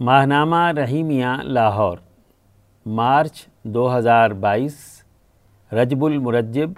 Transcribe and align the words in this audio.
ماہنامہ 0.00 0.56
رحیمیہ 0.76 1.26
لاہور، 1.42 1.96
مارچ 2.86 3.44
دو 3.62 3.84
ہزار 3.96 4.30
بائیس، 4.30 4.76
رجب 5.72 6.04
المرجب، 6.04 6.70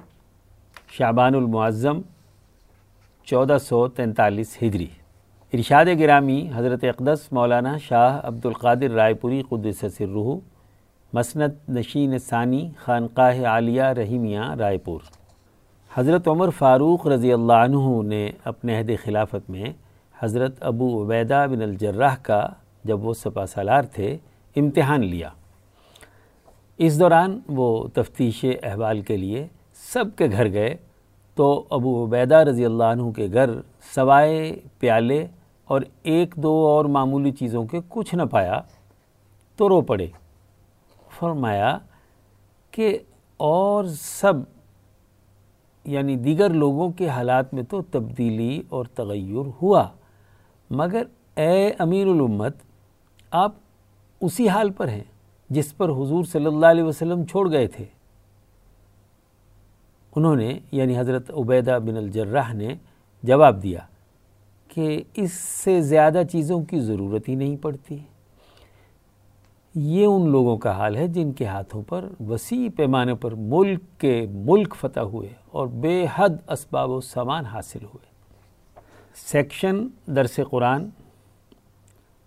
شعبان 0.91 1.35
المعظم، 1.35 2.01
چودہ 3.27 3.59
سو 3.59 3.89
تینتالیس 3.89 4.57
ہجری۔ 4.63 4.87
ارشاد 5.53 5.87
گرامی 5.99 6.51
حضرت 6.55 6.85
اقدس 6.85 7.33
مولانا 7.33 7.77
شاہ 7.79 8.19
عبد 8.23 8.47
القادر 8.47 8.91
رائے 8.91 9.15
پوری 9.15 9.43
قدس 9.49 9.85
سرروح 9.99 10.39
مسند 11.13 11.69
نشین 11.69 12.19
ثانی 12.19 12.71
خانقاہ 12.85 13.45
عالیہ 13.45 13.83
رحیمیہ 13.83 14.49
رائے 14.59 14.79
پور۔ 14.79 15.01
حضرت 15.91 16.29
عمر 16.29 16.51
فاروق 16.51 17.07
رضی 17.07 17.33
اللہ 17.33 17.63
عنہ 17.67 18.03
نے 18.03 18.31
اپنے 18.45 18.79
عہد 18.79 18.91
خلافت 19.05 19.51
میں 19.51 19.73
حضرت 20.21 20.63
ابو 20.65 20.91
عبیدہ 21.03 21.47
بن 21.51 21.63
الجراح 21.63 22.17
کا 22.23 22.47
جب 22.85 23.05
وہ 23.05 23.15
سپا 23.15 23.47
سالار 23.47 23.83
تھے، 23.83 24.19
امتحان 24.57 25.05
لیا۔ 25.05 25.29
اس 26.79 27.01
دوران 27.01 27.41
وہ 27.49 27.89
تفتیش 27.95 28.45
احوال 28.63 29.01
کے 29.01 29.17
لیے 29.17 29.47
سب 29.75 30.05
کے 30.17 30.27
گھر 30.33 30.53
گئے۔ 30.53 30.77
تو 31.35 31.65
ابو 31.71 32.05
عبیدہ 32.05 32.35
رضی 32.35 32.65
اللہ 32.65 32.85
عنہ 32.85 33.11
کے 33.11 33.29
گھر 33.33 33.51
سوائے 33.95 34.61
پیالے 34.79 35.27
اور 35.65 35.81
ایک 36.03 36.35
دو 36.37 36.67
اور 36.67 36.85
معمولی 36.85 37.31
چیزوں 37.31 37.65
کے 37.65 37.81
کچھ 37.89 38.15
نہ 38.15 38.23
پایا، 38.23 38.61
تو 39.57 39.69
رو 39.69 39.81
پڑے۔ 39.81 40.07
فرمایا 41.19 41.79
کہ 42.71 42.99
اور 43.37 43.85
سب 43.85 44.35
یعنی 45.85 46.17
دیگر 46.17 46.51
لوگوں 46.51 46.91
کے 46.91 47.09
حالات 47.09 47.55
میں 47.55 47.63
تو 47.63 47.83
تبدیلی 47.83 48.63
اور 48.69 48.85
تغیر 48.85 49.49
ہوا، 49.63 49.89
مگر 50.71 51.03
اے 51.37 51.71
امیر 51.79 52.07
الامت 52.07 52.57
آپ 53.33 53.55
اسی 54.21 54.49
حال 54.49 54.71
پر 54.71 54.89
ہیں 54.89 55.05
جس 55.51 55.77
پر 55.77 55.89
حضور 55.89 56.25
صلی 56.25 56.47
اللہ 56.47 56.67
علیہ 56.67 56.83
وسلم 56.83 57.25
چھوڑ 57.25 57.51
گئے 57.51 57.67
تھے۔ 57.67 57.85
انہوں 60.17 60.37
نے 60.37 60.59
یعنی 60.73 60.99
حضرت 60.99 61.31
عبیدہ 61.31 61.79
بن 61.87 61.97
الجرہ 61.97 62.53
نے 62.53 62.75
جواب 63.23 63.63
دیا 63.63 63.79
کہ 64.69 65.03
اس 65.15 65.33
سے 65.33 65.81
زیادہ 65.81 66.23
چیزوں 66.33 66.63
کی 66.65 66.81
ضرورت 66.81 67.29
ہی 67.29 67.35
نہیں 67.35 67.57
پڑتی۔ 67.57 67.99
یہ 69.75 70.07
ان 70.07 70.31
لوگوں 70.31 70.57
کا 70.57 70.71
حال 70.71 70.97
ہے 70.97 71.09
جن 71.09 71.33
کے 71.33 71.45
ہاتھوں 71.45 71.83
پر 71.83 72.09
وسیع 72.29 72.69
پیمانے 72.77 73.15
پر 73.15 73.35
ملک 73.35 73.83
کے 73.99 74.27
ملک 74.31 74.75
فتح 74.75 75.01
ہوئے 75.01 75.29
اور 75.47 75.67
بے 75.67 76.07
حد 76.15 76.51
اسباب 76.51 76.91
و 76.91 77.01
سامان 77.01 77.45
حاصل 77.45 77.85
ہوئے۔ 77.85 78.11
سیکشن، 79.15 79.87
درس 80.07 80.41
قرآن، 80.51 80.89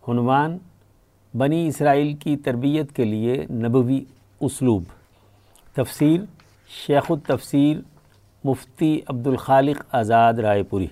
عنوان 0.08 0.58
بنی 1.38 1.68
اسرائیل 1.68 2.14
کی 2.14 2.38
تربیت 2.38 2.92
کے 2.92 3.04
لیے 3.04 3.46
نبوی 3.50 4.04
اسلوب۔ 4.40 4.84
تفسیر 5.76 6.22
شیخ 6.86 7.12
التفسیر 7.12 7.78
مفتی 8.44 9.02
عبد 9.08 9.28
الخالق 9.28 9.96
آزاد 9.96 10.34
رائے 10.34 10.64
پوری۔ 10.64 10.88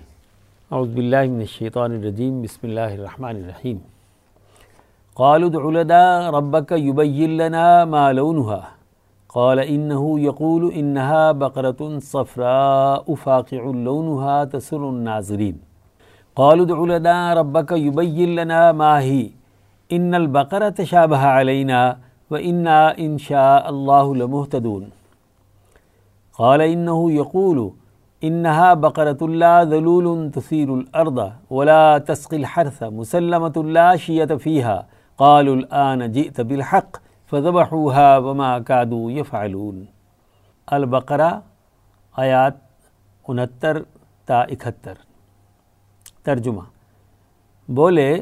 اعوذ 0.71 0.89
باللہ 0.94 1.21
من 1.30 1.39
الشیطان 1.39 1.91
الرجیم، 1.91 2.41
بسم 2.41 2.67
اللہ 2.67 2.80
الرحمن 2.80 3.36
الرحیم۔ 3.36 3.77
قالوا 5.14 5.49
ادع 5.49 5.81
لنا 5.81 6.31
ربك 6.31 6.71
يبين 6.71 7.30
لنا 7.30 7.86
ما 7.86 8.11
لونها 8.11 8.59
قال 9.33 9.59
انه 9.59 10.19
يقول 10.19 10.64
انها 10.73 11.31
بقرة 11.44 11.99
صفراء 11.99 13.14
فاقع 13.23 13.64
لونها 13.88 14.44
تسر 14.44 14.83
الناظرين 14.88 15.55
قالوا 16.36 16.66
ادع 16.66 16.97
لنا 16.97 17.36
ربك 17.41 17.71
يبين 17.77 18.36
لنا 18.41 18.71
ما 18.71 18.91
هي 18.99 19.23
ان 19.95 20.13
البقرہ 20.13 20.69
تشابہ 20.69 21.17
علینا 21.17 21.94
و 22.31 22.36
انا 22.36 22.88
ان 22.97 23.17
شاء 23.17 23.59
اللہ 23.66 24.13
لمحتدون 24.16 24.89
قال 26.38 26.61
انه 26.61 27.11
يقول 27.11 27.69
انها 28.23 28.73
بقرة 28.73 29.27
لا 29.27 29.64
ذلول 29.64 30.31
تثير 30.31 30.73
الارض 30.73 31.20
ولا 31.52 31.98
تسقي 31.98 32.37
الحرث 32.37 32.83
مسلمة 32.83 33.64
لا 33.64 33.95
شية 33.95 34.31
فيها. 34.43 34.77
قالوا 35.17 35.55
الان 35.55 36.11
جئت 36.11 36.42
بالحق 36.42 36.98
فذبحوها 37.30 38.17
وما 38.17 38.60
كادوا 38.60 39.11
يفعلون. 39.11 39.86
البقرہ 40.71 41.31
آیات 42.17 42.54
انہتر 43.27 43.77
تا 44.25 44.42
اکہتر. 44.42 44.93
ترجمہ. 46.23 46.61
بولے 47.67 48.21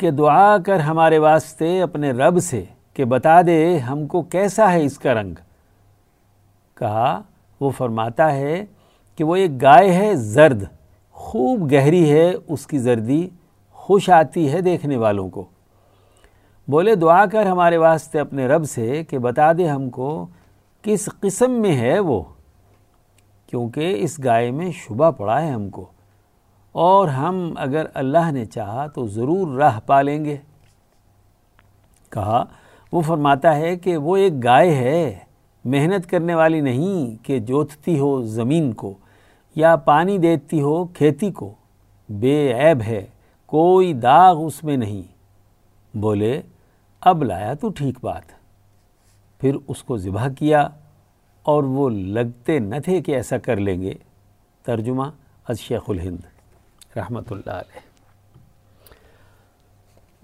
کہ 0.00 0.10
دعا 0.10 0.58
کر 0.58 0.80
ہمارے 0.80 1.18
واسطے 1.18 1.82
اپنے 1.82 2.10
رب 2.10 2.40
سے 2.40 2.64
کہ 2.94 3.04
بتا 3.04 3.42
دے 3.42 3.78
ہم 3.78 4.06
کو 4.06 4.22
کیسا 4.22 4.72
ہے 4.72 4.84
اس 4.84 4.98
کا 4.98 5.14
رنگ۔ 5.14 5.34
کہا، 6.74 7.22
وہ 7.60 7.70
فرماتا 7.70 8.32
ہے 8.32 8.64
کہ 9.16 9.24
وہ 9.24 9.36
ایک 9.36 9.62
گائے 9.62 9.92
ہے، 9.92 10.14
زرد۔ 10.14 10.64
خوب 11.12 11.72
گہری 11.72 12.12
ہے، 12.12 12.32
اس 12.48 12.66
کی 12.66 12.78
زردی 12.78 13.28
خوش 13.72 14.10
آتی 14.10 14.52
ہے 14.52 14.60
دیکھنے 14.60 14.96
والوں 14.96 15.30
کو۔ 15.30 15.44
بولے، 16.68 16.94
دعا 16.94 17.26
کر 17.26 17.46
ہمارے 17.46 17.76
واسطے 17.76 18.20
اپنے 18.20 18.46
رب 18.46 18.64
سے 18.64 19.04
کہ 19.04 19.18
بتا 19.18 19.52
دے 19.52 19.68
ہم 19.68 19.90
کو 19.90 20.26
کس 20.82 21.08
قسم 21.20 21.50
میں 21.50 21.80
ہے 21.80 21.98
وہ، 21.98 22.22
کیونکہ 23.46 23.96
اس 23.98 24.20
گائے 24.24 24.50
میں 24.50 24.70
شبہ 24.72 25.10
پڑا 25.10 25.42
ہے 25.42 25.50
ہم 25.50 25.70
کو۔ 25.70 25.86
اور 26.72 27.08
ہم 27.08 27.52
اگر 27.56 27.86
اللہ 27.94 28.30
نے 28.32 28.44
چاہا 28.44 28.86
تو 28.86 29.06
ضرور 29.06 29.56
راہ 29.56 29.80
پالیں 29.86 30.24
گے۔ 30.24 30.36
کہا، 32.10 32.44
وہ 32.92 33.00
فرماتا 33.00 33.56
ہے 33.56 33.76
کہ 33.76 33.96
وہ 33.96 34.16
ایک 34.16 34.44
گائے 34.44 34.74
ہے، 34.74 35.18
محنت 35.64 36.10
کرنے 36.10 36.34
والی 36.34 36.60
نہیں 36.60 37.26
کہ 37.26 37.38
جوتتی 37.38 37.98
ہو 37.98 38.22
زمین 38.22 38.72
کو 38.72 38.94
یا 39.56 39.76
پانی 39.76 40.18
دیتی 40.18 40.60
ہو 40.60 40.84
کھیتی 40.84 41.30
کو۔ 41.30 41.54
بے 42.08 42.52
عیب 42.54 42.82
ہے، 42.82 43.06
کوئی 43.46 43.92
داغ 43.92 44.44
اس 44.44 44.64
میں 44.64 44.76
نہیں۔ 44.76 45.02
بولے، 45.96 46.42
اب 47.00 47.24
لایا 47.24 47.54
تو 47.54 47.68
ٹھیک 47.68 47.98
بات۔ 48.02 48.22
پھر 49.40 49.56
اس 49.68 49.82
کو 49.82 49.96
ذبح 49.96 50.28
کیا 50.38 50.68
اور 51.42 51.64
وہ 51.64 51.90
لگتے 51.90 52.58
نہ 52.58 52.74
تھے 52.84 53.00
کہ 53.00 53.12
ایسا 53.12 53.38
کر 53.38 53.56
لیں 53.56 53.82
گے۔ 53.82 53.94
ترجمہ 54.62 55.04
از 55.48 55.60
شیخ 55.60 55.82
الہند۔ 55.88 56.29
رحمۃ 56.96 57.30
اللہ 57.30 57.50
علیہ۔ 57.50 57.80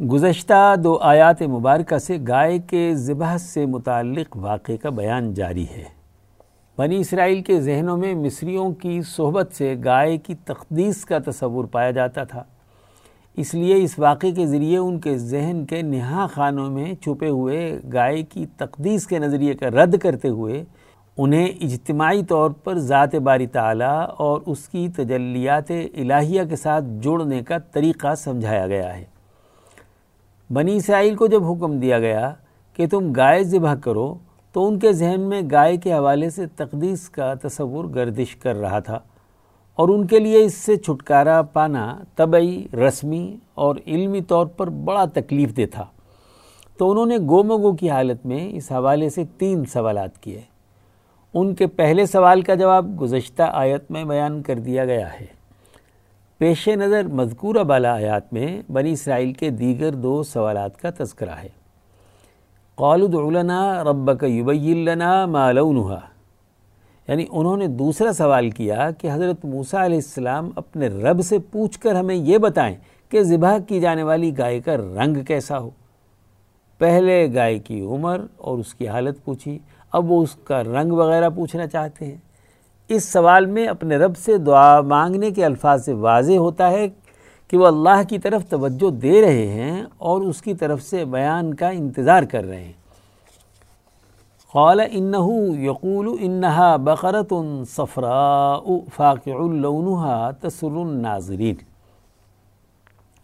گزشتہ 0.09 0.75
دو 0.85 0.99
آیات 1.01 1.43
مبارکہ 1.43 1.99
سے 1.99 2.19
گائے 2.29 2.59
کے 2.59 2.95
ذبح 2.95 3.39
سے 3.39 3.67
متعلق 3.67 4.37
واقعے 4.37 4.77
کا 4.77 4.91
بیان 4.91 5.35
جاری 5.35 5.67
ہے۔ 5.71 5.85
بنی 6.79 6.97
اسرائیل 6.97 7.43
کے 7.43 7.61
ذہنوں 7.61 7.97
میں 7.97 8.15
مصریوں 8.15 8.73
کی 8.73 9.03
صحبت 9.03 9.55
سے 9.55 9.77
گائے 9.85 10.17
کی 10.17 10.35
تقدیس 10.35 11.05
کا 11.05 11.19
تصور 11.27 11.65
پایا 11.65 11.91
جاتا 11.91 12.25
تھا۔ 12.25 12.45
اس 13.37 13.55
لیے 13.55 13.83
اس 13.85 13.99
واقعے 13.99 14.33
کے 14.33 14.47
ذریعے 14.47 14.79
ان 14.79 15.01
کے 15.01 15.19
ذہن 15.19 15.65
کے 15.67 15.83
نہا 15.83 16.27
خانوں 16.27 16.71
میں 16.71 16.95
چھپے 16.95 17.29
ہوئے 17.29 17.81
گائے 17.93 18.23
کی 18.23 18.47
تقدیس 18.57 19.07
کے 19.07 19.19
نظریے 19.19 19.55
کا 19.55 19.69
رد 19.69 19.99
کرتے 19.99 20.29
ہوئے 20.29 20.65
انہیں 21.19 21.47
اجتماعی 21.61 22.25
طور 22.25 22.51
پر 22.51 22.79
ذات 22.79 23.15
باری 23.15 23.47
تعالیٰ 23.47 24.07
اور 24.19 24.41
اس 24.47 24.69
کی 24.69 24.89
تجلیات 24.89 25.71
الہیہ 25.71 26.43
کے 26.51 26.57
ساتھ 26.57 26.85
جوڑنے 26.89 27.43
کا 27.43 27.59
طریقہ 27.59 28.15
سمجھایا 28.15 28.67
گیا 28.67 28.97
ہے۔ 28.97 29.05
بنی 30.53 30.77
اسرائیل 30.77 31.15
کو 31.15 31.27
جب 31.27 31.45
حکم 31.45 31.79
دیا 31.79 31.99
گیا 31.99 32.35
کہ 32.75 32.87
تم 32.87 33.13
گائے 33.13 33.45
ذبح 33.45 33.75
کرو، 33.75 34.15
تو 34.53 34.67
ان 34.67 34.79
کے 34.79 34.93
ذہن 34.93 35.21
میں 35.21 35.43
گائے 35.53 35.77
کے 35.77 35.93
حوالے 35.93 36.31
سے 36.31 36.47
تقدیس 36.47 37.09
کا 37.09 37.35
تصور 37.35 37.85
گردش 37.85 38.37
کر 38.37 38.57
رہا 38.57 38.79
تھا 38.79 38.99
اور 39.75 39.89
ان 39.89 40.07
کے 40.07 40.19
لیے 40.19 40.45
اس 40.45 40.55
سے 40.55 40.77
چھٹکارا 40.77 41.43
پانا 41.43 41.99
طبعی، 42.17 42.67
رسمی 42.73 43.37
اور 43.55 43.77
علمی 43.87 44.21
طور 44.21 44.47
پر 44.47 44.71
بڑا 44.71 45.05
تکلیف 45.15 45.57
دہ 45.57 45.67
تھا۔ 45.73 45.85
تو 46.77 46.91
انہوں 46.91 47.07
نے 47.07 47.19
گومگو 47.19 47.73
کی 47.73 47.91
حالت 47.91 48.27
میں 48.27 48.57
اس 48.57 48.73
حوالے 48.73 49.09
سے 49.09 49.25
تین 49.39 49.65
سوالات 49.65 50.19
کیے۔ 50.19 50.56
ان 51.39 51.55
کے 51.55 51.67
پہلے 51.67 52.07
سوال 52.07 52.43
کا 52.43 52.55
جواب 52.55 53.01
گزشتہ 53.01 53.43
آیت 53.43 53.91
میں 53.91 54.05
بیان 54.05 54.43
کر 54.43 54.59
دیا 54.59 54.85
گیا 54.85 55.13
ہے۔ 55.21 55.27
پیش 56.39 56.69
نظر 56.69 57.03
مذکورہ 57.03 57.63
بالا 57.63 57.95
آیات 57.95 58.33
میں 58.33 58.63
بنی 58.73 58.93
اسرائیل 58.93 59.33
کے 59.33 59.51
دیگر 59.51 59.93
دو 59.93 60.23
سوالات 60.23 60.81
کا 60.81 60.91
تذکرہ 60.99 61.31
ہے۔ 61.31 61.49
قالد 62.75 63.15
علنا 63.15 63.85
رب 63.85 64.21
کا 64.21 64.27
یبیلنا 64.27 65.27
یعنی 67.09 67.25
انہوں 67.31 67.57
نے 67.57 67.67
دوسرا 67.67 68.13
سوال 68.13 68.51
کیا 68.51 68.91
کہ 68.91 69.09
حضرت 69.13 69.45
موسیٰ 69.45 69.81
علیہ 69.81 69.97
السلام 69.97 70.51
اپنے 70.57 70.89
رب 70.89 71.23
سے 71.23 71.39
پوچھ 71.39 71.81
کر 71.81 71.95
ہمیں 71.95 72.15
یہ 72.15 72.39
بتائیں 72.39 72.77
کہ 73.09 73.23
ذبح 73.23 73.59
کی 73.59 73.81
جانے 73.81 74.03
والی 74.03 74.39
گائے 74.39 74.61
کا 74.61 74.77
رنگ 74.77 75.25
کیسا 75.25 75.59
ہو۔ 75.59 75.71
پہلے 76.79 77.35
گائے 77.35 77.59
کی 77.59 77.81
عمر 77.81 78.21
اور 78.37 78.59
اس 78.59 78.75
کی 78.75 78.89
حالت 78.89 79.25
پوچھی۔ 79.25 79.59
اب 79.93 80.11
وہ 80.11 80.23
اس 80.23 80.35
کا 80.35 80.65
رنگ 80.65 80.93
وغیرہ 80.93 81.29
پوچھنا 81.31 81.67
چاہتے 81.67 82.05
ہیں۔ 82.05 82.17
اس 82.89 83.13
سوال 83.13 83.47
میں 83.47 83.67
اپنے 83.67 83.97
رب 83.97 84.17
سے 84.17 84.39
دعا 84.39 84.81
مانگنے 84.81 85.31
کے 85.31 85.45
الفاظ 85.45 85.85
سے 85.85 85.93
واضح 85.93 86.33
ہوتا 86.33 86.71
ہے 86.71 86.89
کہ 87.49 87.57
وہ 87.57 87.67
اللہ 87.67 88.03
کی 88.09 88.19
طرف 88.19 88.49
توجہ 88.49 88.91
دے 88.91 89.23
رہے 89.23 89.47
ہیں 89.47 89.85
اور 89.99 90.21
اس 90.21 90.43
کی 90.43 90.55
طرف 90.55 90.83
سے 90.83 91.05
بیان 91.05 91.55
کا 91.55 91.69
انتظار 91.69 92.23
کر 92.23 92.45
رہے 92.45 92.65
ہیں۔ 92.65 92.73
قال 94.53 94.81
انہو 94.91 95.57
یقول 95.57 96.17
انہا 96.21 96.77
بقرت 96.77 97.33
صفراء 97.69 98.59
فاقع 98.97 99.31
لونها 99.31 100.31
تسر 100.41 100.77
الناظرین۔ 100.77 101.57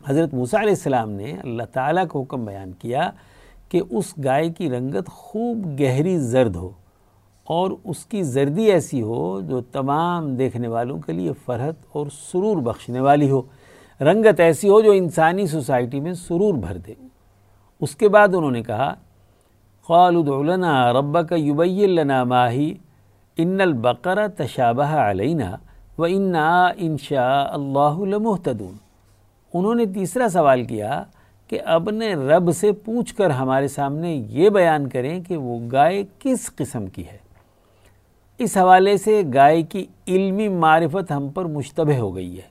حضرت 0.07 0.35
موسیٰ 0.35 0.61
علیہ 0.61 0.73
السلام 0.73 1.11
نے 1.11 1.37
اللہ 1.43 1.63
تعالیٰ 1.73 2.07
کو 2.07 2.21
حکم 2.21 2.45
بیان 2.45 2.73
کیا 2.73 3.11
کہ 3.73 3.81
اس 3.91 4.15
گائے 4.25 4.51
کی 4.51 4.71
رنگت 4.71 5.09
خوب 5.09 5.81
گہری 5.81 6.19
زرد 6.19 6.57
ہو 6.57 6.71
اور 7.45 7.71
اس 7.85 8.07
کی 8.07 8.23
زردی 8.23 8.65
ایسی 8.73 9.03
ہو 9.03 9.41
جو 9.41 9.61
تمام 9.61 10.37
دیکھنے 10.37 10.69
والوں 10.69 10.99
کے 10.99 11.13
لیے 11.13 11.33
فرحت 11.47 11.75
اور 11.93 12.07
سرور 12.07 12.57
بخشنے 12.57 13.01
والی 13.01 13.31
ہو۔ 13.31 13.43
رنگت 14.01 14.41
ایسی 14.41 14.69
ہو 14.69 14.81
جو 14.81 14.93
انسانی 14.93 15.47
سوسائٹی 15.47 16.01
میں 16.01 16.13
سرور 16.13 16.55
بھر 16.55 16.77
دے۔ 16.77 16.95
اس 17.81 17.97
کے 17.97 18.09
بعد 18.09 18.29
انہوں 18.35 18.51
نے 18.51 18.63
کہا 18.63 18.95
قال 19.87 20.17
ادع 20.17 20.43
لنا 20.43 20.93
ربك 20.93 21.33
يبين 21.33 21.91
لنا 21.91 22.25
ما 22.25 22.45
هي 22.53 22.73
ان 23.37 23.61
البقرة 23.61 24.27
تشابه 24.37 24.91
علينا 25.11 25.51
وانا 25.99 26.67
ان 26.67 26.97
شاء 26.99 27.49
الله 27.55 27.95
لمهتدون 28.13 28.77
انہوں 29.55 29.75
نے 29.75 29.87
تیسرا 29.87 30.29
سوال 30.29 30.65
کیا 30.65 31.05
کہ 31.53 31.61
اپنے 31.65 32.15
رب 32.15 32.53
سے 32.53 32.73
پوچھ 32.73 33.15
کر 33.15 33.31
ہمارے 33.31 33.69
سامنے 33.69 34.15
یہ 34.29 34.51
بیان 34.51 34.89
کریں 34.89 35.25
کہ 35.25 35.37
وہ 35.37 35.59
گائے 35.73 36.05
کس 36.19 36.57
قسم 36.57 36.87
کی 36.87 37.07
ہے۔ 37.07 37.19
اس 38.39 38.57
حوالے 38.57 38.97
سے 38.97 39.23
گائے 39.35 39.63
کی 39.63 39.87
علمی 40.09 40.49
معرفت 40.49 41.13
ہم 41.13 41.29
پر 41.29 41.45
مشتبہ 41.45 41.99
ہو 41.99 42.17
گئی 42.17 42.37
ہے۔ 42.37 42.43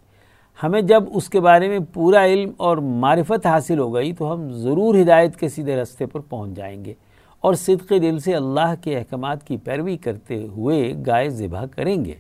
ہمیں 0.63 0.81
جب 0.81 1.03
اس 1.13 1.29
کے 1.29 1.39
بارے 1.39 1.67
میں 1.67 1.79
پورا 1.93 2.25
علم 2.25 2.51
اور 2.57 2.77
معرفت 2.77 3.45
حاصل 3.45 3.79
ہو 3.79 3.93
گئی 3.93 4.13
تو 4.13 4.33
ہم 4.33 4.49
ضرور 4.51 4.95
ہدایت 4.95 5.35
کے 5.35 5.49
سیدھے 5.49 5.75
رستے 5.75 6.05
پر 6.05 6.19
پہنچ 6.19 6.51
جائیں 6.51 6.85
گے 6.85 6.93
اور 7.39 7.53
صدقی 7.53 7.99
دل 7.99 8.19
سے 8.19 8.35
اللہ 8.35 8.73
کے 8.81 8.97
احکامات 8.97 9.47
کی 9.47 9.57
پیروی 9.57 9.97
کرتے 9.97 10.47
ہوئے 10.47 10.93
گائے 11.07 11.29
ذبح 11.29 11.65
کریں 11.65 12.05
گے۔ 12.05 12.15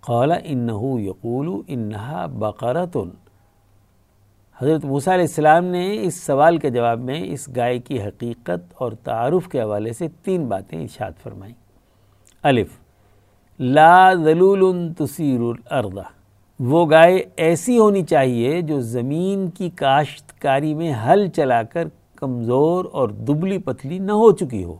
قال 0.00 0.32
انہو 0.44 1.00
یقول 1.00 1.62
انہا 1.68 2.26
بقرتن 2.26 3.08
حضرت 4.60 4.84
موسیٰ 4.84 5.12
علیہ 5.12 5.24
السلام 5.24 5.64
نے 5.64 6.02
اس 6.02 6.14
سوال 6.14 6.58
کے 6.58 6.70
جواب 6.70 7.00
میں 7.00 7.20
اس 7.24 7.48
گائے 7.56 7.78
کی 7.78 8.02
حقیقت 8.02 8.74
اور 8.74 8.92
تعارف 8.92 9.48
کے 9.48 9.62
حوالے 9.62 9.92
سے 9.92 10.06
تین 10.22 10.46
باتیں 10.46 10.82
ارشاد 10.82 11.10
فرمائیں۔ 11.22 11.54
الف، 12.42 12.68
لا 13.60 14.14
ذلول 14.14 14.92
تسیر 14.98 15.40
الارض۔ 15.40 15.98
وہ 16.60 16.90
گائے 16.90 17.24
ایسی 17.36 17.78
ہونی 17.78 18.02
چاہیے 18.02 18.60
جو 18.60 18.80
زمین 18.80 19.50
کی 19.50 19.70
کاشتکاری 19.70 20.74
میں 20.74 20.92
حل 21.06 21.26
چلا 21.28 21.62
کر 21.62 21.88
کمزور 22.16 22.84
اور 22.92 23.08
دبلی 23.08 23.58
پتلی 23.58 23.98
نہ 23.98 24.12
ہو 24.12 24.32
چکی 24.32 24.64
ہو، 24.64 24.76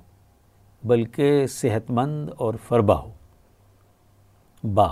بلکہ 0.85 1.47
صحت 1.47 1.91
مند 1.91 2.29
اور 2.37 2.55
فربا 2.69 3.01
ہو۔ 3.01 3.11
با، 4.75 4.89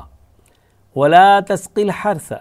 ولا 0.96 1.38
تسقل 1.48 1.90
حرسا 1.90 2.36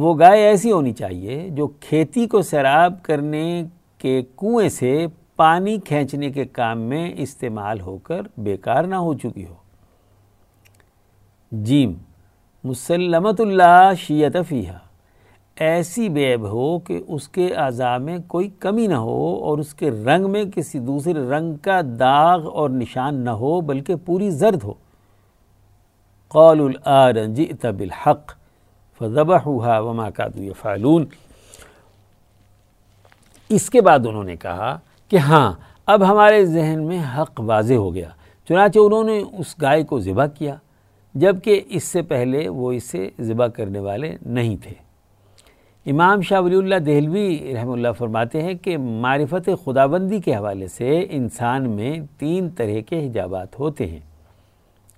وہ 0.00 0.18
گائے 0.18 0.42
ایسی 0.42 0.72
ہونی 0.72 0.92
چاہیے 0.92 1.48
جو 1.50 1.66
کھیتی 1.66 2.26
کو 2.26 2.42
سیراب 2.42 2.94
کرنے 3.02 3.62
کے 3.98 4.22
کنویں 4.36 4.68
سے 4.68 5.06
پانی 5.36 5.78
کھینچنے 5.78 6.30
کے 6.30 6.44
کام 6.44 6.80
میں 6.80 7.14
استعمال 7.16 7.80
ہو 7.80 7.98
کر 7.98 8.20
بیکار 8.36 8.84
نہ 8.84 8.94
ہو 8.94 9.14
چکی 9.14 9.46
ہو۔ 9.46 9.54
جیم 11.52 11.92
مسلمت 12.64 13.40
اللہ 13.40 13.90
شیت 13.98 14.36
فیحہ 14.48 14.78
ایسی 15.56 16.08
بیب 16.08 16.42
ہو 16.42 16.78
کہ 16.78 17.02
اس 17.08 17.28
کے 17.28 17.54
اعضاء 17.54 17.98
میں 17.98 18.18
کوئی 18.26 18.50
کمی 18.60 18.86
نہ 18.86 18.94
ہو 18.94 19.44
اور 19.44 19.58
اس 19.58 19.74
کے 19.74 19.90
رنگ 19.90 20.30
میں 20.30 20.44
کسی 20.54 20.78
دوسرے 20.78 21.12
رنگ 21.12 21.54
کا 21.54 21.80
داغ 21.98 22.48
اور 22.48 22.70
نشان 22.70 23.14
نہ 23.14 23.30
ہو 23.30 23.60
بلکہ 23.60 23.94
پوری 24.04 24.30
زرد 24.30 24.64
ہو۔ 24.64 24.74
قول 26.28 26.60
الآرن 26.60 27.34
جئت 27.34 27.66
بالحق 27.66 28.37
فضبحوها 28.98 29.78
وما 29.78 30.10
كادوا 30.10 30.44
يفعلون۔ 30.44 31.04
اس 33.48 33.70
کے 33.70 33.80
بعد 33.80 33.98
انہوں 34.06 34.24
نے 34.24 34.36
کہا 34.36 34.78
کہ 35.08 35.16
ہاں 35.16 35.52
اب 35.86 36.08
ہمارے 36.08 36.46
ذہن 36.46 36.86
میں 36.86 36.98
حق 36.98 37.40
واضح 37.40 37.74
ہو 37.74 37.94
گیا۔ 37.94 38.08
چنانچہ 38.48 38.78
انہوں 38.78 39.04
نے 39.04 39.22
اس 39.38 39.54
گائے 39.60 39.82
کو 39.82 40.00
ذبح 40.00 40.26
کیا، 40.26 40.54
جبکہ 41.14 41.60
اس 41.68 41.84
سے 41.84 42.02
پہلے 42.02 42.48
وہ 42.48 42.72
اسے 42.72 43.10
ذبح 43.20 43.46
کرنے 43.46 43.78
والے 43.78 44.16
نہیں 44.26 44.56
تھے۔ 44.62 44.88
امام 45.90 46.20
شاہ 46.20 46.40
ولی 46.40 46.56
اللہ 46.56 46.74
دہلوی 46.74 47.54
رحم 47.54 47.70
اللہ 47.70 47.88
فرماتے 47.98 48.42
ہیں 48.42 48.54
کہ 48.54 48.78
معرفت 48.78 49.50
خدابندی 49.64 50.20
کے 50.20 50.34
حوالے 50.34 50.66
سے 50.66 51.06
انسان 51.10 51.70
میں 51.70 51.98
تین 52.18 52.48
طرح 52.48 52.80
کے 52.86 53.06
حجابات 53.06 53.60
ہوتے 53.60 53.86
ہیں۔ 53.86 54.00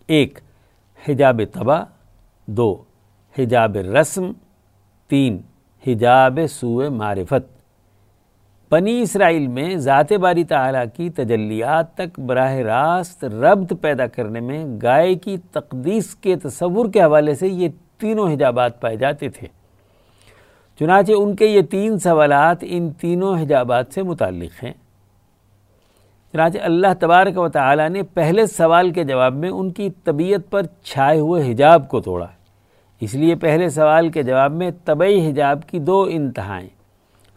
ایک، 0.06 0.38
حجاب 1.08 1.40
طبع، 1.52 1.82
دو 2.46 2.82
حجاب 3.42 3.76
رسم 3.76 4.32
تین، 5.08 5.38
حجاب 5.86 6.38
سوء 6.50 6.88
معرفت۔ 6.88 7.60
بنی 8.70 9.02
اسرائیل 9.02 9.46
میں 9.46 9.76
ذات 9.76 10.12
باری 10.12 10.44
تعالیٰ 10.44 10.84
کی 10.96 11.10
تجلیات 11.10 11.94
تک 11.94 12.20
براہ 12.20 12.54
راست 12.54 13.24
ربط 13.24 13.72
پیدا 13.80 14.06
کرنے 14.06 14.40
میں 14.40 14.64
گائے 14.82 15.14
کی 15.14 15.36
تقدیس 15.52 16.14
کے 16.14 16.36
تصور 16.36 16.90
کے 16.90 17.02
حوالے 17.02 17.34
سے 17.34 17.48
یہ 17.48 17.68
تینوں 17.98 18.32
حجابات 18.32 18.80
پائے 18.80 18.96
جاتے 18.96 19.28
تھے۔ 19.28 19.48
چنانچہ 20.78 21.12
ان 21.12 21.36
کے 21.36 21.46
یہ 21.46 21.62
تین 21.62 21.98
سوالات 21.98 22.56
ان 22.62 22.90
تینوں 22.90 23.38
حجابات 23.38 23.86
سے 23.90 24.02
متعلق 24.02 24.64
ہیں۔ 24.64 24.72
چنانچہ 26.32 26.58
اللہ 26.58 26.86
تبارک 27.00 27.38
و 27.38 27.48
تعالی 27.48 27.88
نے 27.88 28.02
پہلے 28.02 28.46
سوال 28.46 28.90
کے 28.90 29.04
جواب 29.04 29.34
میں 29.34 29.50
ان 29.50 29.70
کی 29.70 29.90
طبیعت 30.04 30.50
پر 30.50 30.62
چھائے 30.82 31.20
ہوئے 31.20 31.52
حجاب 31.52 31.88
کو 31.88 32.00
توڑا۔ 32.00 32.26
اس 33.00 33.14
لیے 33.14 33.34
پہلے 33.34 33.68
سوال 33.68 34.08
کے 34.08 34.22
جواب 34.22 34.52
میں 34.52 34.70
طبعی 34.84 35.30
حجاب 35.30 35.60
کی 35.66 35.78
دو 35.78 36.06
انتہائیں، 36.10 36.68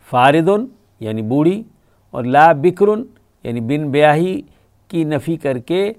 فاردن 0.09 0.65
یعنی 0.99 1.21
بوڑھی 1.21 1.63
اور 2.11 2.23
لا 2.23 2.51
بکرن 2.51 3.03
یعنی 3.43 3.59
بن 3.59 3.89
بیاہی 3.91 4.41
کی 4.87 5.03
نفی 5.03 5.35
کر 5.35 5.57
کے 5.57 5.93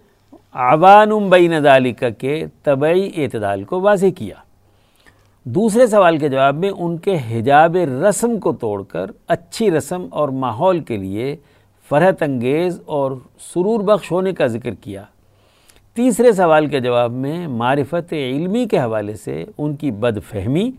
عوان 0.52 1.28
بین 1.30 1.58
ذالک 1.60 2.04
کے 2.18 2.44
طبعی 2.62 3.10
اعتدال 3.16 3.64
کو 3.64 3.80
واضح 3.80 4.06
کیا۔ 4.16 4.34
دوسرے 5.44 5.86
سوال 5.86 6.18
کے 6.18 6.28
جواب 6.28 6.56
میں 6.56 6.70
ان 6.70 6.96
کے 6.96 7.16
حجاب 7.30 7.76
رسم 8.08 8.38
کو 8.38 8.52
توڑ 8.52 8.82
کر 8.82 9.10
اچھی 9.28 9.70
رسم 9.70 10.06
اور 10.10 10.28
ماحول 10.28 10.80
کے 10.80 10.96
لیے 10.96 11.36
فرحت 11.88 12.22
انگیز 12.22 12.80
اور 12.86 13.12
سرور 13.38 13.80
بخش 13.80 14.12
ہونے 14.12 14.32
کا 14.32 14.46
ذکر 14.46 14.74
کیا۔ 14.74 15.04
تیسرے 15.94 16.32
سوال 16.32 16.66
کے 16.66 16.80
جواب 16.80 17.12
میں 17.12 17.46
معرفت 17.46 18.12
علمی 18.12 18.66
کے 18.66 18.78
حوالے 18.78 19.14
سے 19.14 19.44
ان 19.58 19.76
کی 19.76 19.90
بد 19.90 20.18
فہمی 20.28 20.70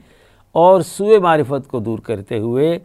اور 0.52 0.82
سوئے 0.82 1.20
معرفت 1.20 1.68
کو 1.68 1.80
دور 1.80 2.00
کرتے 2.00 2.40
ہوئے 2.40 2.80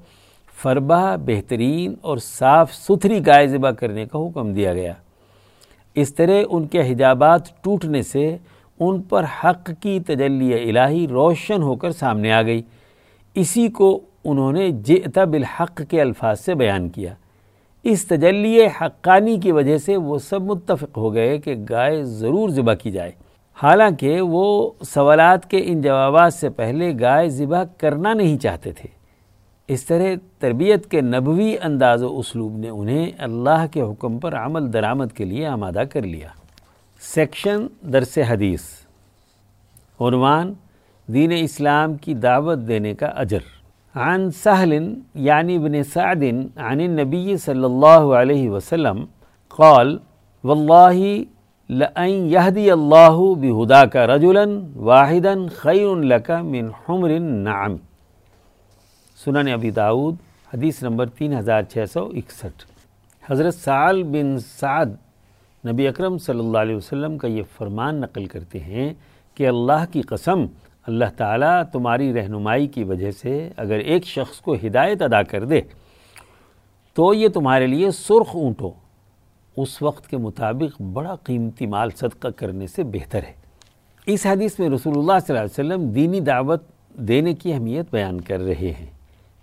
فربہ 0.62 1.16
بہترین 1.26 1.94
اور 2.00 2.16
صاف 2.16 2.74
ستھری 2.74 3.26
گائے 3.26 3.46
ذبح 3.46 3.70
کرنے 3.70 4.06
کا 4.06 4.18
حکم 4.18 4.52
دیا 4.52 4.74
گیا۔ 4.74 4.92
اس 5.94 6.14
طرح 6.14 6.42
ان 6.50 6.66
کے 6.66 6.92
حجابات 6.92 7.62
ٹوٹنے 7.64 8.02
سے 8.02 8.36
ان 8.80 9.02
پر 9.02 9.24
حق 9.44 9.70
کی 9.80 10.00
تجلی 10.00 10.70
الہی 10.70 11.08
روشن 11.08 11.62
ہو 11.62 11.76
کر 11.76 11.90
سامنے 11.90 12.32
آ 12.32 12.42
گئی۔ 12.42 12.62
اسی 13.34 13.68
کو 13.68 14.00
انہوں 14.24 14.52
نے 14.52 14.70
جئت 14.70 15.18
بالحق 15.18 15.82
کے 15.88 16.00
الفاظ 16.00 16.40
سے 16.40 16.54
بیان 16.54 16.88
کیا۔ 16.88 17.14
اس 17.84 18.06
تجلی 18.06 18.66
حقانی 18.66 19.40
کی 19.40 19.52
وجہ 19.52 19.78
سے 19.78 19.96
وہ 19.96 20.18
سب 20.18 20.42
متفق 20.42 20.96
ہو 20.96 21.14
گئے 21.14 21.38
کہ 21.38 21.54
گائے 21.70 22.04
ضرور 22.04 22.50
ذبح 22.50 22.74
کی 22.74 22.90
جائے۔ 22.90 23.12
حالانکہ 23.62 24.20
وہ 24.20 24.70
سوالات 24.86 25.50
کے 25.50 25.62
ان 25.64 25.80
جوابات 25.80 26.34
سے 26.34 26.50
پہلے 26.50 26.92
گائے 27.00 27.28
ذبح 27.28 27.64
کرنا 27.78 28.14
نہیں 28.14 28.38
چاہتے 28.38 28.72
تھے۔ 28.72 28.88
اس 29.68 29.84
طرح 29.84 30.14
تربیت 30.38 30.90
کے 30.90 31.00
نبوی 31.00 31.56
انداز 31.62 32.02
و 32.02 32.18
اسلوب 32.18 32.56
نے 32.56 32.68
انہیں 32.68 33.10
اللہ 33.18 33.64
کے 33.72 33.80
حکم 33.80 34.18
پر 34.18 34.34
عمل 34.34 34.72
درآمد 34.72 35.12
کے 35.14 35.24
لیے 35.24 35.46
آمادہ 35.46 35.82
کر 35.92 36.02
لیا۔ 36.02 36.28
سیکشن 37.00 37.66
درس 37.92 38.18
حدیث۔ 38.28 38.60
عنوان 40.00 40.52
دین 41.06 41.32
اسلام 41.38 41.94
کی 41.94 42.14
دعوت 42.14 42.58
دینے 42.68 42.94
کا 42.94 43.06
اجر۔ 43.06 43.59
عن 43.94 44.30
سہل 44.30 44.94
یعنی 45.14 45.58
بن 45.58 45.82
سعد، 45.82 46.22
عن 46.56 46.80
النبی 46.80 47.36
صلی 47.36 47.64
اللہ 47.64 48.14
علیہ 48.20 48.50
وسلم، 48.50 49.04
قال 49.48 49.98
واللہ 50.44 51.22
لأن 51.70 52.10
يهدي 52.10 52.70
الله 52.70 53.26
بهداك 53.42 53.96
رجلا 54.10 54.44
واحدا 54.76 55.34
خیر 55.56 55.96
لك 56.12 56.30
من 56.30 56.70
حمر 56.78 57.10
النعم. 57.10 57.76
سنن 59.24 59.48
ابی 59.52 59.70
داود 59.70 60.14
حدیث 60.54 60.82
نمبر 60.82 61.08
تین 61.18 61.38
ہزار 61.38 61.62
چھ 61.62 61.84
سو 61.92 62.04
اکسٹھ۔ 62.06 62.64
حضرت 63.30 63.54
سعال 63.54 64.02
بن 64.02 64.38
سعد، 64.38 64.86
نبی 65.64 65.88
اکرم 65.88 66.18
صلی 66.18 66.38
اللہ 66.38 66.58
علیہ 66.58 66.76
وسلم 66.76 67.18
کا 67.18 67.28
یہ 67.28 67.42
فرمان 67.58 68.00
نقل 68.00 68.26
کرتے 68.26 68.60
ہیں 68.60 68.92
کہ 69.34 69.48
اللہ 69.48 69.84
کی 69.92 70.02
قسم 70.02 70.44
اللہ 70.90 71.04
تعالیٰ 71.16 71.62
تمہاری 71.72 72.14
رہنمائی 72.14 72.66
کی 72.66 72.84
وجہ 72.84 73.10
سے 73.10 73.50
اگر 73.56 73.78
ایک 73.78 74.04
شخص 74.04 74.40
کو 74.40 74.54
ہدایت 74.54 75.02
ادا 75.02 75.22
کر 75.22 75.44
دے 75.44 75.60
تو 76.94 77.14
یہ 77.14 77.28
تمہارے 77.28 77.66
لیے 77.66 77.90
سرخ 77.90 78.36
اونٹو 78.36 78.70
اس 79.56 79.82
وقت 79.82 80.08
کے 80.08 80.16
مطابق 80.16 80.82
بڑا 80.82 81.14
قیمتی 81.14 81.66
مال 81.66 81.90
صدقہ 81.90 82.28
کرنے 82.28 82.66
سے 82.66 82.82
بہتر 82.82 83.18
ہے۔ 83.18 83.32
اس 84.06 84.26
حدیث 84.26 84.58
میں 84.58 84.68
رسول 84.68 84.98
اللہ 84.98 85.12
صلی 85.26 85.38
اللہ 85.38 85.40
علیہ 85.40 85.74
وسلم 85.74 85.88
دینی 85.88 86.20
دعوت 86.20 86.62
دینے 86.94 87.34
کی 87.34 87.52
اہمیت 87.52 87.86
بیان 87.92 88.20
کر 88.20 88.40
رہے 88.40 88.72
ہیں۔ 88.80 88.86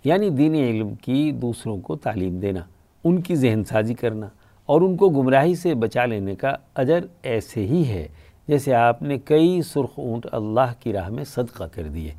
یعنی 0.04 0.30
دینی 0.30 0.70
علم 0.70 0.94
کی 0.94 1.32
دوسروں 1.32 1.80
کو 1.80 1.96
تعلیم 1.96 2.38
دینا، 2.38 2.60
ان 3.04 3.20
کی 3.20 3.34
ذہن 3.34 3.64
سازی 3.64 3.94
کرنا 3.94 4.26
اور 4.66 4.80
ان 4.80 4.96
کو 4.96 5.08
گمراہی 5.08 5.54
سے 5.54 5.74
بچا 5.74 6.04
لینے 6.04 6.34
کا 6.34 6.56
اجر 6.74 7.00
ایسے 7.22 7.66
ہی 7.66 7.88
ہے۔ 7.88 8.08
جیسے 8.48 8.74
آپ 8.74 9.02
نے 9.02 9.18
کئی 9.18 9.62
سرخ 9.62 9.90
اونٹ 9.96 10.26
اللہ 10.32 10.72
کی 10.80 10.92
راہ 10.92 11.08
میں 11.08 11.24
صدقہ 11.24 11.64
کر 11.74 11.82
دیے۔ 11.82 12.14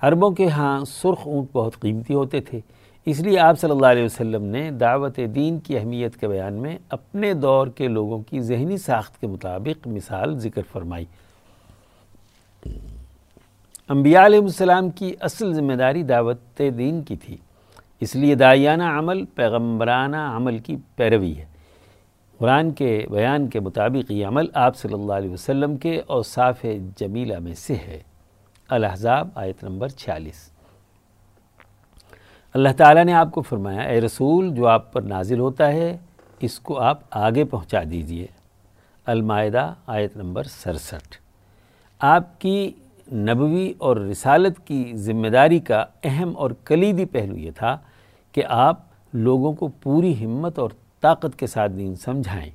عربوں 0.00 0.30
کے 0.30 0.48
ہاں 0.48 0.84
سرخ 0.84 1.18
اونٹ 1.24 1.48
بہت 1.52 1.80
قیمتی 1.80 2.14
ہوتے 2.14 2.40
تھے۔ 2.40 2.60
اس 3.06 3.20
لیے 3.20 3.38
آپ 3.38 3.60
صلی 3.60 3.70
اللہ 3.70 3.86
علیہ 3.86 4.04
وسلم 4.04 4.44
نے 4.44 4.70
دعوت 4.70 5.20
دین 5.34 5.58
کی 5.58 5.78
اہمیت 5.78 6.16
کے 6.16 6.28
بیان 6.28 6.52
میں 6.52 6.78
اپنے 6.88 7.34
دور 7.34 7.66
کے 7.66 7.88
لوگوں 7.88 8.22
کی 8.22 8.40
ذہنی 8.40 8.76
ساخت 8.76 9.20
کے 9.20 9.26
مطابق 9.26 9.88
مثال 9.88 10.38
ذکر 10.38 10.62
فرمائی۔ 10.72 11.04
انبیاء 13.88 14.26
علیہ 14.26 14.38
السلام 14.38 14.90
کی 14.90 15.14
اصل 15.20 15.52
ذمہ 15.52 15.72
داری 15.72 16.02
دعوت 16.02 16.58
دین 16.58 17.02
کی 17.02 17.16
تھی۔ 17.16 17.36
اس 18.00 18.16
لیے 18.16 18.34
دائیانہ 18.34 18.82
عمل، 18.82 19.24
پیغمبرانہ 19.24 20.16
عمل 20.16 20.58
کی 20.58 20.76
پیروی 20.96 21.38
ہے۔ 21.38 21.49
قرآن 22.40 22.70
کے 22.70 23.06
بیان 23.10 23.48
کے 23.48 23.60
مطابق 23.60 24.10
یہ 24.10 24.26
عمل 24.26 24.44
آپ 24.54 24.76
صلی 24.76 24.94
اللہ 24.94 25.12
علیہ 25.12 25.30
وسلم 25.30 25.76
کے 25.76 26.02
اوصاف 26.06 26.66
جمیلہ 26.96 27.38
میں 27.38 27.54
سے 27.54 27.74
ہے۔ 27.74 28.02
الحضاب 28.68 29.28
آیت 29.34 29.64
نمبر 29.64 29.88
چھیالیس۔ 29.88 30.50
اللہ 32.54 32.68
تعالیٰ 32.76 33.04
نے 33.04 33.12
آپ 33.12 33.30
کو 33.30 33.42
فرمایا، 33.42 33.80
اے 33.80 34.00
رسول، 34.00 34.54
جو 34.54 34.66
آپ 34.66 34.92
پر 34.92 35.02
نازل 35.02 35.38
ہوتا 35.38 35.72
ہے، 35.72 35.96
اس 36.40 36.60
کو 36.60 36.78
آپ 36.78 37.00
آگے 37.10 37.44
پہنچا 37.44 37.82
دیجیے۔ 37.90 38.26
المائدہ، 39.06 39.74
آیت 39.86 40.16
نمبر 40.16 40.42
سرسٹھ۔ 40.42 41.16
آپ 41.98 42.40
کی 42.40 42.72
نبوی 43.12 43.72
اور 43.78 43.96
رسالت 43.96 44.66
کی 44.66 44.92
ذمہ 44.94 45.28
داری 45.28 45.58
کا 45.58 45.84
اہم 46.04 46.32
اور 46.36 46.50
کلیدی 46.64 47.04
پہلو 47.04 47.36
یہ 47.36 47.50
تھا 47.50 47.78
کہ 48.32 48.42
آپ 48.48 48.80
لوگوں 49.12 49.52
کو 49.52 49.68
پوری 49.68 50.24
ہمت 50.24 50.58
اور 50.58 50.70
طاقت 51.00 51.38
کے 51.38 51.46
ساتھ 51.46 51.72
دین 51.72 51.94
سمجھائیں۔ 51.94 52.50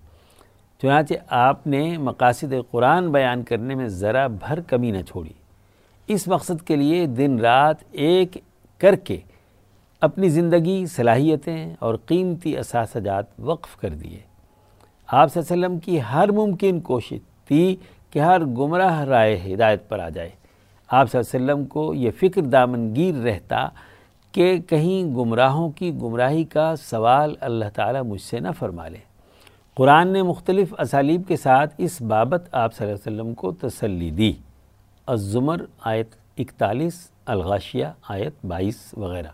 چنانچہ 0.81 1.13
آپ 1.27 1.67
نے 1.67 1.97
مقاصد 1.97 2.53
قرآن 2.71 3.11
بیان 3.11 3.43
کرنے 3.43 3.75
میں 3.75 3.87
ذرا 3.87 4.27
بھر 4.27 4.59
کمی 4.59 4.91
نہ 4.91 5.01
چھوڑی۔ 5.01 5.33
اس 6.07 6.27
مقصد 6.27 6.67
کے 6.67 6.75
لیے 6.75 7.05
دن 7.05 7.39
رات 7.39 7.75
ایک 7.91 8.37
کر 8.77 8.95
کے 8.95 9.17
اپنی 10.01 10.29
زندگی، 10.29 10.85
صلاحیتیں 10.85 11.75
اور 11.79 11.95
قیمتی 12.05 12.57
اثاثجات 12.57 13.25
وقف 13.39 13.77
کر 13.77 13.89
دیے۔ 13.89 14.19
آپ 15.07 15.33
صلی 15.33 15.41
اللہ 15.41 15.65
علیہ 15.65 15.65
وسلم 15.65 15.79
کی 15.79 16.01
ہر 16.01 16.31
ممکن 16.31 16.79
کوشش 16.79 17.17
تھی 17.47 17.75
کہ 18.09 18.19
ہر 18.19 18.45
گمراہ 18.45 19.01
رائے 19.01 19.53
ہدایت 19.53 19.89
پر 19.89 19.99
آ 19.99 20.09
جائے۔ 20.09 20.29
آپ 20.87 21.11
صلی 21.11 21.21
اللہ 21.23 21.37
علیہ 21.37 21.53
وسلم 21.53 21.65
کو 21.65 21.93
یہ 21.93 22.11
فکر 22.11 22.41
دامنگیر 22.41 23.15
رہتا 23.15 23.67
کہ 24.35 24.57
کہیں 24.57 25.15
گمراہوں 25.15 25.69
کی 25.69 25.93
گمراہی 25.93 26.43
کا 26.43 26.75
سوال 26.75 27.35
اللہ 27.39 27.65
تعالیٰ 27.73 28.01
مجھ 28.01 28.21
سے 28.21 28.39
نہ 28.39 28.47
فرما 28.59 28.87
لے۔ 28.87 28.97
قرآن 29.75 30.07
نے 30.07 30.21
مختلف 30.23 30.73
اسالیب 30.77 31.21
کے 31.27 31.35
ساتھ 31.35 31.73
اس 31.77 32.01
بابت 32.01 32.49
آپ 32.51 32.73
صلی 32.73 32.87
اللہ 32.87 32.97
علیہ 33.07 33.21
وسلم 33.21 33.33
کو 33.33 33.51
تسلی 33.51 34.11
دی۔ 34.11 34.33
الزمر 35.07 35.57
آیت 35.83 36.15
اکتالیس، 36.37 37.11
الغاشیہ 37.25 37.85
آیت 38.09 38.45
بائیس 38.45 38.93
وغیرہ۔ 38.97 39.27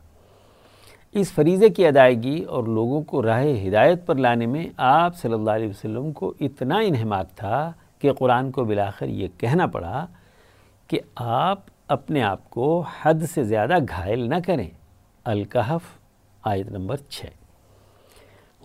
اس 1.12 1.32
فریضے 1.32 1.70
کی 1.70 1.88
ادائیگی 1.88 2.44
اور 2.44 2.64
لوگوں 2.64 3.02
کو 3.02 3.24
راہ 3.24 3.46
ہدایت 3.68 4.06
پر 4.06 4.16
لانے 4.16 4.46
میں 4.46 4.66
آپ 4.78 5.16
صلی 5.16 5.34
اللہ 5.34 5.52
علیہ 5.52 5.70
وسلم 5.70 6.12
کو 6.12 6.34
اتنا 6.40 6.76
انہماک 6.76 7.36
تھا 7.36 7.72
کہ 8.00 8.14
قرآن 8.14 8.52
کو 8.52 8.64
بلاخر 8.64 9.06
یہ 9.06 9.28
کہنا 9.38 9.68
پڑا 9.68 10.06
کہ 10.88 11.00
آپ 11.16 11.60
اپنے 11.88 12.22
آپ 12.22 12.50
کو 12.50 12.84
حد 13.02 13.24
سے 13.34 13.44
زیادہ 13.44 13.76
گھائل 13.90 14.30
نہ 14.30 14.36
کریں۔ 14.46 14.70
الکحف 15.26 15.82
آیت 16.44 16.68
نمبر 16.72 16.98
چھ۔ 16.98 17.26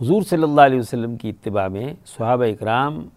حضور 0.02 0.22
صلی 0.22 0.42
اللہ 0.42 0.60
علیہ 0.60 0.78
وسلم 0.78 1.16
کی 1.16 1.28
اتباع 1.28 1.68
میں 1.68 1.94
صحابہ 2.06 2.44
اکرام 2.44 3.08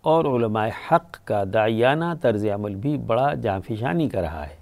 اور 0.00 0.24
علماء 0.24 0.68
حق 0.90 1.24
کا 1.24 1.44
دائیانہ 1.52 2.04
طرز 2.20 2.46
عمل 2.54 2.74
بھی 2.74 2.98
بڑا 2.98 3.34
جانفشانی 3.34 4.08
کا 4.08 4.22
رہا 4.22 4.48
ہے۔ 4.48 4.56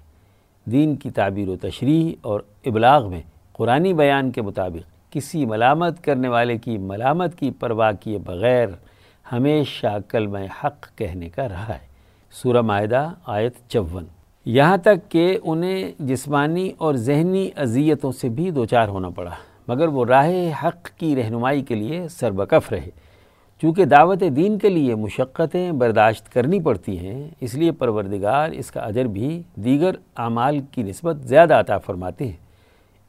دین 0.65 0.95
کی 0.95 1.09
تعبیر 1.09 1.49
و 1.49 1.55
تشریح 1.61 2.15
اور 2.21 2.39
ابلاغ 2.65 3.09
میں 3.09 3.21
قرآنی 3.53 3.93
بیان 3.93 4.31
کے 4.31 4.41
مطابق 4.41 5.13
کسی 5.13 5.45
ملامت 5.45 6.03
کرنے 6.03 6.27
والے 6.27 6.57
کی 6.57 6.77
ملامت 6.77 7.35
کی 7.35 7.51
پرواہ 7.51 7.91
کیے 7.99 8.17
بغیر 8.17 8.67
ہمیشہ 9.31 9.97
کلمہ 10.07 10.39
حق 10.63 10.97
کہنے 10.97 11.29
کا 11.29 11.49
رہا 11.49 11.69
ہے۔ 11.69 11.87
سورہ 12.31 12.61
معدہ 12.61 13.09
آیت 13.25 13.53
چون۔ 13.67 14.18
یہاں 14.51 14.77
تک 14.77 15.11
کہ 15.11 15.37
انہیں 15.43 15.91
جسمانی 15.99 16.71
اور 16.77 16.93
ذہنی 16.93 17.49
اذیتوں 17.55 18.11
سے 18.11 18.29
بھی 18.29 18.51
دوچار 18.51 18.87
ہونا 18.87 19.09
پڑا، 19.09 19.31
مگر 19.67 19.87
وہ 19.87 20.05
راہ 20.05 20.29
حق 20.63 20.89
کی 20.97 21.15
رہنمائی 21.15 21.61
کے 21.61 21.75
لیے 21.75 22.07
سربکف 22.07 22.71
رہے۔ 22.71 22.89
چونکہ 23.61 23.85
دعوت 23.85 24.23
دین 24.35 24.57
کے 24.57 24.69
لیے 24.69 24.95
مشقتیں 24.95 25.71
برداشت 25.71 26.33
کرنی 26.33 26.59
پڑتی 26.59 26.99
ہیں، 26.99 27.29
اس 27.39 27.55
لیے 27.55 27.71
پروردگار 27.71 28.49
اس 28.49 28.71
کا 28.71 28.79
اجر 28.79 29.05
بھی 29.05 29.41
دیگر 29.55 29.91
اعمال 30.17 30.59
کی 30.71 30.83
نسبت 30.83 31.17
زیادہ 31.23 31.53
عطا 31.53 31.77
فرماتے 31.77 32.25
ہیں۔ 32.25 32.37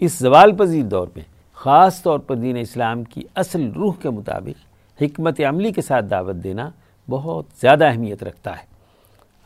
اس 0.01 0.19
زوال 0.19 0.57
پذیر 0.57 0.85
دور 0.85 1.09
میں، 1.17 1.25
خاص 1.55 2.03
طور 2.03 2.19
پر 2.19 2.35
دین 2.35 2.57
اسلام 2.57 3.05
کی 3.05 3.23
اصل 3.35 3.71
روح 3.77 3.93
کے 4.03 4.11
مطابق 4.11 5.03
حکمت 5.03 5.41
عملی 5.49 5.73
کے 5.73 5.83
ساتھ 5.83 6.05
دعوت 6.11 6.37
دینا 6.45 6.71
بہت 7.11 7.45
زیادہ 7.61 7.85
اہمیت 7.85 8.23
رکھتا 8.23 8.53
ہے۔ 8.53 8.70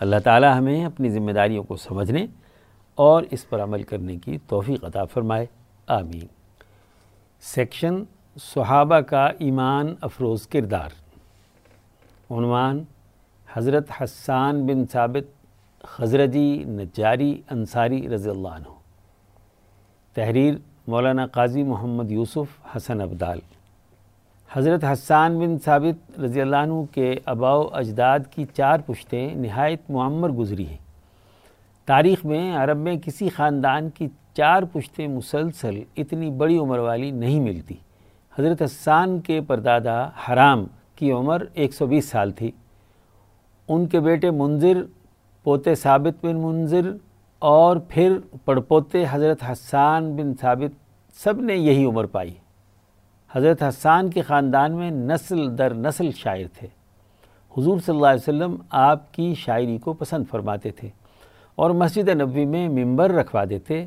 اللہ 0.01 0.17
تعالی 0.25 0.47
ہمیں 0.47 0.85
اپنی 0.85 1.11
ذمہ 1.11 1.33
داریوں 1.33 1.63
کو 1.63 1.77
سمجھنے 1.77 2.27
اور 2.95 3.23
اس 3.31 3.49
پر 3.49 3.63
عمل 3.63 3.83
کرنے 3.83 4.17
کی 4.17 4.39
توفیق 4.49 4.85
عطا 4.85 5.05
فرمائے، 5.05 5.47
آمین۔ 5.87 6.27
سیکشن 7.41 8.03
صحابہ 8.37 9.01
کا 9.01 9.27
ایمان 9.39 9.95
افروز 10.01 10.47
کردار۔ 10.47 10.91
عنوان، 12.31 12.85
حضرت 13.53 13.91
حسان 14.01 14.67
بن 14.67 14.87
ثابت، 14.87 15.45
خزرجی 15.85 16.65
نجاری 16.67 17.43
انصاری 17.51 18.09
رضی 18.09 18.31
اللہ 18.31 18.49
عنہ۔ 18.49 18.69
تحریر، 20.15 20.55
مولانا 20.89 21.27
قاضی 21.27 21.63
محمد 21.63 22.13
یوسف 22.13 22.77
حسن 22.77 23.01
ابدال۔ 23.01 23.39
حضرت 24.57 24.85
حسان 24.85 25.39
بن 25.39 25.59
ثابت 25.59 26.21
رضی 26.21 26.41
اللہ 26.41 26.57
عنہ 26.57 26.83
کے 26.93 27.15
اباؤ 27.25 27.67
اجداد 27.73 28.19
کی 28.31 28.45
چار 28.57 28.81
پشتیں 28.87 29.35
نہایت 29.35 29.91
معمر 29.91 30.29
گزری 30.29 30.67
ہیں۔ 30.67 30.77
تاریخ 31.87 32.25
میں 32.25 32.57
عرب 32.57 32.77
میں 32.77 32.97
کسی 32.97 33.29
خاندان 33.29 33.91
کی 33.91 34.09
چار 34.35 34.63
پشتیں 34.73 35.09
مسلسل 35.09 35.83
اتنی 35.97 36.31
بڑی 36.31 36.59
عمر 36.59 36.79
والی 36.79 37.11
نہیں 37.11 37.41
ملتی۔ 37.41 37.75
حضرت 38.39 38.63
حسان 38.63 39.21
کے 39.21 39.41
پردادا 39.41 40.07
حرام 40.07 40.65
کی 40.97 41.13
عمر 41.13 41.45
ایک 41.55 41.75
سو 41.75 41.87
بیس 41.87 42.05
سال 42.05 42.31
تھی۔ 42.31 42.51
ان 43.69 43.87
کے 43.87 44.01
بیٹے 44.01 44.31
منظر 44.31 44.83
پوتے 45.43 45.75
ثابت 45.75 46.25
بن 46.25 46.37
منظر 46.37 46.91
اور 47.39 47.77
پھر 47.89 48.19
پڑپوتے 48.45 49.05
حضرت 49.11 49.43
حسان 49.53 50.17
بن 50.17 50.33
ثابت 50.41 50.73
سب 51.23 51.41
نے 51.41 51.57
یہی 51.57 51.85
عمر 51.85 52.05
پائی۔ 52.05 52.35
حضرت 53.35 53.63
حسان 53.63 54.11
کے 54.11 54.23
خاندان 54.23 54.73
میں 54.73 54.91
نسل 54.91 55.57
در 55.59 55.75
نسل 55.75 56.11
شاعر 56.17 56.47
تھے۔ 56.59 56.67
حضور 57.57 57.79
صلی 57.79 57.95
اللہ 57.95 58.07
علیہ 58.07 58.29
وسلم 58.29 58.57
آپ 58.71 59.13
کی 59.15 59.35
شاعری 59.39 59.79
کو 59.79 59.93
پسند 59.93 60.25
فرماتے 60.31 60.71
تھے 60.71 60.89
اور 61.59 61.71
مسجد 61.71 62.09
نبوی 62.09 62.45
میں 62.45 62.69
ممبر 62.69 63.11
رکھوا 63.11 63.45
دیتے، 63.51 63.85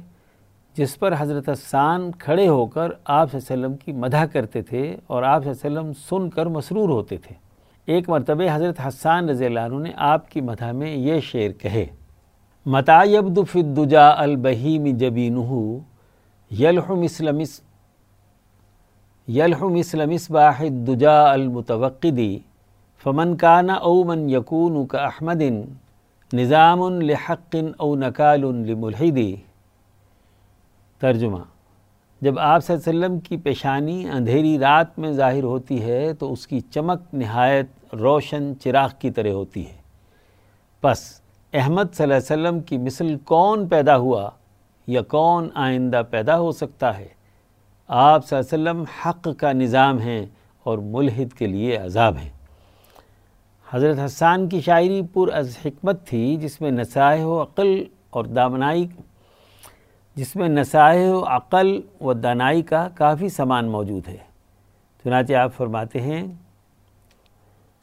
جس 0.75 0.97
پر 0.99 1.13
حضرت 1.17 1.49
حسان 1.49 2.11
کھڑے 2.19 2.47
ہو 2.47 2.65
کر 2.65 2.91
آپ 3.05 3.31
صلی 3.31 3.39
اللہ 3.39 3.53
علیہ 3.53 3.65
وسلم 3.65 3.75
کی 3.77 3.91
مدح 3.91 4.25
کرتے 4.31 4.61
تھے 4.61 4.95
اور 5.07 5.23
آپ 5.23 5.43
صلی 5.43 5.51
اللہ 5.51 5.79
علیہ 5.79 5.89
وسلم 5.89 5.91
سن 6.09 6.29
کر 6.29 6.45
مسرور 6.45 6.89
ہوتے 6.89 7.17
تھے۔ 7.17 7.35
ایک 7.85 8.09
مرتبہ 8.09 8.43
حضرت 8.53 8.79
حسان 8.87 9.29
رضی 9.29 9.45
اللہ 9.45 9.59
عنہ 9.59 9.79
نے 9.83 9.91
آپ 9.95 10.29
کی 10.31 10.41
مدح 10.41 10.71
میں 10.71 10.95
یہ 10.95 11.19
شعر 11.19 11.51
کہے 11.61 11.85
متا 12.65 13.01
یبد 13.03 13.39
فی 13.51 13.59
الدجا 13.59 14.09
البہیم 14.21 14.85
جبینہ 14.97 15.51
یلح 16.51 16.91
مثل 16.93 17.31
مثل 19.27 19.35
یلح 19.35 19.63
مثل 19.63 20.05
مصباح 20.05 20.61
الدجا 20.61 21.31
المتوقدی، 21.31 22.39
فمن 23.03 23.35
کان 23.35 23.69
او 23.69 24.03
من 24.03 24.29
یکون 24.29 24.85
کا 24.85 24.97
احمد 24.97 25.41
نظام 26.33 27.01
لحق 27.01 27.55
او 27.77 27.95
نکال 27.95 28.41
لملحدی۔ 28.41 29.35
ترجمہ، 30.99 31.37
جب 32.21 32.39
آپ 32.39 32.63
صلی 32.63 32.75
اللہ 32.75 32.89
علیہ 32.89 32.99
وسلم 32.99 33.19
کی 33.19 33.37
پیشانی 33.37 34.09
اندھیری 34.09 34.59
رات 34.59 34.99
میں 34.99 35.11
ظاہر 35.11 35.43
ہوتی 35.43 35.81
ہے 35.83 36.13
تو 36.13 36.31
اس 36.33 36.47
کی 36.47 36.59
چمک 36.59 37.13
نہایت 37.13 37.95
روشن 37.95 38.53
چراغ 38.63 38.89
کی 38.99 39.11
طرح 39.11 39.31
ہوتی 39.31 39.65
ہے۔ 39.67 39.75
پس 40.81 41.21
احمد 41.53 41.93
صلی 41.93 42.03
اللہ 42.03 42.15
علیہ 42.15 42.33
وسلم 42.33 42.59
کی 42.59 42.77
مثل 42.77 43.17
کون 43.25 43.67
پیدا 43.67 43.97
ہوا 43.97 44.29
یا 44.87 45.01
کون 45.01 45.49
آئندہ 45.53 46.01
پیدا 46.09 46.39
ہو 46.39 46.51
سکتا 46.51 46.97
ہے؟ 46.97 47.16
آپ 47.89 48.25
صلی 48.25 48.39
اللہ 48.39 48.69
علیہ 48.69 48.79
وسلم 48.79 48.83
حق 49.05 49.27
کا 49.37 49.51
نظام 49.51 49.99
ہیں 49.99 50.25
اور 50.63 50.77
ملحد 50.77 51.33
کے 51.33 51.47
لیے 51.47 51.77
عذاب 51.77 52.17
ہیں۔ 52.17 52.29
حضرت 53.69 53.97
حسان 54.05 54.49
کی 54.49 54.61
شاعری 54.61 55.01
پر 55.13 55.33
از 55.33 55.57
حکمت 55.65 56.07
تھی 56.07 56.35
جس 56.35 56.61
میں 56.61 56.71
نسائح 56.71 57.25
و 57.25 57.41
عقل 57.41 57.83
اور 58.09 58.25
دامنائی، 58.25 58.87
جس 60.15 60.35
میں 60.35 60.49
نسائح 60.49 61.11
و 61.11 61.23
عقل 61.23 61.81
و 62.01 62.13
دانائی 62.13 62.61
کا 62.61 62.87
کافی 62.95 63.29
سامان 63.29 63.65
موجود 63.65 64.07
ہے۔ 64.07 64.17
چنانچہ 65.03 65.33
آپ 65.33 65.53
فرماتے 65.53 66.01
ہیں، 66.01 66.27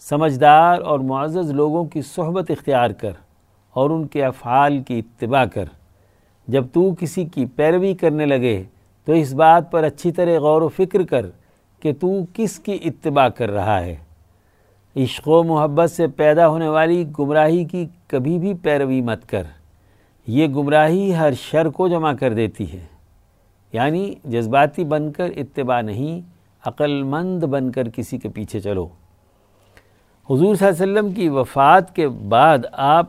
سمجھدار 0.01 0.81
اور 0.81 0.99
معزز 0.99 1.51
لوگوں 1.51 1.85
کی 1.85 2.03
صحبت 2.03 2.51
اختیار 2.51 2.91
کر 2.91 3.13
اور 3.71 3.91
ان 3.91 4.07
کے 4.07 4.25
افعال 4.25 4.83
کی 4.83 4.99
اتباع 4.99 5.45
کر۔ 5.45 5.65
جب 6.49 6.65
تو 6.73 6.95
کسی 7.01 7.25
کی 7.25 7.47
پیروی 7.47 7.95
کرنے 7.95 8.27
لگے 8.27 8.63
تو 9.05 9.13
اس 9.13 9.35
بات 9.35 9.73
پر 9.73 9.85
اچھی 9.85 10.13
طرح 10.13 10.39
غور 10.39 10.63
و 10.63 10.69
فکر 10.69 11.03
کر 11.03 11.27
کہ 11.81 11.93
تو 12.01 12.25
کس 12.33 12.59
کی 12.59 12.79
اتباع 12.85 13.29
کر 13.29 13.51
رہا 13.51 13.81
ہے۔ 13.85 13.97
عشق 14.97 15.29
و 15.29 15.45
محبت 15.45 15.91
سے 15.91 16.07
پیدا 16.07 16.49
ہونے 16.49 16.69
والی 16.69 17.05
گمراہی 17.19 17.65
کی 17.65 17.87
کبھی 18.07 18.39
بھی 18.39 18.55
پیروی 18.55 19.01
مت 19.01 19.29
کر۔ 19.29 19.43
یہ 20.27 20.49
گمراہی 20.49 21.17
ہر 21.17 21.33
شر 21.33 21.69
کو 21.69 21.89
جمع 21.89 22.13
کر 22.13 22.33
دیتی 22.33 22.73
ہے۔ 22.73 22.87
یعنی 23.73 24.15
جذباتی 24.25 24.85
بن 24.85 25.13
کر 25.13 25.27
اتباع 25.37 25.81
نہیں 25.81 26.21
عقل 26.67 27.03
مند 27.03 27.45
بن 27.45 27.73
کر 27.73 27.89
کسی 27.89 28.19
کے 28.19 28.29
پیچھے 28.29 28.61
چلو۔ 28.61 28.89
حضور 30.31 30.55
صلی 30.55 30.67
اللہ 30.69 30.83
علیہ 30.83 30.93
وسلم 30.93 31.13
کی 31.13 31.29
وفات 31.29 31.97
کے 31.97 32.09
بعد 32.09 32.59
آپ 32.73 33.07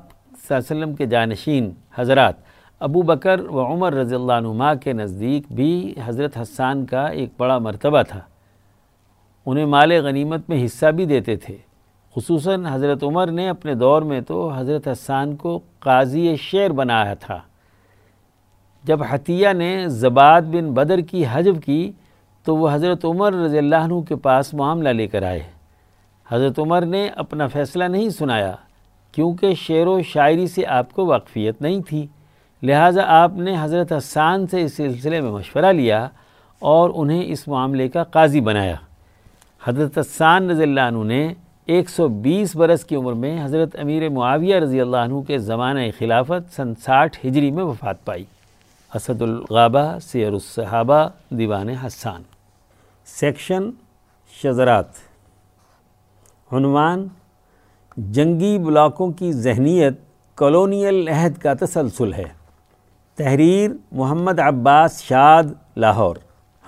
صلی 0.47 0.55
اللہ 0.55 0.73
علیہ 0.73 0.83
وسلم 0.83 0.95
کے 0.95 1.05
جانشین، 1.05 1.71
حضرات 1.95 2.44
ابو 2.79 3.01
بکر 3.01 3.39
و 3.39 3.74
عمر 3.74 3.94
رضی 3.94 4.15
اللہ 4.15 4.34
عنہ 4.34 4.63
کے 4.84 4.94
نزدیک 4.94 5.44
بھی 5.51 5.94
حضرت 6.05 6.38
حسان 6.41 6.86
کا 6.86 7.05
ایک 7.05 7.29
بڑا 7.38 7.58
مرتبہ 7.58 8.01
تھا۔ 8.01 8.20
انہیں 9.46 9.65
مال 9.65 9.91
غنیمت 9.91 10.50
میں 10.50 10.65
حصہ 10.65 10.86
بھی 10.86 11.05
دیتے 11.05 11.36
تھے۔ 11.36 11.58
خصوصاً 12.15 12.65
حضرت 12.65 13.03
عمر 13.03 13.32
نے 13.32 13.50
اپنے 13.50 13.74
دور 13.74 14.01
میں 14.01 14.22
تو 14.22 14.51
حضرت 14.55 14.88
حسان 14.88 15.36
کو 15.36 15.60
قاضی 15.79 16.36
شعر 16.36 16.70
بنایا 16.70 17.13
تھا۔ 17.13 17.39
جب 18.84 19.00
حتیہ 19.10 19.50
نے 19.50 19.88
زباد 19.88 20.41
بن 20.41 20.74
بدر 20.74 21.00
کی 21.00 21.24
حجب 21.32 21.55
کی 21.65 21.91
تو 22.44 22.55
وہ 22.55 22.70
حضرت 22.72 23.05
عمر 23.05 23.34
رضی 23.34 23.58
اللہ 23.58 23.75
عنہ 23.75 24.01
کے 24.01 24.15
پاس 24.15 24.53
معاملہ 24.53 24.89
لے 24.89 25.08
کر 25.08 25.24
آئے۔ 25.24 25.44
حضرت 26.27 26.60
عمر 26.60 26.82
نے 26.82 27.08
اپنا 27.15 27.48
فیصلہ 27.48 27.84
نہیں 27.84 28.10
سنایا 28.10 28.55
کیونکہ 29.12 29.53
شعر 29.53 29.88
و 29.88 30.01
شاعری 30.01 30.48
سے 30.48 30.65
آپ 30.65 30.94
کو 30.94 31.05
واقفیت 31.05 31.62
نہیں 31.62 31.82
تھی۔ 31.82 32.08
لہٰذا 32.65 33.01
آپ 33.07 33.31
نے 33.36 33.55
حضرت 33.62 33.91
حسان 33.91 34.48
سے 34.48 34.62
اس 34.62 34.74
سلسلے 34.74 35.22
میں 35.22 35.31
مشورہ 35.31 35.65
لیا 35.65 36.07
اور 36.60 36.89
انہیں 36.95 37.24
اس 37.25 37.48
معاملے 37.48 37.88
کا 37.88 38.03
قاضی 38.03 38.41
بنایا۔ 38.41 38.75
حضرت 39.63 39.98
حسان 39.98 40.50
رضی 40.50 40.63
اللہ 40.63 40.81
عنہ 40.81 41.03
نے 41.03 41.34
ایک 41.65 41.89
سو 41.89 42.07
بیس 42.07 42.55
برس 42.55 42.86
کی 42.86 42.95
عمر 42.95 43.13
میں 43.13 43.45
حضرت 43.45 43.75
امیر 43.79 44.10
معاویہ 44.10 44.55
رضی 44.55 44.81
اللہ 44.81 44.98
عنہ 44.98 45.22
کے 45.22 45.38
زمانہ 45.38 45.79
خلافت 45.98 46.55
سن 46.55 46.75
ساٹھ 46.75 47.17
ہجری 47.25 47.51
میں 47.51 47.63
وفات 47.63 48.05
پائی۔ 48.05 48.24
اسد 48.93 49.22
الغابہ، 49.22 50.00
سیر 50.00 50.31
الصحابہ، 50.34 51.07
دیوان 51.29 51.69
حسان۔ 51.69 52.22
سیکشن 53.05 53.69
شزرات 54.43 54.91
عنوان 56.51 57.07
جنگی 57.98 58.57
بلاکوں 58.57 59.12
کی 59.12 59.31
ذہنیت 59.31 59.93
کالونیل 60.36 61.07
عہد 61.07 61.38
کا 61.38 61.53
تسلسل 61.53 62.13
ہے۔ 62.13 62.34
تحریر 63.15 63.72
محمد 63.91 64.39
عباس 64.39 65.01
شاد، 65.01 65.43
لاہور۔ 65.77 66.15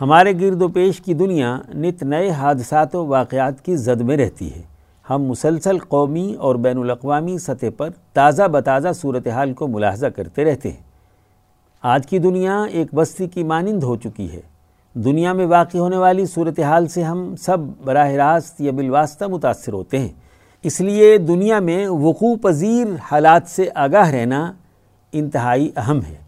ہمارے 0.02 0.34
گرد 0.40 0.62
و 0.62 0.68
پیش 0.68 1.02
کی 1.02 1.14
دنیا 1.14 1.60
نت 1.76 2.04
نئے 2.04 2.30
حادثات 2.30 2.96
و 2.96 3.06
واقعات 3.06 3.66
کی 3.66 3.76
زد 3.76 4.02
میں 4.02 4.18
رہتی 4.18 4.54
ہے۔ 4.54 4.62
ہم 5.10 5.24
مسلسل 5.24 5.80
قومی 5.80 6.34
اور 6.34 6.56
بین 6.56 6.78
الاقوامی 6.78 7.38
سطح 7.38 7.66
پر 7.78 7.90
تازہ 8.14 8.44
بتازہ 8.44 8.88
صورتحال 8.96 9.54
کو 9.54 9.68
ملاحظہ 9.68 10.06
کرتے 10.06 10.46
رہتے 10.46 10.70
ہیں۔ 10.70 10.84
آج 11.84 12.08
کی 12.08 12.20
دنیا 12.20 12.64
ایک 12.64 12.88
بستی 12.96 13.28
کی 13.28 13.44
مانند 13.44 13.84
ہو 13.84 13.96
چکی 13.96 14.32
ہے۔ 14.32 14.42
دنیا 14.94 15.34
میں 15.34 15.46
واقع 15.46 15.78
ہونے 15.78 15.98
والی 15.98 16.26
صورتحال 16.26 16.88
سے 16.88 17.04
ہم 17.04 17.36
سب 17.36 17.58
براہ 17.86 18.12
راست 18.12 18.62
یا 18.62 18.72
بالواسطہ 18.72 19.26
متاثر 19.26 19.74
ہوتے 19.74 20.00
ہیں۔ 20.00 20.14
اس 20.64 20.82
لیے 20.82 21.18
دنیا 21.18 21.60
میں 21.60 21.88
وقوع 21.88 22.36
پذیر 22.42 22.88
حالات 23.12 23.42
سے 23.48 23.70
آگاہ 23.76 24.10
رہنا 24.10 24.54
انتہائی 25.12 25.72
اہم 25.76 26.00
ہے۔ 26.00 26.27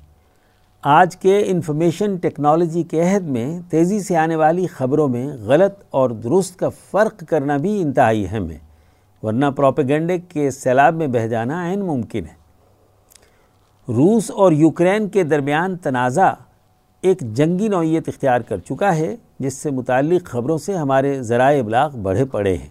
آج 0.83 1.17
کے 1.17 1.43
انفارمیشن 1.45 2.15
ٹیکنالوجی 2.15 2.83
کے 2.83 3.01
عہد 3.01 3.23
میں 3.23 3.59
تیزی 3.69 3.99
سے 3.99 4.17
آنے 4.17 4.35
والی 4.35 4.67
خبروں 4.67 5.07
میں 5.07 5.27
غلط 5.27 5.83
اور 5.89 6.09
درست 6.09 6.59
کا 6.59 6.69
فرق 6.69 7.23
کرنا 7.27 7.57
بھی 7.57 7.81
انتہائی 7.81 8.25
اہم 8.29 8.51
ہے، 8.51 8.57
ورنہ 9.23 9.45
پروپیگنڈے 9.55 10.17
کے 10.17 10.51
سیلاب 10.51 10.95
میں 10.95 11.07
بہ 11.07 11.27
جانا 11.27 11.69
عین 11.69 11.79
ممکن 11.79 12.25
ہے۔ 12.25 12.33
روس 13.87 14.31
اور 14.31 14.51
یوکرین 14.51 15.09
کے 15.09 15.23
درمیان 15.23 15.77
تنازع 15.77 16.31
ایک 17.01 17.19
جنگی 17.21 17.67
نوعیت 17.67 18.07
اختیار 18.07 18.41
کر 18.41 18.57
چکا 18.57 18.95
ہے، 18.95 19.15
جس 19.39 19.53
سے 19.53 19.71
متعلق 19.71 20.25
خبروں 20.25 20.57
سے 20.57 20.73
ہمارے 20.73 21.21
ذرائع 21.21 21.59
ابلاغ 21.59 21.97
بڑھے 21.97 22.25
پڑے 22.25 22.57
ہیں۔ 22.57 22.69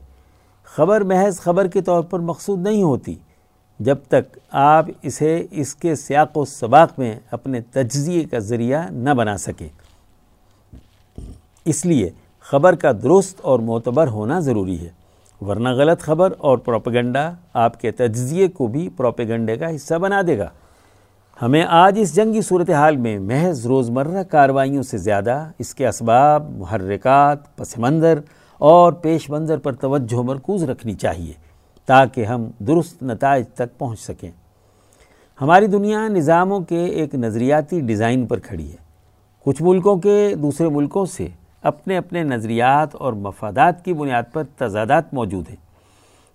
خبر 0.64 1.00
محض 1.00 1.40
خبر 1.40 1.66
کے 1.66 1.80
طور 1.80 2.02
پر 2.02 2.18
مقصود 2.18 2.62
نہیں 2.62 2.82
ہوتی۔ 2.82 3.14
جب 3.78 3.96
تک 4.08 4.38
آپ 4.50 4.86
اسے 5.02 5.46
اس 5.50 5.74
کے 5.74 5.94
سیاق 5.94 6.36
و 6.36 6.44
سباق 6.44 6.98
میں 6.98 7.16
اپنے 7.30 7.60
تجزیے 7.60 8.24
کا 8.24 8.38
ذریعہ 8.38 8.90
نہ 8.90 9.10
بنا 9.10 9.36
سکیں۔ 9.36 9.68
اس 11.64 11.86
لیے 11.86 12.10
خبر 12.40 12.74
کا 12.74 12.92
درست 12.92 13.40
اور 13.42 13.58
معتبر 13.58 14.08
ہونا 14.08 14.40
ضروری 14.40 14.80
ہے۔ 14.80 14.88
ورنہ 15.40 15.68
غلط 15.68 16.00
خبر 16.00 16.32
اور 16.38 16.58
پروپیگنڈا 16.58 17.32
آپ 17.54 17.80
کے 17.80 17.90
تجزیے 17.90 18.48
کو 18.48 18.66
بھی 18.66 18.88
پروپیگنڈے 18.88 19.56
کا 19.56 19.74
حصہ 19.74 19.94
بنا 19.94 20.22
دے 20.26 20.38
گا۔ 20.38 20.48
ہمیں 21.42 21.64
آج 21.68 21.98
اس 22.00 22.16
جنگی 22.16 22.42
صورتحال 22.42 22.96
میں 22.96 23.18
محض 23.18 23.66
روزمرہ 23.66 24.22
کاروائیوں 24.22 24.82
سے 24.82 24.98
زیادہ 24.98 25.50
اس 25.58 25.74
کے 25.74 25.88
اسباب، 25.88 26.50
محرکات، 26.50 27.56
پس 27.56 27.78
منظر 27.78 28.18
اور 28.58 28.92
پیش 28.92 29.30
منظر 29.30 29.58
پر 29.58 29.72
توجہ 29.72 30.22
مرکوز 30.22 30.64
رکھنی 30.64 30.94
چاہیے۔ 30.94 31.47
تاکہ 31.88 32.24
ہم 32.24 32.50
درست 32.58 33.02
نتائج 33.02 33.48
تک 33.48 33.78
پہنچ 33.78 34.00
سکیں۔ 34.00 34.30
ہماری 35.40 35.66
دنیا 35.66 36.08
نظاموں 36.08 36.60
کے 36.60 36.84
ایک 36.84 37.14
نظریاتی 37.14 37.80
ڈیزائن 37.80 38.26
پر 38.26 38.38
کھڑی 38.38 38.70
ہے۔ 38.70 38.76
کچھ 39.44 39.62
ملکوں 39.62 39.96
کے 39.96 40.34
دوسرے 40.42 40.68
ملکوں 40.68 41.06
سے 41.06 41.28
اپنے 41.62 41.96
اپنے 41.96 42.22
نظریات 42.22 42.94
اور 42.94 43.12
مفادات 43.12 43.84
کی 43.84 43.92
بنیاد 43.92 44.22
پر 44.32 44.42
تضادات 44.56 45.14
موجود 45.14 45.48
ہیں۔ 45.48 45.56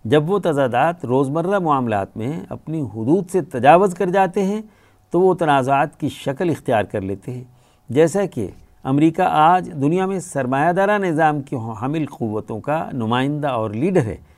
جب 0.06 0.30
وہ 0.30 0.40
تضادات 0.44 1.06
روزمرہ 1.06 1.60
معاملات 1.60 2.18
میں 2.18 2.40
اپنی 2.50 2.82
حدود 2.82 3.30
سے 3.32 3.42
تجاوز 3.42 3.94
کر 3.94 4.10
جاتے 4.10 4.44
ہیں، 4.44 4.62
تو 5.12 5.22
وہ 5.22 5.34
تنازعات 5.34 6.00
کی 6.00 6.10
شکل 6.10 6.50
اختیار 6.50 6.84
کر 6.84 7.02
لیتے 7.02 7.32
ہیں۔ 7.32 7.44
جیسا 7.90 8.26
کہ 8.26 8.48
امریکہ 8.84 9.22
آج 9.22 9.70
دنیا 9.82 10.06
میں 10.06 10.20
سرمایہ 10.20 10.72
دارہ 10.72 10.98
نظام 10.98 11.42
کی 11.42 11.56
حامل 11.56 12.06
قوتوں 12.06 12.60
کا 12.60 12.90
نمائندہ 12.94 13.48
اور 13.48 13.70
لیڈر 13.70 14.02
ہے۔ 14.02 14.33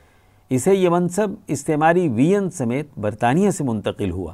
اسے 0.50 0.74
یہ 0.74 0.88
منصب 0.88 1.30
استعماری 1.46 2.08
وین 2.08 2.50
سمیت 2.50 2.98
برطانیہ 2.98 3.50
سے 3.50 3.64
منتقل 3.64 4.10
ہوا۔ 4.10 4.32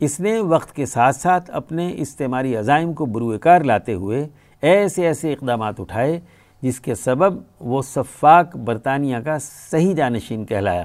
اس 0.00 0.20
نے 0.20 0.40
وقت 0.40 0.72
کے 0.72 0.86
ساتھ 0.86 1.16
ساتھ 1.16 1.50
اپنے 1.54 1.94
استعماری 1.96 2.56
عزائم 2.56 2.92
کو 2.92 3.06
بروئے 3.06 3.38
کار 3.38 3.60
لاتے 3.60 3.94
ہوئے 3.94 4.28
ایسے 4.60 5.06
ایسے 5.06 5.32
اقدامات 5.32 5.80
اٹھائے، 5.80 6.20
جس 6.62 6.80
کے 6.80 6.94
سبب 6.94 7.42
وہ 7.60 7.82
صفاق 7.82 8.56
برطانیہ 8.56 9.16
کا 9.24 9.38
صحیح 9.70 9.94
جانشین 9.94 10.44
کہلایا۔ 10.44 10.84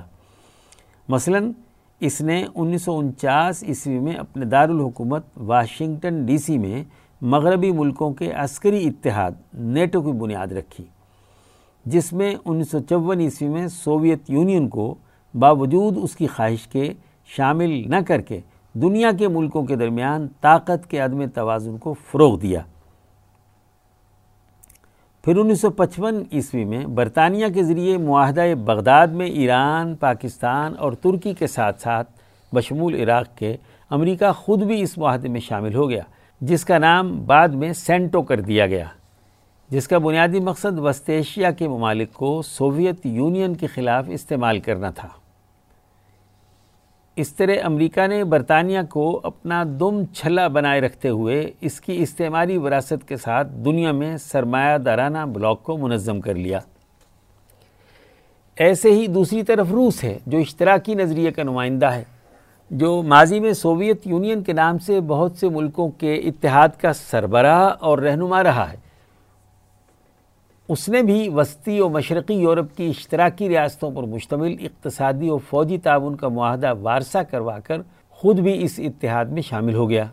مثلاً، 1.10 1.52
اس 2.00 2.22
نے 2.22 2.46
انیس 2.56 2.82
سو 2.82 2.98
انچاس 2.98 3.64
عیسوی 3.64 4.00
میں 4.00 4.14
اپنے 4.14 4.46
دارالحکومت 4.46 5.26
واشنگٹن 5.38 6.26
ڈی 6.26 6.38
سی 6.38 6.58
میں 6.58 6.84
مغربی 7.22 7.72
ملکوں 7.72 8.14
کے 8.14 8.32
عسکری 8.32 8.88
اتحاد 8.88 9.32
نیٹو 9.54 10.02
کی 10.02 10.12
بنیاد 10.12 10.48
رکھی۔ 10.48 10.84
جس 11.86 12.14
میں 12.14 12.36
انیس 12.46 12.72
سو 12.72 12.80
چون 12.80 13.20
عیسوی 13.20 13.48
میں 13.48 13.68
سوویت 13.68 14.30
یونین 14.30 14.70
کو 14.70 14.96
باوجود 15.34 15.98
اس 16.02 16.16
کی 16.16 16.28
خواہش 16.28 16.68
کے 16.68 16.94
شامل 17.26 17.90
نہ 17.90 17.96
کر 18.08 18.22
کے 18.22 18.40
دنیا 18.74 19.12
کے 19.20 19.28
ملکوں 19.28 19.66
کے 19.66 19.76
درمیان 19.76 20.28
طاقت 20.42 20.90
کے 20.90 21.00
عدم 21.00 21.26
توازن 21.26 21.78
کو 21.78 21.94
فروغ 21.94 22.40
دیا۔ 22.40 22.62
پھر 25.24 25.38
انیس 25.38 25.62
سو 25.62 25.70
پچپن 25.70 26.24
عیسوی 26.32 26.66
میں 26.66 26.86
برطانیہ 26.86 27.46
کے 27.54 27.64
ذریعے 27.64 27.98
معاہدہ 27.98 28.46
بغداد 28.66 29.08
میں 29.08 29.28
ایران، 29.28 29.96
پاکستان 29.96 30.74
اور 30.78 30.92
ترکی 30.92 31.34
کے 31.34 31.48
ساتھ 31.48 31.82
ساتھ 31.82 32.12
بشمول 32.56 32.96
عراق 32.96 33.38
کے 33.38 33.58
امریکہ 33.90 34.32
خود 34.32 34.64
بھی 34.64 34.82
اس 34.82 34.98
معاہدے 34.98 35.28
میں 35.28 35.40
شامل 35.40 35.76
ہو 35.76 35.90
گیا، 35.90 36.04
جس 36.42 36.66
کا 36.66 36.78
نام 36.78 37.24
بعد 37.26 37.48
میں 37.48 37.74
سینٹو 37.74 38.22
کر 38.22 38.42
دیا 38.42 38.68
گیا۔ 38.68 38.86
جس 39.72 39.88
کا 39.88 39.98
بنیادی 39.98 40.40
مقصد 40.40 40.80
وسط 40.80 41.10
ایشیا 41.10 41.52
کے 41.52 41.68
ممالک 41.68 42.14
کو 42.14 42.42
سوویت 42.42 43.06
یونین 43.06 43.56
کے 43.56 43.68
خلاف 43.68 44.06
استعمال 44.08 44.60
کرنا 44.60 44.90
تھا۔ 44.90 45.08
اس 47.16 47.34
طرح 47.34 47.54
امریکہ 47.64 48.08
نے 48.08 48.24
برطانیہ 48.24 48.80
کو 48.90 49.22
اپنا 49.24 49.64
دم 49.80 50.06
چھلا 50.06 50.48
بنائے 50.48 50.82
رکھتے 50.82 51.10
ہوئے 51.10 51.52
اس 51.62 51.82
کی 51.82 52.04
استعماری 52.04 52.58
وراثت 52.58 53.08
کے 53.08 53.18
ساتھ 53.18 53.48
دنیا 53.48 53.92
میں 53.92 54.18
سرمایہ 54.18 54.78
دارانہ 54.78 55.18
بلاک 55.18 55.64
کو 55.64 55.78
منظم 55.78 56.22
کر 56.22 56.36
لیا۔ 56.36 56.60
ایسے 58.56 58.92
ہی 58.92 59.08
دوسری 59.08 59.44
طرف 59.44 59.68
روس 59.72 60.04
ہے، 60.04 60.18
جو 60.28 60.38
اشتراکی 60.38 60.94
نظریے 60.94 61.32
کا 61.32 61.44
نمائندہ 61.44 61.86
ہے، 61.86 62.04
جو 62.72 63.04
ماضی 63.04 63.40
میں 63.40 63.54
سوویت 63.54 64.08
یونین 64.08 64.44
کے 64.44 64.54
نام 64.54 64.78
سے 64.78 65.02
بہت 65.02 65.32
سے 65.32 65.50
ملکوں 65.50 65.90
کے 65.90 66.14
اتحاد 66.16 66.70
کا 66.82 66.94
سربراہ 66.94 67.70
اور 67.80 67.98
رہنما 67.98 68.44
رہا 68.44 68.72
ہے۔ 68.72 68.91
اس 70.72 70.90
نے 70.90 71.02
بھی 71.02 71.30
وسطی 71.30 71.80
و 71.82 71.90
مشرقی 71.90 72.34
یورپ 72.34 72.78
کی 72.78 72.88
اشتراکی 72.90 73.50
ریاستوں 73.50 73.92
پر 73.92 74.04
مشتمل 74.04 74.56
اقتصادی 74.60 75.30
و 75.30 75.38
فوجی 75.38 75.78
تعاون 75.78 76.16
کا 76.16 76.28
معاہدہ 76.28 76.74
وارسا 76.82 77.24
کروا 77.24 77.60
کر 77.60 77.82
خود 78.10 78.40
بھی 78.40 78.64
اس 78.64 78.80
اتحاد 78.80 79.26
میں 79.26 79.42
شامل 79.42 79.76
ہو 79.76 79.90
گیا۔ 79.90 80.06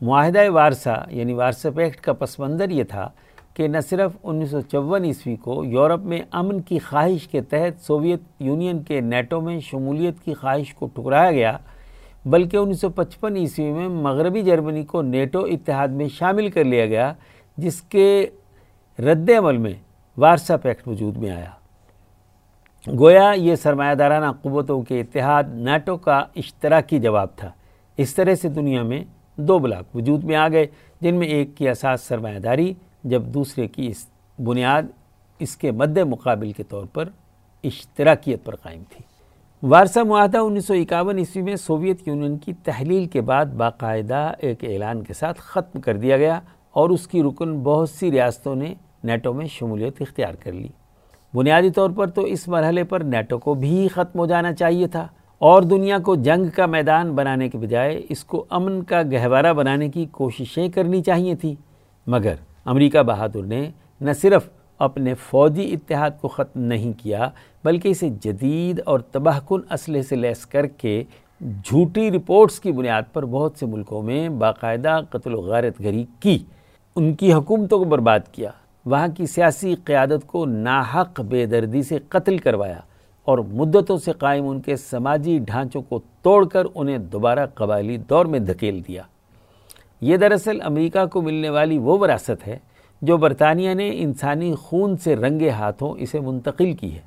معاہدہ 0.00 0.50
وارسا 0.50 0.94
یعنی 1.10 1.32
وارسا 1.32 1.70
پیکٹ 1.70 2.00
کا 2.00 2.12
پس 2.12 2.38
منظر 2.38 2.70
یہ 2.70 2.84
تھا 2.84 3.08
کہ 3.54 3.68
نہ 3.68 3.80
صرف 3.90 4.12
انیس 4.22 4.50
سو 4.50 4.60
چون 4.60 5.04
عیسوی 5.04 5.36
کو 5.36 5.64
یورپ 5.64 6.00
میں 6.00 6.20
امن 6.30 6.60
کی 6.60 6.78
خواہش 6.78 7.28
کے 7.28 7.40
تحت 7.40 7.84
سوویت 7.86 8.22
یونین 8.40 8.82
کے 8.82 9.00
نیٹو 9.00 9.40
میں 9.40 9.60
شمولیت 9.60 10.24
کی 10.24 10.34
خواہش 10.34 10.74
کو 10.74 10.86
ٹکرایا 10.86 11.30
گیا، 11.30 11.56
بلکہ 12.24 12.56
انیس 12.56 12.80
سو 12.80 12.88
پچپن 12.88 13.36
عیسوی 13.36 13.72
میں 13.72 13.88
مغربی 13.88 14.42
جرمنی 14.42 14.84
کو 14.84 15.02
نیٹو 15.02 15.44
اتحاد 15.44 15.88
میں 15.88 16.08
شامل 16.08 16.50
کر 16.50 16.64
لیا 16.64 16.86
گیا، 16.86 17.12
جس 17.56 17.82
کے 17.82 18.26
رد 18.98 19.30
عمل 19.38 19.56
میں 19.56 19.72
وارسا 20.16 20.56
پیکٹ 20.56 20.88
وجود 20.88 21.16
میں 21.16 21.30
آیا۔ 21.30 21.50
گویا 22.98 23.32
یہ 23.36 23.54
سرمایہ 23.54 23.94
دارانہ 23.94 24.32
قوتوں 24.42 24.82
کے 24.82 25.00
اتحاد 25.00 25.44
نیٹو 25.44 25.96
کا 25.96 26.24
اشتراکی 26.36 26.98
جواب 26.98 27.28
تھا۔ 27.36 27.50
اس 27.96 28.14
طرح 28.14 28.34
سے 28.34 28.48
دنیا 28.48 28.82
میں 28.82 29.04
دو 29.36 29.58
بلاک 29.58 29.96
وجود 29.96 30.24
میں 30.24 30.36
آ 30.36 30.48
گئے، 30.48 30.66
جن 31.00 31.14
میں 31.14 31.28
ایک 31.28 31.56
کی 31.56 31.68
اساس 31.68 32.00
سرمایہ 32.00 32.38
داری، 32.38 32.74
جب 33.04 33.22
دوسرے 33.22 33.68
کی 33.68 33.86
اس 33.86 34.06
بنیاد، 34.44 34.82
اس 35.38 35.56
کے 35.56 35.70
مد 35.70 35.98
مقابل 35.98 36.52
کے 36.52 36.62
طور 36.62 36.86
پر 36.92 37.08
اشتراکیت 37.64 38.44
پر 38.44 38.56
قائم 38.56 38.82
تھی۔ 38.90 39.04
وارسا 39.62 40.02
معاہدہ 40.02 40.38
انیس 40.38 40.66
سو 40.66 40.74
اکاون 40.74 41.18
عیسوی 41.18 41.42
میں 41.42 41.56
سوویت 41.56 42.08
یونین 42.08 42.38
کی 42.38 42.52
تحلیل 42.52 43.06
کے 43.06 43.20
بعد 43.20 43.46
باقاعدہ 43.46 44.32
ایک 44.38 44.64
اعلان 44.64 45.02
کے 45.02 45.14
ساتھ 45.14 45.40
ختم 45.40 45.80
کر 45.80 45.96
دیا 45.96 46.16
گیا 46.16 46.40
اور 46.70 46.90
اس 46.90 47.08
کی 47.08 47.22
رکن 47.22 47.60
بہت 47.62 47.90
سی 47.90 48.10
ریاستوں 48.10 48.54
نے 48.54 48.74
نیٹو 49.04 49.32
میں 49.32 49.46
شمولیت 49.46 49.94
اختیار 50.00 50.34
کر 50.34 50.52
لی۔ 50.52 50.68
بنیادی 51.34 51.70
طور 51.70 51.90
پر 51.90 52.06
تو 52.06 52.22
اس 52.22 52.48
مرحلے 52.48 52.84
پر 52.84 53.00
نیٹو 53.00 53.38
کو 53.38 53.54
بھی 53.54 53.88
ختم 53.88 54.18
ہو 54.18 54.26
جانا 54.26 54.52
چاہیے 54.52 54.86
تھا 54.86 55.08
اور 55.38 55.62
دنیا 55.62 55.98
کو 55.98 56.14
جنگ 56.14 56.46
کا 56.56 56.66
میدان 56.66 57.12
بنانے 57.14 57.48
کے 57.48 57.58
بجائے 57.58 58.02
اس 58.08 58.24
کو 58.24 58.46
امن 58.50 58.82
کا 58.82 59.02
گہوارہ 59.02 59.52
بنانے 59.52 59.88
کی 59.88 60.06
کوششیں 60.10 60.68
کرنی 60.68 61.02
چاہیے 61.02 61.34
تھی۔ 61.34 61.54
مگر 62.06 62.34
امریکہ 62.64 63.02
بہادر 63.02 63.42
نے 63.42 63.70
نہ 64.00 64.12
صرف 64.12 64.48
اپنے 64.78 65.14
فوجی 65.14 65.74
اتحاد 65.74 66.10
کو 66.20 66.28
ختم 66.28 66.60
نہیں 66.60 66.92
کیا 66.98 67.30
بلکہ 67.64 67.88
اسے 67.88 68.08
جدید 68.08 68.80
اور 68.84 69.00
تباہ 69.00 69.40
کن 69.48 69.60
اسلحے 69.72 70.02
سے 70.02 70.16
لیس 70.16 70.46
کر 70.46 70.66
کے 70.66 71.04
جھوٹی 71.40 72.10
رپورٹس 72.10 72.60
کی 72.60 72.72
بنیاد 72.72 73.02
پر 73.12 73.24
بہت 73.24 73.52
سے 73.56 73.66
ملکوں 73.66 74.02
میں 74.02 74.28
باقاعدہ 74.28 75.00
قتل 75.10 75.34
و 75.34 75.40
غارت 75.40 75.80
گری 75.80 76.04
کی۔ 76.20 76.38
ان 76.96 77.14
کی 77.14 77.32
حکومتوں 77.32 77.78
کو 77.78 77.84
برباد 77.84 78.20
کیا۔ 78.32 78.50
وہاں 78.90 79.08
کی 79.08 79.26
سیاسی 79.26 79.74
قیادت 79.84 80.26
کو 80.26 80.46
ناحق 80.46 81.20
بے 81.20 81.46
دردی 81.46 81.82
سے 81.82 81.98
قتل 82.08 82.38
کروایا 82.38 82.80
اور 83.24 83.38
مدتوں 83.38 83.96
سے 83.96 84.12
قائم 84.12 84.48
ان 84.48 84.60
کے 84.60 84.76
سماجی 84.76 85.38
ڈھانچوں 85.38 85.82
کو 85.82 86.00
توڑ 86.22 86.48
کر 86.48 86.62
انہیں 86.74 86.98
دوبارہ 86.98 87.46
قبائلی 87.54 87.96
دور 87.96 88.26
میں 88.26 88.38
دھکیل 88.38 88.80
دیا۔ 88.88 89.02
یہ 90.00 90.16
دراصل 90.16 90.60
امریکہ 90.62 91.06
کو 91.06 91.22
ملنے 91.22 91.50
والی 91.50 91.78
وہ 91.78 91.98
وراثت 91.98 92.46
ہے 92.46 92.58
جو 93.02 93.16
برطانیہ 93.16 93.74
نے 93.74 93.90
انسانی 93.94 94.54
خون 94.54 94.96
سے 94.96 95.16
رنگے 95.16 95.50
ہاتھوں 95.50 95.94
اسے 95.98 96.20
منتقل 96.20 96.72
کی 96.72 96.94
ہے۔ 96.94 97.00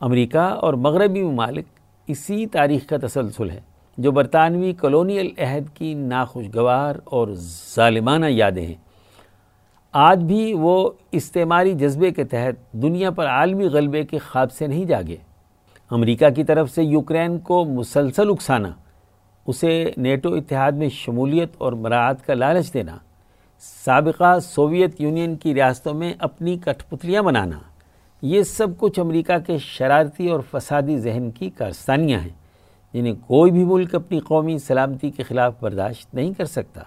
امریکہ 0.00 0.38
اور 0.38 0.74
مغربی 0.74 1.22
ممالک 1.22 1.64
اسی 2.06 2.46
تاریخ 2.46 2.86
کا 2.86 2.96
تسلسل 3.06 3.50
ہے 3.50 3.60
جو 3.98 4.10
برطانوی 4.10 4.72
کلونیل 4.72 5.28
عہد 5.38 5.76
کی 5.76 5.94
ناخوشگوار 5.94 6.94
اور 7.04 7.28
ظالمانہ 7.74 8.26
یادیں 8.26 8.66
ہیں۔ 8.66 8.91
آج 9.94 10.22
بھی 10.24 10.52
وہ 10.54 10.90
استعماری 11.12 11.72
جذبے 11.74 12.10
کے 12.10 12.24
تحت 12.24 12.72
دنیا 12.72 13.10
پر 13.10 13.26
عالمی 13.26 13.64
غلبے 13.64 14.02
کے 14.04 14.18
خواب 14.18 14.52
سے 14.52 14.66
نہیں 14.66 14.84
جاگے۔ 14.84 15.16
امریکہ 15.90 16.28
کی 16.30 16.44
طرف 16.44 16.70
سے 16.70 16.82
یوکرین 16.82 17.38
کو 17.38 17.64
مسلسل 17.64 18.30
اکسانا، 18.30 18.70
اسے 19.46 19.90
نیٹو 19.96 20.32
اتحاد 20.34 20.72
میں 20.72 20.88
شمولیت 20.88 21.50
اور 21.58 21.72
مراعات 21.72 22.24
کا 22.26 22.34
لالچ 22.34 22.72
دینا، 22.74 22.96
سابقہ 23.84 24.38
سوویت 24.40 25.00
یونین 25.00 25.36
کی 25.36 25.54
ریاستوں 25.54 25.94
میں 25.94 26.12
اپنی 26.18 26.56
کٹھ 26.56 26.84
پتلیاں 26.88 27.22
بنانا 27.22 27.58
یہ 28.22 28.42
سب 28.42 28.78
کچھ 28.78 29.00
امریکہ 29.00 29.38
کے 29.46 29.58
شرارتی 29.58 30.28
اور 30.28 30.40
فسادی 30.50 30.98
ذہن 30.98 31.30
کی 31.30 31.50
کارستانیاں 31.50 32.20
ہیں، 32.20 32.34
جنہیں 32.94 33.14
کوئی 33.26 33.50
بھی 33.50 33.64
ملک 33.64 33.94
اپنی 33.94 34.20
قومی 34.20 34.58
سلامتی 34.58 35.10
کے 35.10 35.22
خلاف 35.22 35.54
برداشت 35.60 36.14
نہیں 36.14 36.32
کر 36.32 36.44
سکتا۔ 36.44 36.80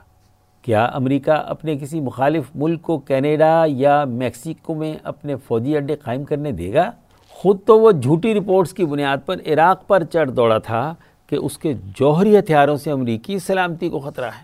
کیا 0.66 0.86
امریکہ 0.86 1.32
اپنے 1.32 1.78
کسی 1.78 2.00
مخالف 2.00 2.44
ملک 2.56 2.82
کو 2.82 2.98
کینیڈا 2.98 3.64
یا 3.68 4.04
میکسیکو 4.06 4.76
میں 4.76 4.94
اپنے 5.04 5.36
فوجی 5.36 5.78
اڈے 5.78 5.96
قائم 5.96 6.24
کرنے 6.24 6.52
دے 6.52 6.74
گا؟ 6.74 6.92
خود 7.30 7.58
تو 7.66 7.80
وہ 7.80 7.92
جھوٹی 7.92 8.34
رپورٹس 8.34 8.74
کی 8.74 8.86
بنیاد 8.86 9.18
پر 9.26 9.36
عراق 9.48 9.88
پر 9.88 10.04
چڑھ 10.04 10.32
دوڑا 10.32 10.58
تھا 10.58 10.94
کہ 11.30 11.36
اس 11.36 11.58
کے 11.58 11.74
جوہری 12.00 12.40
ہتھیاروں 12.40 12.78
سے 12.78 12.92
امریکی 12.92 13.40
سلامتی 13.40 13.90
کو 13.90 14.00
خطرہ 14.00 14.26
ہے۔ 14.26 14.44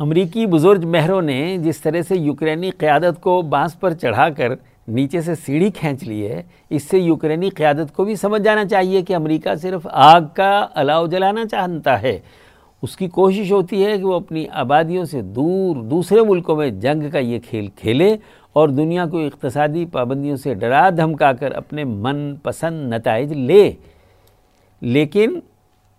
امریکی 0.00 0.46
بزرگ 0.46 0.86
مہروں 0.86 1.22
نے 1.22 1.56
جس 1.58 1.80
طرح 1.80 2.02
سے 2.08 2.16
یوکرینی 2.16 2.70
قیادت 2.70 3.20
کو 3.20 3.42
بانس 3.42 3.80
پر 3.80 3.92
چڑھا 3.92 4.28
کر 4.28 4.52
نیچے 4.88 5.20
سے 5.20 5.34
سیڑھی 5.34 5.70
کھینچ 5.70 6.02
لی 6.02 6.28
ہے، 6.28 6.42
اس 6.70 6.82
سے 6.82 6.98
یوکرینی 6.98 7.50
قیادت 7.50 7.94
کو 7.94 8.04
بھی 8.04 8.16
سمجھ 8.16 8.42
جانا 8.42 8.64
چاہیے 8.64 9.02
کہ 9.02 9.14
امریکہ 9.14 9.54
صرف 9.54 9.86
آگ 9.90 10.20
کا 10.34 10.66
الاؤ 10.74 11.06
جلانا 11.06 11.46
چاہتا 11.46 12.02
ہے۔ 12.02 12.20
اس 12.82 12.96
کی 12.96 13.08
کوشش 13.08 13.52
ہوتی 13.52 13.86
ہے 13.86 13.98
کہ 13.98 14.04
وہ 14.04 14.14
اپنی 14.14 14.46
آبادیوں 14.52 15.04
سے 15.04 15.22
دور 15.22 15.76
دوسرے 15.76 16.20
ملکوں 16.20 16.56
میں 16.56 16.70
جنگ 16.70 17.10
کا 17.10 17.18
یہ 17.18 17.38
کھیل 17.48 17.66
کھیلے 17.66 18.16
اور 18.52 18.68
دنیا 18.68 19.06
کو 19.06 19.18
اقتصادی 19.18 19.84
پابندیوں 19.86 20.36
سے 20.36 20.54
ڈرا 20.54 20.90
دھمکا 20.90 21.32
کر 21.32 21.52
اپنے 21.52 21.84
من 21.84 22.36
پسند 22.42 22.94
نتائج 22.94 23.32
لے۔ 23.32 23.72
لیکن 24.80 25.40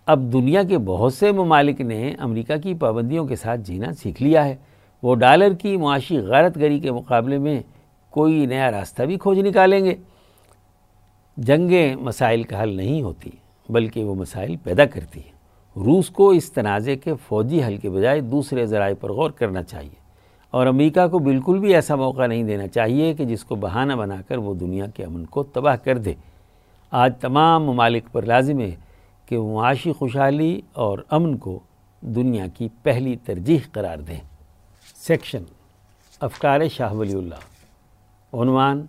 اب 0.06 0.34
دنیا 0.34 0.64
کے 0.64 0.78
بہت 0.78 1.14
سے 1.14 1.32
ممالک 1.32 1.82
نے 1.82 2.16
امریکہ 2.20 2.56
کی 2.58 2.74
پابندیوں 2.74 3.26
کے 3.26 3.36
ساتھ 3.36 3.62
جینا 3.62 3.94
سیکھ 3.94 4.24
لیا 4.24 4.46
ہے۔ 4.46 4.56
وہ 5.04 5.16
ڈالر 5.16 5.54
کی 5.54 5.78
معاشی 5.78 6.18
غارت 6.18 6.58
گری 6.58 6.80
کے 6.80 6.92
مقابلے 6.92 7.38
میں 7.38 7.62
کوئی 8.10 8.46
نیا 8.46 8.72
راستہ 8.72 9.04
بھی 9.04 9.18
کھوج 9.18 9.40
نکالیں 9.40 9.86
گے۔ 9.86 9.96
جنگیں 11.38 11.96
مسائل 11.96 12.44
کا 12.44 12.64
حل 12.64 12.70
نہیں 12.70 13.02
ہوتی، 13.02 13.30
بلکہ 13.70 14.04
وہ 14.04 14.16
مسائل 14.16 14.56
پیدا 14.64 14.86
کرتی 14.86 15.20
ہیں۔ 15.20 15.33
روس 15.76 16.10
کو 16.10 16.30
اس 16.30 16.52
تنازع 16.52 16.92
کے 17.04 17.14
فوجی 17.28 17.64
حل 17.64 17.78
کے 17.78 17.90
بجائے 17.90 18.22
دوسرے 18.22 18.66
ذرائع 18.66 18.96
پر 19.02 19.12
غور 19.12 19.32
کرنا 19.32 19.64
چاہیے 19.64 20.04
اور 20.52 20.68
امریکہ 20.68 21.08
کو 21.08 21.20
بالکل 21.20 21.60
بھی 21.60 21.76
ایسا 21.76 21.96
موقع 21.96 22.28
نہیں 22.28 22.44
دینا 22.44 22.68
چاہیے 22.68 23.14
کہ 23.14 23.26
جس 23.26 23.44
کو 23.44 23.56
بہانہ 23.56 23.94
بنا 23.94 24.22
کر 24.28 24.38
وہ 24.38 24.54
دنیا 24.54 24.86
کے 24.86 25.04
امن 25.04 25.26
کو 25.26 25.44
تباہ 25.44 25.76
کر 25.76 25.98
دے۔ 25.98 26.14
آج 26.92 27.14
تمام 27.22 27.64
ممالک 27.64 28.04
پر 28.12 28.22
لازم 28.22 28.60
ہے 28.60 28.76
کہ 29.26 29.38
وہ 29.38 29.54
معاشی 29.54 29.92
خوشحالی 29.92 30.62
اور 30.74 31.00
امن 31.10 31.38
کو 31.38 31.60
دنیا 32.02 32.46
کی 32.48 32.70
پہلی 32.84 33.16
ترجیح 33.16 33.60
قرار 33.72 33.98
دیں۔ 33.98 34.20
سیکشن 34.96 35.44
افکار 36.22 36.68
شاہ 36.68 36.94
ولی 36.94 37.14
اللہ۔ 37.14 37.36
عنوان 38.36 38.86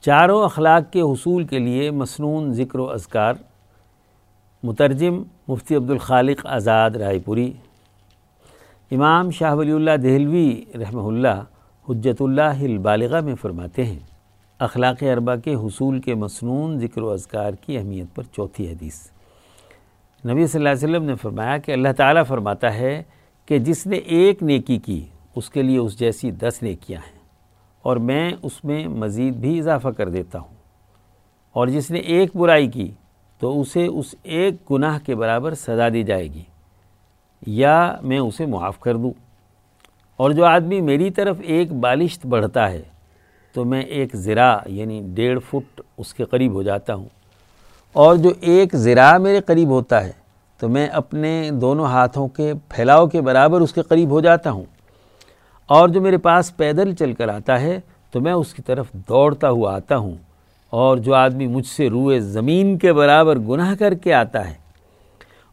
چاروں 0.00 0.44
اخلاق 0.44 0.92
کے 0.92 1.00
حصول 1.00 1.44
کے 1.44 1.58
لیے 1.58 1.90
مصنون 1.90 2.52
ذکر 2.52 2.78
و 2.78 2.90
اذکار 2.90 3.34
مترجم 4.62 5.22
مفتی 5.48 5.74
عبد 5.74 5.90
الخالق 5.90 6.46
آزاد 6.46 6.90
رائے 6.90 7.18
پوری، 7.18 7.52
امام 8.90 9.30
شاہ 9.30 9.54
ولی 9.54 9.72
اللہ 9.72 9.96
دہلوی 10.02 10.64
رحمہ 10.74 11.00
اللہ 11.00 11.44
حجت 11.88 12.22
اللہ 12.22 12.40
البالغہ 12.40 13.20
میں 13.20 13.34
فرماتے 13.34 13.84
ہیں، 13.84 13.98
اخلاق 14.58 15.02
اربا 15.02 15.36
کے 15.36 15.54
حصول 15.54 16.00
کے 16.00 16.14
مصنون 16.14 16.78
ذکر 16.78 17.02
و 17.02 17.10
اذکار 17.10 17.52
کی 17.52 17.78
اہمیت 17.78 18.06
پر 18.14 18.22
چوتھی 18.32 18.72
حدیث۔ 18.72 19.06
نبی 20.30 20.46
صلی 20.46 20.58
اللہ 20.58 20.68
علیہ 20.68 20.88
وسلم 20.88 21.04
نے 21.04 21.14
فرمایا 21.14 21.58
کہ 21.58 21.72
اللہ 21.72 21.92
تعالیٰ 21.96 22.22
فرماتا 22.28 22.74
ہے 22.74 23.02
کہ 23.46 23.58
جس 23.58 23.86
نے 23.86 23.96
ایک 23.96 24.42
نیکی 24.42 24.78
کی، 24.78 25.04
اس 25.36 25.50
کے 25.50 25.62
لیے 25.62 25.78
اس 25.78 25.98
جیسی 25.98 26.30
دس 26.30 26.62
نیکیاں 26.62 27.00
ہیں۔ 27.00 27.20
اور 27.82 27.96
میں 27.96 28.32
اس 28.42 28.64
میں 28.64 28.88
مزید 28.88 29.34
بھی 29.34 29.58
اضافہ 29.58 29.88
کر 29.88 30.08
دیتا 30.08 30.38
ہوں۔ 30.38 30.54
اور 31.52 31.68
جس 31.68 31.90
نے 31.90 31.98
ایک 31.98 32.36
برائی 32.36 32.66
کی 32.66 32.90
تو 33.42 33.60
اسے 33.60 33.86
اس 33.86 34.14
ایک 34.22 34.54
گناہ 34.70 34.98
کے 35.06 35.14
برابر 35.14 35.54
سزا 35.54 35.88
دی 35.88 36.02
جائے 36.02 36.26
گی، 36.26 36.42
یا 37.46 37.96
میں 38.02 38.18
اسے 38.18 38.46
معاف 38.46 38.80
کر 38.80 38.96
دوں۔ 38.96 39.10
اور 40.16 40.30
جو 40.30 40.44
آدمی 40.44 40.80
میری 40.80 41.10
طرف 41.10 41.36
ایک 41.42 41.72
بالشت 41.72 42.26
بڑھتا 42.26 42.70
ہے، 42.70 42.82
تو 43.52 43.64
میں 43.64 43.82
ایک 43.82 44.16
زرا 44.16 44.58
یعنی 44.66 45.02
ڈیڑھ 45.14 45.40
فٹ 45.50 45.80
اس 45.98 46.14
کے 46.14 46.24
قریب 46.24 46.52
ہو 46.52 46.62
جاتا 46.62 46.94
ہوں۔ 46.94 47.08
اور 47.92 48.16
جو 48.16 48.30
ایک 48.40 48.74
زرا 48.74 49.18
میرے 49.18 49.40
قریب 49.40 49.68
ہوتا 49.68 50.04
ہے، 50.04 50.12
تو 50.58 50.68
میں 50.68 50.86
اپنے 50.86 51.50
دونوں 51.50 51.84
ہاتھوں 51.84 52.28
کے 52.28 52.52
پھیلاؤ 52.68 53.06
کے 53.06 53.20
برابر 53.20 53.60
اس 53.60 53.72
کے 53.72 53.82
قریب 53.82 54.10
ہو 54.10 54.20
جاتا 54.20 54.50
ہوں۔ 54.50 54.64
اور 55.66 55.88
جو 55.88 56.00
میرے 56.00 56.18
پاس 56.18 56.56
پیدل 56.56 56.94
چل 56.94 57.12
کر 57.12 57.28
آتا 57.28 57.60
ہے، 57.60 57.80
تو 58.10 58.20
میں 58.20 58.32
اس 58.32 58.54
کی 58.54 58.62
طرف 58.62 58.92
دوڑتا 58.92 59.50
ہوا 59.50 59.76
آتا 59.76 59.96
ہوں۔ 59.96 60.31
اور 60.72 60.96
جو 60.96 61.14
آدمی 61.14 61.46
مجھ 61.46 61.66
سے 61.66 61.88
روئے 61.90 62.20
زمین 62.20 62.78
کے 62.78 62.92
برابر 62.92 63.38
گناہ 63.38 63.74
کر 63.74 63.94
کے 63.94 64.12
آتا 64.14 64.48
ہے 64.50 64.54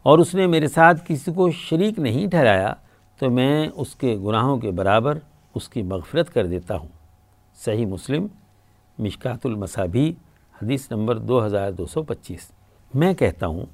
اور 0.02 0.18
اس 0.18 0.34
نے 0.34 0.46
میرے 0.46 0.68
ساتھ 0.68 1.00
کسی 1.06 1.32
کو 1.32 1.50
شریک 1.50 1.98
نہیں 1.98 2.26
ٹھہرایا، 2.26 2.72
تو 3.20 3.30
میں 3.30 3.68
اس 3.74 3.94
کے 3.94 4.16
گناہوں 4.24 4.56
کے 4.56 4.70
برابر 4.70 5.18
اس 5.54 5.68
کی 5.68 5.82
مغفرت 5.82 6.32
کر 6.34 6.46
دیتا 6.46 6.76
ہوں۔ 6.76 6.88
صحیح 7.64 7.86
مسلم، 7.86 8.26
مشکات 8.98 9.46
المصابی 9.46 10.12
حدیث 10.54 10.90
نمبر 10.90 11.18
دو 11.18 11.44
ہزار 11.46 11.70
دو 11.70 11.86
سو 11.86 12.02
پچیس۔ 12.02 12.50
میں 12.94 13.12
کہتا 13.14 13.46
ہوں 13.46 13.66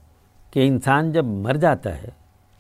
کہ 0.51 0.67
انسان 0.67 1.13
جب 1.13 1.25
مر 1.25 1.57
جاتا 1.57 1.97
ہے 2.03 2.11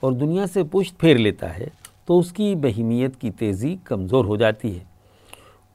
اور 0.02 0.12
دنیا 0.12 0.46
سے 0.46 0.62
پشت 0.64 0.98
پھیر 0.98 1.18
لیتا 1.18 1.58
ہے، 1.58 1.68
تو 2.06 2.18
اس 2.18 2.32
کی 2.32 2.54
بہیمیت 2.54 3.20
کی 3.20 3.30
تیزی 3.30 3.76
کمزور 3.84 4.24
ہو 4.24 4.36
جاتی 4.36 4.78
ہے 4.78 4.84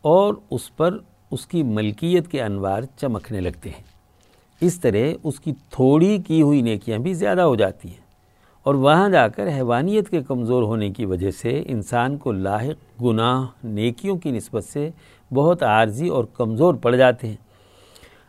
اور 0.04 0.34
اس 0.50 0.76
پر 0.76 0.98
اس 1.32 1.46
کی 1.46 1.64
ملکیت 1.64 2.28
کے 2.28 2.42
انوار 2.42 2.82
چمکنے 2.98 3.42
لگتے 3.42 3.70
ہیں۔ 3.70 3.84
اس 4.62 4.80
طرح 4.80 5.14
اس 5.24 5.40
کی 5.40 5.54
تھوڑی 5.70 6.18
کی 6.28 6.42
ہوئی 6.42 6.62
نیکیاں 6.62 6.98
بھی 6.98 7.14
زیادہ 7.14 7.42
ہو 7.42 7.56
جاتی 7.56 7.88
ہیں 7.88 8.02
اور 8.64 8.76
وہاں 8.76 9.10
جا 9.10 9.28
کر 9.28 9.48
حیوانیت 9.48 10.10
کے 10.10 10.22
کمزور 10.22 10.64
ہونے 10.64 10.90
کی 10.90 11.06
وجہ 11.06 11.32
سے 11.32 11.64
انسان 11.66 12.18
کو 12.18 12.32
لاحق 12.32 13.02
گناہ، 13.02 13.46
نیکیوں 13.64 14.18
کی 14.18 14.32
نسبت 14.32 14.64
سے 14.64 14.90
بہت 15.34 15.64
عارضی 15.64 16.08
اور 16.08 16.24
کمزور 16.34 16.76
پڑ 16.76 16.96
جاتے 16.96 17.28
ہیں۔ 17.28 17.36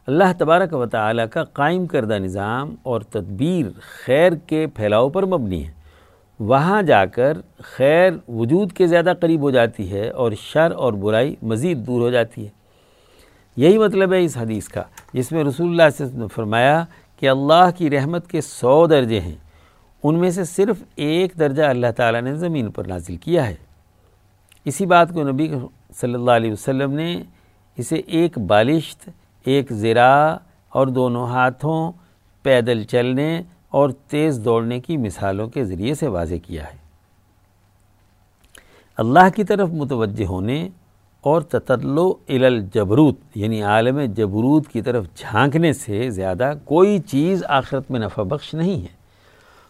اللہ 0.06 0.24
تبارک 0.38 0.74
و 0.74 0.86
تعالیٰ 0.86 1.26
کا 1.30 1.44
قائم 1.44 1.86
کردہ 1.86 2.14
نظام 2.14 2.74
اور 2.82 3.00
تدبیر 3.00 3.66
خیر 3.80 4.32
کے 4.46 4.66
پھیلاؤ 4.66 5.08
پر 5.08 5.26
مبنی 5.26 5.66
ہے۔ 5.66 5.72
وہاں 6.40 6.82
جا 6.82 7.06
کر 7.06 7.38
خیر 7.58 8.10
وجود 8.28 8.72
کے 8.72 8.86
زیادہ 8.86 9.12
قریب 9.20 9.40
ہو 9.40 9.50
جاتی 9.50 9.90
ہے 9.90 10.08
اور 10.08 10.32
شر 10.40 10.70
اور 10.70 10.92
برائی 10.92 11.36
مزید 11.42 11.86
دور 11.86 12.00
ہو 12.00 12.10
جاتی 12.10 12.44
ہے۔ 12.44 12.61
یہی 13.56 13.78
مطلب 13.78 14.12
ہے 14.12 14.24
اس 14.24 14.36
حدیث 14.36 14.68
کا، 14.68 14.82
جس 15.12 15.32
میں 15.32 15.44
رسول 15.44 15.68
اللہ 15.68 15.90
سے 15.98 16.04
نے 16.12 16.26
فرمایا 16.34 16.84
کہ 17.16 17.28
اللہ 17.28 17.70
کی 17.76 17.90
رحمت 17.90 18.30
کے 18.30 18.40
سو 18.40 18.86
درجے 18.86 19.20
ہیں، 19.20 19.34
ان 20.02 20.14
میں 20.14 20.30
سے 20.30 20.44
صرف 20.44 20.82
ایک 20.96 21.32
درجہ 21.38 21.62
اللہ 21.62 21.86
تعالیٰ 21.96 22.22
نے 22.22 22.34
زمین 22.34 22.70
پر 22.70 22.86
نازل 22.86 23.16
کیا 23.16 23.48
ہے۔ 23.48 23.54
اسی 24.64 24.86
بات 24.86 25.12
کو 25.14 25.22
نبی 25.22 25.48
صلی 25.94 26.14
اللہ 26.14 26.30
علیہ 26.30 26.52
وسلم 26.52 26.92
نے 26.92 27.22
اسے 27.76 27.96
ایک 27.96 28.38
بالشت، 28.38 29.08
ایک 29.44 29.72
زرا 29.72 30.36
اور 30.68 30.86
دونوں 30.86 31.26
ہاتھوں 31.26 31.92
پیدل 32.42 32.82
چلنے 32.84 33.42
اور 33.70 33.90
تیز 33.90 34.40
دوڑنے 34.44 34.80
کی 34.80 34.96
مثالوں 34.96 35.48
کے 35.48 35.64
ذریعے 35.64 35.94
سے 35.94 36.08
واضح 36.08 36.34
کیا 36.46 36.64
ہے۔ 36.64 36.76
اللہ 38.96 39.28
کی 39.36 39.44
طرف 39.44 39.68
متوجہ 39.68 40.24
ہونے 40.24 40.68
اور 41.22 41.42
تتلو 41.42 42.14
الجبروت 42.28 43.16
یعنی 43.34 43.62
عالم 43.62 44.00
جبروت 44.00 44.68
کی 44.68 44.82
طرف 44.82 45.04
جھانکنے 45.14 45.72
سے 45.72 46.10
زیادہ 46.10 46.52
کوئی 46.64 46.98
چیز 46.98 47.44
آخرت 47.48 47.90
میں 47.90 48.00
نفع 48.00 48.22
بخش 48.22 48.54
نہیں 48.54 48.82
ہے۔ 48.82 49.02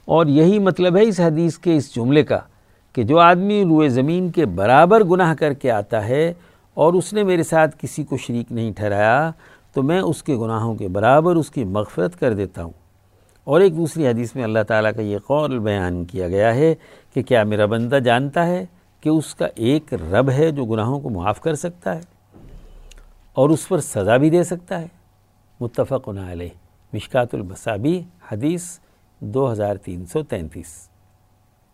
اور 0.05 0.27
یہی 0.27 0.59
مطلب 0.59 0.97
ہے 0.97 1.03
اس 1.03 1.21
حدیث 1.21 1.59
کے 1.59 1.77
اس 1.77 1.97
جملے 1.97 2.23
کا 2.23 2.39
کہ 2.93 3.03
جو 3.03 3.19
آدمی 3.19 3.65
روئے 3.65 3.89
زمین 3.89 4.31
کے 4.31 4.47
برابر 4.47 5.05
گناہ 5.05 5.35
کر 5.35 5.53
کے 5.53 5.71
آتا 5.71 6.09
ہے 6.09 6.33
اور 6.75 6.95
اس 6.95 7.13
نے 7.13 7.25
میرے 7.25 7.43
ساتھ 7.43 7.77
کسی 7.79 8.03
کو 8.03 8.17
شریک 8.17 8.53
نہیں 8.53 8.73
ٹھہرایا، 8.73 9.31
تو 9.73 9.83
میں 9.83 10.01
اس 10.01 10.23
کے 10.23 10.37
گناہوں 10.37 10.75
کے 10.75 10.89
برابر 10.89 11.37
اس 11.37 11.51
کی 11.51 11.65
مغفرت 11.65 12.21
کر 12.21 12.33
دیتا 12.33 12.65
ہوں۔ 12.65 12.73
اور 13.45 13.61
ایک 13.61 13.77
دوسری 13.77 14.07
حدیث 14.07 14.35
میں 14.35 14.45
اللہ 14.45 14.59
تعالیٰ 14.69 14.91
کا 14.97 15.03
یہ 15.03 15.19
قول 15.19 15.59
بیان 15.59 16.05
کیا 16.05 16.29
گیا 16.29 16.55
ہے 16.55 16.75
کہ 17.15 17.23
کیا 17.23 17.45
میرا 17.45 17.67
بندہ 17.67 17.95
جانتا 17.95 18.47
ہے؟ 18.47 18.67
کہ 19.03 19.09
اس 19.09 19.35
کا 19.35 19.47
ایک 19.55 19.95
رب 19.95 20.31
ہے 20.31 20.51
جو 20.51 20.65
گناہوں 20.65 21.01
کو 21.01 21.11
معاف 21.11 21.41
کر 21.41 21.55
سکتا 21.55 21.95
ہے 21.95 22.01
اور 23.33 23.51
اس 23.51 23.69
پر 23.69 23.81
سزا 23.81 24.17
بھی 24.17 24.31
دے 24.31 24.45
سکتا 24.45 24.81
ہے۔ 24.81 24.87
متفق 25.61 26.09
علیہ۔ 26.31 26.49
مشکات 26.93 27.35
البصابی 27.35 28.03
حدیث 28.33 28.79
دو 29.21 29.53
ہزار 29.53 29.77
تین 29.77 30.07
سو 30.07 30.23
تینتیس۔ 30.23 30.89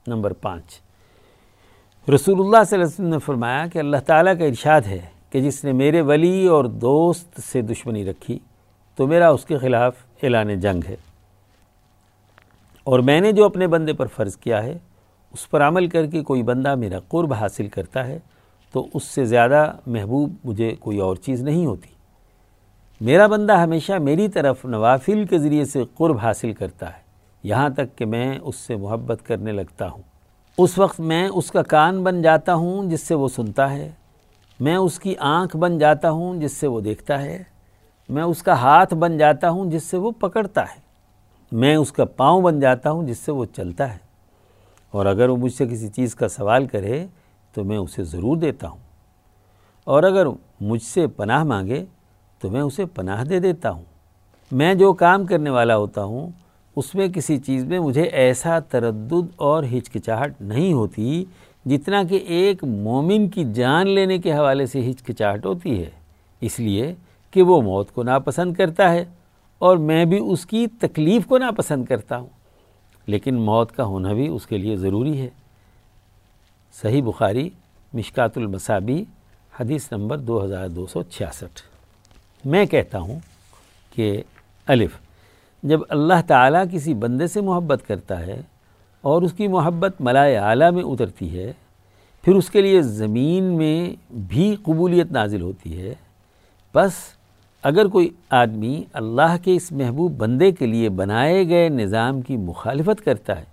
نمبر 0.07 0.33
پانچ۔ 0.33 0.65
رسول 2.15 2.41
اللہ 2.41 2.65
صلی 2.67 2.75
اللہ 2.75 2.85
علیہ 2.85 2.95
وسلم 2.95 3.07
نے 3.07 3.19
فرمایا 3.19 3.67
کہ 3.67 3.79
اللہ 3.79 3.97
تعالیٰ 4.07 4.39
کا 4.39 4.45
ارشاد 4.45 4.81
ہے 4.81 5.07
کہ 5.31 5.41
جس 5.41 5.65
نے 5.65 5.73
میرے 5.73 6.01
ولی 6.01 6.47
اور 6.47 6.65
دوست 6.65 7.41
سے 7.41 7.63
دشمنی 7.63 8.05
رکھی، 8.05 8.39
تو 8.97 9.07
میرا 9.07 9.31
اس 9.31 9.45
کے 9.45 9.59
خلاف 9.59 9.97
اعلان 10.23 10.61
جنگ 10.61 10.81
ہے۔ 10.89 10.97
اور 12.85 12.99
میں 12.99 13.21
نے 13.21 13.33
جو 13.33 13.45
اپنے 13.45 13.67
بندے 13.67 13.93
پر 13.93 14.07
فرض 14.07 14.37
کیا 14.37 14.63
ہے 14.63 14.79
اس 15.33 15.51
پر 15.51 15.69
عمل 15.69 15.87
کر 15.87 16.07
کے 16.07 16.23
کوئی 16.23 16.43
بندہ 16.43 16.75
میرا 16.75 16.99
قرب 17.09 17.33
حاصل 17.33 17.67
کرتا 17.67 18.07
ہے 18.07 18.19
تو 18.73 18.87
اس 18.95 19.05
سے 19.05 19.25
زیادہ 19.25 19.73
محبوب 19.87 20.33
مجھے 20.45 20.75
کوئی 20.81 20.99
اور 20.99 21.17
چیز 21.17 21.43
نہیں 21.43 21.67
ہوتی۔ 21.67 21.89
میرا 23.01 23.27
بندہ 23.27 23.57
ہمیشہ 23.57 23.93
میری 23.93 24.29
طرف 24.29 24.65
نوافل 24.65 25.25
کے 25.25 25.39
ذریعے 25.39 25.65
سے 25.65 25.85
قرب 25.95 26.19
حاصل 26.19 26.53
کرتا 26.53 26.87
ہے۔ 26.87 27.09
یہاں 27.43 27.69
تک 27.69 27.99
کہ 27.99 28.07
میں 28.07 28.39
اس 28.43 28.57
سے 28.57 28.77
محبت 28.77 29.27
کرنے 29.27 29.53
لگتا 29.53 29.89
ہوں۔ 29.91 30.03
اس 30.59 30.79
وقت 30.79 31.01
میں 31.01 31.29
اس 31.29 31.51
کا 31.51 31.63
کان 31.63 32.05
بن 32.05 32.23
جاتا 32.23 32.55
ہوں 32.55 32.91
جس 32.91 33.01
سے 33.01 33.15
وہ 33.15 33.29
سنتا 33.29 33.71
ہے۔ 33.71 33.91
میں 34.61 34.77
اس 34.77 34.99
کی 34.99 35.15
آنکھ 35.19 35.57
بن 35.57 35.79
جاتا 35.79 36.11
ہوں 36.11 36.41
جس 36.41 36.53
سے 36.53 36.67
وہ 36.67 36.81
دیکھتا 36.81 37.23
ہے۔ 37.23 37.43
میں 38.09 38.23
اس 38.23 38.43
کا 38.43 38.53
ہاتھ 38.53 38.95
بن 38.95 39.19
جاتا 39.19 39.51
ہوں 39.51 39.71
جس 39.71 39.83
سے 39.83 39.97
وہ 39.97 40.11
پکڑتا 40.11 40.63
ہے۔ 40.63 40.81
میں 41.53 41.77
اس 41.77 41.93
کا 41.93 42.05
پاؤں 42.05 42.43
بن 42.43 42.61
جاتا 42.61 42.91
ہوں 42.91 43.07
جس 43.07 43.19
سے 43.19 43.33
وہ 43.33 43.45
چلتا 43.57 43.93
ہے۔ 43.93 44.08
اور 44.91 45.07
اگر 45.07 45.29
وہ 45.29 45.37
مجھ 45.37 45.53
سے 45.53 45.67
کسی 45.67 45.89
چیز 45.89 46.15
کا 46.15 46.29
سوال 46.29 46.67
کرے 46.67 47.07
تو 47.55 47.65
میں 47.65 47.77
اسے 47.77 48.05
ضرور 48.05 48.37
دیتا 48.37 48.69
ہوں۔ 48.69 48.79
اور 49.85 50.03
اگر 50.03 50.27
مجھ 50.61 50.83
سے 50.83 51.07
پناہ 51.07 51.45
مانگے 51.45 51.85
تو 52.41 52.51
میں 52.51 52.61
اسے 52.61 52.85
پناہ 52.85 53.25
دے 53.25 53.41
دیتا 53.41 53.71
ہوں۔ 53.71 53.83
میں 54.53 54.75
جو 54.75 54.93
کام 54.93 55.27
کرنے 55.27 55.51
والا 55.51 55.77
ہوتا 55.77 56.05
ہوں، 56.05 56.31
اس 56.77 56.95
میں 56.95 57.09
کسی 57.09 57.39
چیز 57.39 57.65
میں 57.65 57.79
مجھے 57.79 58.03
ایسا 58.03 58.59
تردد 58.59 59.29
اور 59.37 59.65
ہچکچاہٹ 59.65 60.41
نہیں 60.41 60.73
ہوتی 60.73 61.25
جتنا 61.67 62.03
کہ 62.03 62.15
ایک 62.15 62.65
مومن 62.65 63.29
کی 63.29 63.53
جان 63.53 63.89
لینے 63.89 64.19
کے 64.19 64.33
حوالے 64.33 64.67
سے 64.67 64.91
ہچکچاہٹ 64.91 65.47
ہوتی 65.47 65.83
ہے۔ 65.83 65.91
اس 66.41 66.61
لیے 66.61 66.95
کہ 67.31 67.43
وہ 67.43 67.63
موت 67.63 67.95
کو 67.95 68.03
ناپسند 68.03 68.55
کرتا 68.55 68.93
ہے 68.93 69.05
اور 69.59 69.77
میں 69.77 70.05
بھی 70.05 70.19
اس 70.33 70.47
کی 70.47 70.67
تکلیف 70.67 71.27
کو 71.27 71.39
ناپسند 71.39 71.85
کرتا 71.85 72.19
ہوں۔ 72.19 72.38
لیکن 73.09 73.35
موت 73.35 73.73
کا 73.73 73.85
ہونا 73.85 74.13
بھی 74.13 74.29
اس 74.29 74.47
کے 74.47 74.59
لیے 74.59 74.77
ضروری 74.77 75.21
ہے۔ 75.21 75.29
صحیح 76.83 77.03
بخاری، 77.03 77.51
مشکات 77.93 78.39
المصابی، 78.39 79.05
حدیث 79.61 79.93
نمبر 79.93 80.19
دو 80.19 80.45
ہزار 80.45 80.69
دو 80.69 80.87
سو 80.87 81.03
چھیاسٹھ۔ 81.03 81.61
میں 82.45 82.67
کہتا 82.67 82.99
ہوں 82.99 83.19
کہ 83.95 84.23
الف، 84.67 84.91
جب 85.63 85.81
اللہ 85.89 86.21
تعالیٰ 86.27 86.65
کسی 86.73 86.95
بندے 86.95 87.27
سے 87.27 87.41
محبت 87.41 87.83
کرتا 87.89 88.27
ہے 88.27 88.41
اور 89.01 89.23
اس 89.23 89.33
کی 89.33 89.49
محبت 89.49 90.01
ملائے 90.01 90.37
اعلیٰ 90.37 90.73
میں 90.73 90.83
اترتی 90.83 91.39
ہے، 91.39 91.53
پھر 92.23 92.35
اس 92.35 92.51
کے 92.51 92.61
لیے 92.61 92.83
زمین 92.83 93.45
میں 93.45 93.95
بھی 94.11 94.57
قبولیت 94.63 95.13
نازل 95.13 95.43
ہوتی 95.43 95.81
ہے۔ 95.81 95.95
بس 96.75 96.93
اگر 97.63 97.87
کوئی 97.89 98.11
آدمی 98.31 98.85
اللہ 98.93 99.37
کے 99.45 99.57
اس 99.57 99.73
محبوب 99.73 100.13
بندے 100.13 100.53
کے 100.53 100.67
لیے 100.67 100.89
بنائے 100.89 101.49
گئے 101.49 101.69
نظام 101.69 102.21
کی 102.21 102.37
مخالفت 102.37 103.05
کرتا 103.05 103.39
ہے 103.39 103.45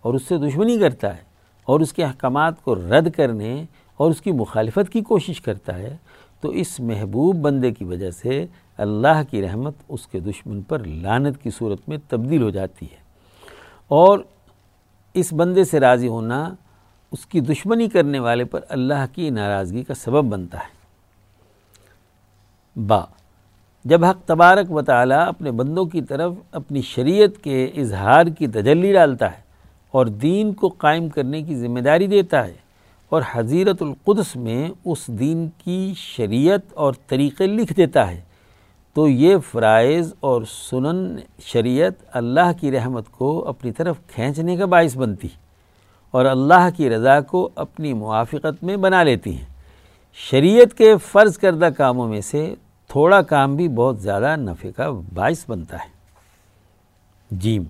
اور 0.00 0.14
اس 0.14 0.22
سے 0.22 0.38
دشمنی 0.38 0.78
کرتا 0.78 1.16
ہے 1.16 1.22
اور 1.64 1.80
اس 1.80 1.92
کے 1.92 2.04
احکامات 2.04 2.64
کو 2.64 2.74
رد 2.74 3.10
کرنے 3.10 3.64
اور 3.96 4.10
اس 4.10 4.20
کی 4.20 4.32
مخالفت 4.32 4.92
کی 4.92 5.00
کوشش 5.00 5.40
کرتا 5.40 5.78
ہے، 5.78 5.96
تو 6.40 6.48
اس 6.48 6.80
محبوب 6.80 7.36
بندے 7.36 7.70
کی 7.70 7.84
وجہ 7.84 8.10
سے 8.10 8.46
اللہ 8.76 9.22
کی 9.30 9.42
رحمت 9.42 9.74
اس 9.88 10.06
کے 10.06 10.20
دشمن 10.20 10.62
پر 10.62 10.84
لانت 10.84 11.42
کی 11.42 11.50
صورت 11.50 11.88
میں 11.88 11.98
تبدیل 12.08 12.42
ہو 12.42 12.50
جاتی 12.50 12.86
ہے۔ 12.86 12.96
اور 13.88 14.18
اس 15.14 15.32
بندے 15.32 15.64
سے 15.64 15.80
راضی 15.80 16.08
ہونا 16.08 16.54
اس 17.12 17.26
کی 17.26 17.40
دشمنی 17.40 17.88
کرنے 17.88 18.18
والے 18.18 18.44
پر 18.44 18.60
اللہ 18.68 19.04
کی 19.14 19.30
ناراضگی 19.30 19.82
کا 19.82 19.94
سبب 19.94 20.24
بنتا 20.24 20.58
ہے۔ 20.58 20.78
با 22.86 23.04
جب 23.84 24.04
حق 24.04 24.22
تبارک 24.26 24.70
و 24.70 24.82
تعالیٰ 24.82 25.26
اپنے 25.28 25.50
بندوں 25.50 25.84
کی 25.84 26.02
طرف 26.02 26.32
اپنی 26.52 26.80
شریعت 26.82 27.42
کے 27.44 27.64
اظہار 27.76 28.26
کی 28.26 28.46
تجلی 28.46 28.92
ڈالتا 28.92 29.30
ہے 29.32 29.40
اور 29.90 30.06
دین 30.06 30.52
کو 30.52 30.68
قائم 30.68 31.08
کرنے 31.08 31.42
کی 31.42 31.56
ذمہ 31.56 31.80
داری 31.80 32.06
دیتا 32.06 32.46
ہے 32.46 32.54
اور 33.08 33.22
حضیرت 33.32 33.82
القدس 33.82 34.36
میں 34.36 34.68
اس 34.84 35.06
دین 35.08 35.48
کی 35.64 35.92
شریعت 35.96 36.72
اور 36.74 36.92
طریقے 37.06 37.46
لکھ 37.46 37.72
دیتا 37.72 38.10
ہے، 38.10 38.20
تو 38.96 39.08
یہ 39.08 39.36
فرائض 39.50 40.12
اور 40.20 40.42
سنن 40.48 41.16
شریعت 41.42 41.92
اللہ 42.12 42.50
کی 42.60 42.72
رحمت 42.72 43.10
کو 43.10 43.48
اپنی 43.48 43.72
طرف 43.72 43.96
کھینچنے 44.14 44.56
کا 44.56 44.66
باعث 44.66 44.96
بنتی 44.96 45.28
اور 46.14 46.24
اللہ 46.24 46.68
کی 46.76 46.90
رضا 46.90 47.20
کو 47.20 47.48
اپنی 47.54 47.92
موافقت 47.92 48.62
میں 48.64 48.76
بنا 48.76 49.02
لیتی 49.02 49.36
ہیں۔ 49.36 49.46
شریعت 50.18 50.78
کے 50.78 50.94
فرض 51.06 51.38
کردہ 51.38 51.68
کاموں 51.76 52.08
میں 52.08 52.20
سے 52.20 52.54
تھوڑا 52.88 53.22
کام 53.22 53.56
بھی 53.56 53.68
بہت 53.68 54.00
زیادہ 54.00 54.36
نفع 54.36 54.68
کا 54.76 54.90
باعث 55.14 55.44
بنتا 55.48 55.76
ہے۔ 55.76 55.88
جیم۔ 57.30 57.62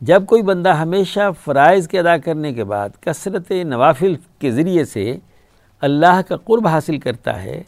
جب 0.00 0.26
کوئی 0.26 0.42
بندہ 0.42 0.72
ہمیشہ 0.72 1.20
فرائض 1.44 1.88
کے 1.88 1.98
ادا 1.98 2.16
کرنے 2.16 2.52
کے 2.52 2.64
بعد 2.64 2.88
کثرت 3.00 3.50
نوافل 3.50 4.14
کے 4.38 4.50
ذریعے 4.50 4.84
سے 4.84 5.16
اللہ 5.80 6.20
کا 6.28 6.36
قرب 6.36 6.66
حاصل 6.66 6.98
کرتا 6.98 7.42
ہے، 7.42 7.62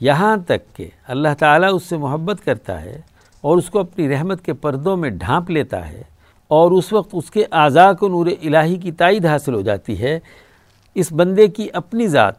یہاں 0.00 0.36
تک 0.36 0.76
کہ 0.76 0.88
اللہ 1.08 1.28
تعالیٰ 1.38 1.70
اس 1.74 1.82
سے 1.82 1.96
محبت 1.96 2.44
کرتا 2.44 2.82
ہے 2.82 3.00
اور 3.40 3.58
اس 3.58 3.70
کو 3.70 3.78
اپنی 3.78 4.08
رحمت 4.08 4.44
کے 4.44 4.52
پردوں 4.52 4.96
میں 4.96 5.10
ڈھانپ 5.10 5.50
لیتا 5.50 5.88
ہے 5.88 6.02
اور 6.48 6.70
اس 6.70 6.92
وقت 6.92 7.08
اس 7.12 7.30
کے 7.30 7.44
اعضاء 7.52 7.92
کو 7.92 8.08
نور 8.08 8.26
الہی 8.26 8.76
کی 8.76 8.92
تائید 8.92 9.26
حاصل 9.26 9.54
ہو 9.54 9.60
جاتی 9.60 10.00
ہے۔ 10.00 10.18
اس 10.94 11.12
بندے 11.12 11.46
کی 11.46 11.68
اپنی 11.72 12.08
ذات، 12.08 12.34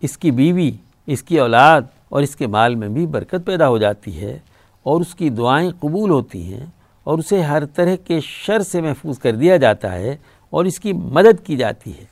اس 0.00 0.18
کی 0.18 0.30
بیوی، 0.30 0.70
اس 1.06 1.22
کی 1.22 1.40
اولاد 1.40 1.82
اور 2.12 2.22
اس 2.22 2.36
کے 2.36 2.46
مال 2.46 2.74
میں 2.74 2.88
بھی 2.88 3.06
برکت 3.06 3.46
پیدا 3.46 3.68
ہو 3.68 3.78
جاتی 3.78 4.20
ہے 4.20 4.38
اور 4.82 5.00
اس 5.00 5.14
کی 5.14 5.30
دعائیں 5.30 5.70
قبول 5.80 6.10
ہوتی 6.10 6.54
ہیں 6.54 6.66
اور 7.04 7.18
اسے 7.18 7.42
ہر 7.42 7.66
طرح 7.66 7.96
کے 7.96 8.20
شر 8.20 8.60
سے 8.60 8.80
محفوظ 8.80 9.18
کر 9.18 9.34
دیا 9.34 9.56
جاتا 9.56 9.92
ہے 9.92 10.16
اور 10.50 10.64
اس 10.64 10.80
کی 10.80 10.92
مدد 10.92 11.46
کی 11.46 11.56
جاتی 11.56 11.98
ہے۔ 11.98 12.04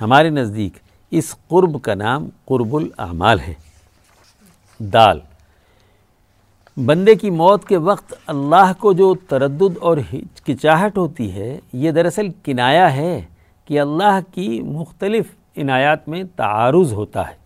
ہمارے 0.00 0.30
نزدیک 0.30 0.72
اس 1.10 1.34
قرب 1.48 1.82
کا 1.82 1.94
نام 1.94 2.28
قرب 2.44 2.76
الاعمال 2.76 3.40
ہے۔ 3.40 3.54
دال۔ 4.78 5.20
بندے 6.86 7.14
کی 7.14 7.30
موت 7.30 7.64
کے 7.64 7.76
وقت 7.76 8.14
اللہ 8.26 8.72
کو 8.78 8.92
جو 8.92 9.14
تردد 9.28 9.76
اور 9.80 9.96
ہچکچاہٹ 10.12 10.98
ہوتی 10.98 11.32
ہے، 11.32 11.58
یہ 11.72 11.90
دراصل 11.90 12.28
کنایا 12.44 12.96
ہے 12.96 13.22
کہ 13.64 13.80
اللہ 13.80 14.18
کی 14.34 14.62
مختلف 14.62 15.26
عنایات 15.56 16.08
میں 16.08 16.24
تعارض 16.36 16.92
ہوتا 16.92 17.30
ہے۔ 17.30 17.45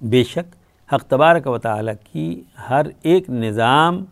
بے 0.00 0.24
شک 0.24 0.54
حق 0.94 1.02
تبارک 1.02 1.46
و 1.46 1.58
تعالی 1.58 1.92
کی 2.12 2.42
ہر 2.70 2.86
ایک 3.02 3.30
نظام 3.30 4.04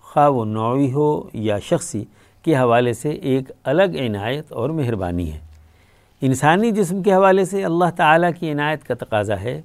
خواہ 0.00 0.28
و 0.28 0.44
نوعی 0.44 0.92
ہو 0.92 1.28
یا 1.32 1.58
شخصی 1.58 2.04
کے 2.42 2.56
حوالے 2.56 2.92
سے 2.92 3.10
ایک 3.10 3.52
الگ 3.64 3.96
عنایت 4.00 4.52
اور 4.52 4.70
مہربانی 4.70 5.32
ہے۔ 5.32 5.38
انسانی 6.20 6.70
جسم 6.70 7.02
کے 7.02 7.14
حوالے 7.14 7.44
سے 7.44 7.64
اللہ 7.64 7.90
تعالیٰ 7.96 8.30
کی 8.38 8.52
عنایت 8.52 8.84
کا 8.84 8.94
تقاضا 8.94 9.40
ہے 9.40 9.62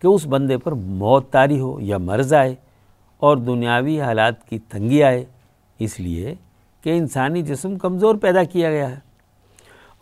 کہ 0.00 0.06
اس 0.06 0.26
بندے 0.26 0.58
پر 0.58 0.72
موت 0.72 1.30
تاری 1.30 1.60
ہو 1.60 1.80
یا 1.80 1.98
مرض 1.98 2.32
آئے 2.32 2.54
اور 3.16 3.36
دنیاوی 3.36 4.00
حالات 4.00 4.48
کی 4.48 4.58
تنگی 4.58 5.02
آئے، 5.02 5.24
اس 5.78 6.00
لیے 6.00 6.34
کہ 6.82 6.98
انسانی 6.98 7.42
جسم 7.42 7.78
کمزور 7.78 8.14
پیدا 8.14 8.44
کیا 8.44 8.70
گیا 8.70 8.90
ہے۔ 8.90 9.13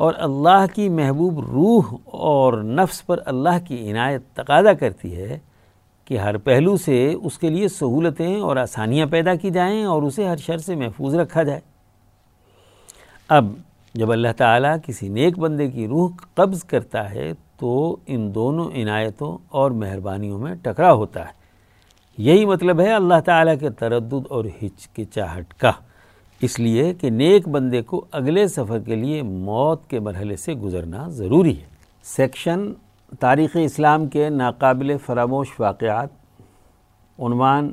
اور 0.03 0.15
اللہ 0.17 0.65
کی 0.75 0.89
محبوب 0.89 1.41
روح 1.41 1.97
اور 2.05 2.53
نفس 2.53 3.07
پر 3.07 3.21
اللہ 3.27 3.67
کی 3.69 3.91
عنایت 3.91 4.23
تقاضا 4.35 4.73
کرتی 4.73 5.17
ہے 5.17 5.39
کہ 6.05 6.19
ہر 6.19 6.37
پہلو 6.37 6.77
سے 6.77 7.15
اس 7.23 7.39
کے 7.39 7.49
لیے 7.49 7.69
سہولتیں 7.69 8.41
اور 8.41 8.57
آسانیاں 8.57 9.07
پیدا 9.07 9.35
کی 9.35 9.51
جائیں 9.51 9.85
اور 9.85 10.03
اسے 10.03 10.29
ہر 10.29 10.37
شر 10.37 10.59
سے 10.59 10.75
محفوظ 10.75 11.15
رکھا 11.15 11.43
جائے۔ 11.43 11.61
اب 13.29 13.45
جب 13.95 14.13
اللہ 14.13 14.29
تعالیٰ 14.37 14.77
کسی 14.87 15.09
نیک 15.09 15.39
بندے 15.39 15.71
کی 15.71 15.89
روح 15.89 16.11
قبض 16.35 16.65
کرتا 16.65 17.11
ہے 17.11 17.33
تو 17.57 17.97
ان 18.07 18.35
دونوں 18.35 18.71
عنایتوں 18.75 19.39
اور 19.49 19.71
مہربانیوں 19.71 20.39
میں 20.39 20.55
ٹکرا 20.55 20.93
ہوتا 20.93 21.21
ہے۔ 21.21 21.33
یہی 22.19 22.45
مطلب 22.45 22.81
ہے 22.81 22.93
اللہ 22.93 23.21
تعالیٰ 23.25 23.55
کے 23.61 23.71
تردد 23.71 24.27
اور 24.29 24.45
ہچکچاہٹ 24.45 25.55
کا۔ 25.55 25.73
اس 26.43 26.61
لیے 26.61 26.95
کہ 26.95 27.11
نیک 27.11 27.49
بندے 27.49 27.83
کو 27.83 28.05
اگلے 28.13 28.49
سفر 28.49 28.79
کے 28.79 28.95
لیے 28.95 29.23
موت 29.23 29.87
کے 29.87 30.01
مرحلے 30.01 30.37
سے 30.37 30.55
گزرنا 30.55 31.09
ضروری 31.09 31.61
ہے۔ 31.61 31.67
سیکشن 32.03 32.73
تاریخ 33.21 33.57
اسلام 33.65 34.07
کے 34.07 34.29
ناقابل 34.29 34.97
فراموش 35.07 35.49
واقعات۔ 35.59 36.09
عنوان 37.19 37.73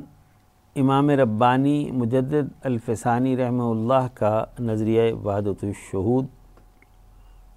امام 0.76 1.10
ربانی 1.10 1.90
مجدد 1.90 2.48
الفسانی 2.62 3.36
رحمہ 3.36 3.62
اللہ 3.62 4.06
کا 4.14 4.44
نظریہ 4.60 5.12
وحدت 5.12 5.64
الشہود۔ 5.64 6.26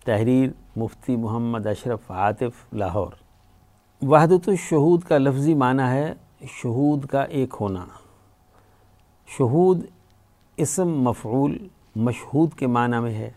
تحریر 0.06 0.50
مفتی 0.76 1.16
محمد 1.16 1.68
اشرف 1.68 2.12
عاطف 2.12 2.74
لاہور۔ 2.74 3.12
وحدت 4.02 4.50
الشہود 4.50 5.04
کا 5.04 5.18
لفظی 5.18 5.54
معنی 5.54 5.84
ہے 5.84 6.14
شہود 6.48 7.06
کا 7.06 7.22
ایک 7.22 7.54
ہونا۔ 7.60 7.86
شہود 9.40 9.86
اسم 10.58 10.90
مفعول 10.90 11.58
مشہود 11.96 12.54
کے 12.54 12.68
معنی 12.68 13.00
میں 13.00 13.14
ہے 13.14 13.32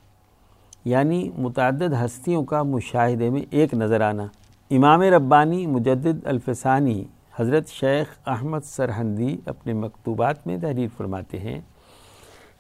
یعنی 0.85 1.31
متعدد 1.39 1.93
ہستیوں 2.05 2.45
کا 2.45 2.63
مشاہدے 2.63 3.31
میں 3.31 3.43
ایک 3.51 3.75
نظر 3.75 4.01
آنا۔ 4.01 4.27
امام 4.71 5.03
ربانی 5.03 5.67
مجدد 5.67 6.27
الفسانی 6.27 7.05
حضرت 7.37 7.69
شیخ 7.69 8.07
احمد 8.27 8.59
سرحندی 8.65 9.37
اپنے 9.47 9.73
مکتوبات 9.73 10.47
میں 10.47 10.59
تحریر 10.59 10.89
فرماتے 10.97 11.39
ہیں 11.39 11.61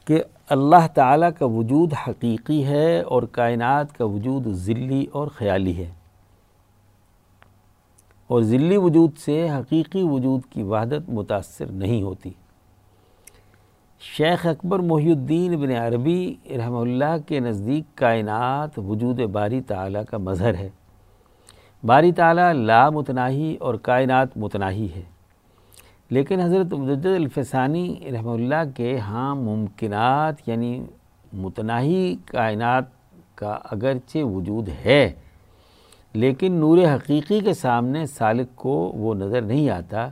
کہ 0.04 0.22
اللہ 0.48 0.86
تعالیٰ 0.94 1.30
کا 1.38 1.46
وجود 1.46 1.92
حقیقی 2.08 2.64
ہے 2.64 3.00
اور 3.00 3.22
کائنات 3.22 3.98
کا 3.98 4.04
وجود 4.04 4.46
ذلی 4.46 5.06
اور 5.12 5.28
خیالی 5.28 5.76
ہے۔ 5.76 5.90
اور 8.26 8.42
ذلی 8.42 8.76
وجود 8.76 9.10
سے 9.18 9.50
حقیقی 9.50 10.02
وجود 10.02 10.40
کی 10.50 10.62
وحدت 10.62 11.08
متاثر 11.08 11.66
نہیں 11.66 12.02
ہوتی۔ 12.02 12.30
شیخ 14.00 14.46
اکبر 14.46 14.78
محی 14.78 15.10
الدین 15.10 15.56
بن 15.56 15.70
عربی 15.70 16.34
رحمہ 16.50 16.76
اللہ 16.76 17.16
کے 17.26 17.40
نزدیک 17.40 17.96
کائنات 17.96 18.78
وجود 18.78 19.20
باری 19.20 19.60
تعالیٰ 19.60 20.02
کا 20.10 20.18
مظہر 20.18 20.54
ہے۔ 20.54 20.68
باری 21.84 22.12
تعالیٰ 22.12 22.52
لا 22.52 22.90
متناہی 22.90 23.56
اور 23.60 23.74
کائنات 23.74 24.36
متناہی 24.36 24.88
ہے۔ 24.96 25.02
لیکن 26.10 26.40
حضرت 26.40 26.72
مجدد 26.72 27.06
الفسانی 27.06 28.10
رحمہ 28.12 28.30
اللہ 28.30 28.62
کے 28.76 28.98
ہاں 28.98 29.34
ممکنات 29.34 30.48
یعنی 30.48 30.84
متناہی 31.32 32.16
کائنات 32.24 32.84
کا 33.34 33.58
اگرچہ 33.64 34.18
وجود 34.18 34.68
ہے، 34.84 35.12
لیکن 36.12 36.52
نور 36.52 36.78
حقیقی 36.78 37.40
کے 37.40 37.54
سامنے 37.54 38.06
سالک 38.06 38.56
کو 38.56 38.92
وہ 38.96 39.14
نظر 39.14 39.42
نہیں 39.42 39.70
آتا، 39.70 40.08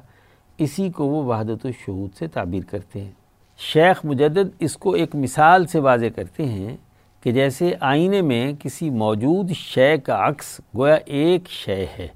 اسی 0.59 0.91
کو 0.91 1.07
وہ 1.07 1.23
وحدت 1.25 1.67
الشہود 1.67 2.11
سے 2.15 2.27
تعبیر 2.27 2.63
کرتے 2.71 3.01
ہیں۔ 3.01 3.24
شیخ 3.59 4.05
مجدد 4.05 4.49
اس 4.59 4.77
کو 4.77 4.93
ایک 4.93 5.15
مثال 5.15 5.67
سے 5.67 5.79
واضح 5.79 6.07
کرتے 6.17 6.45
ہیں 6.45 6.77
کہ 7.21 7.33
جیسے 7.33 7.75
آئینے 7.81 8.23
میں 8.23 8.53
کسی 8.59 8.91
موجود 8.91 9.51
شے 9.51 9.97
کا 9.97 10.29
عکس 10.29 10.61
گویا 10.77 10.95
ایک 10.95 11.49
شے 11.49 11.87
ہے 11.99 12.09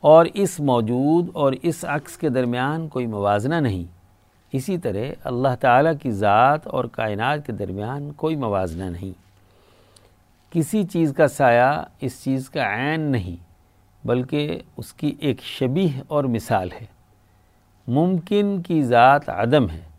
اور 0.00 0.26
اس 0.34 0.60
موجود 0.60 1.28
اور 1.32 1.52
اس 1.62 1.84
عکس 1.88 2.16
کے 2.16 2.28
درمیان 2.28 2.88
کوئی 2.88 3.06
موازنہ 3.06 3.54
نہیں۔ 3.54 3.84
اسی 4.52 4.78
طرح 4.78 5.04
اللہ 5.24 5.48
تعالیٰ 5.60 5.92
کی 6.02 6.10
ذات 6.10 6.66
اور 6.66 6.84
کائنات 6.84 7.46
کے 7.46 7.52
درمیان 7.52 8.12
کوئی 8.12 8.36
موازنہ 8.36 8.84
نہیں۔ 8.84 9.24
کسی 10.52 10.84
چیز 10.84 11.14
کا 11.16 11.28
سایہ 11.28 11.82
اس 12.00 12.24
چیز 12.24 12.50
کا 12.50 12.74
عین 12.74 13.00
نہیں، 13.00 13.36
بلکہ 14.06 14.58
اس 14.76 14.92
کی 14.92 15.14
ایک 15.20 15.42
شبیہ 15.42 16.00
اور 16.08 16.24
مثال 16.24 16.68
ہے۔ 16.80 16.86
ممکن 17.88 18.62
کی 18.62 18.82
ذات 18.82 19.28
عدم 19.28 19.70
ہے۔ 19.70 19.93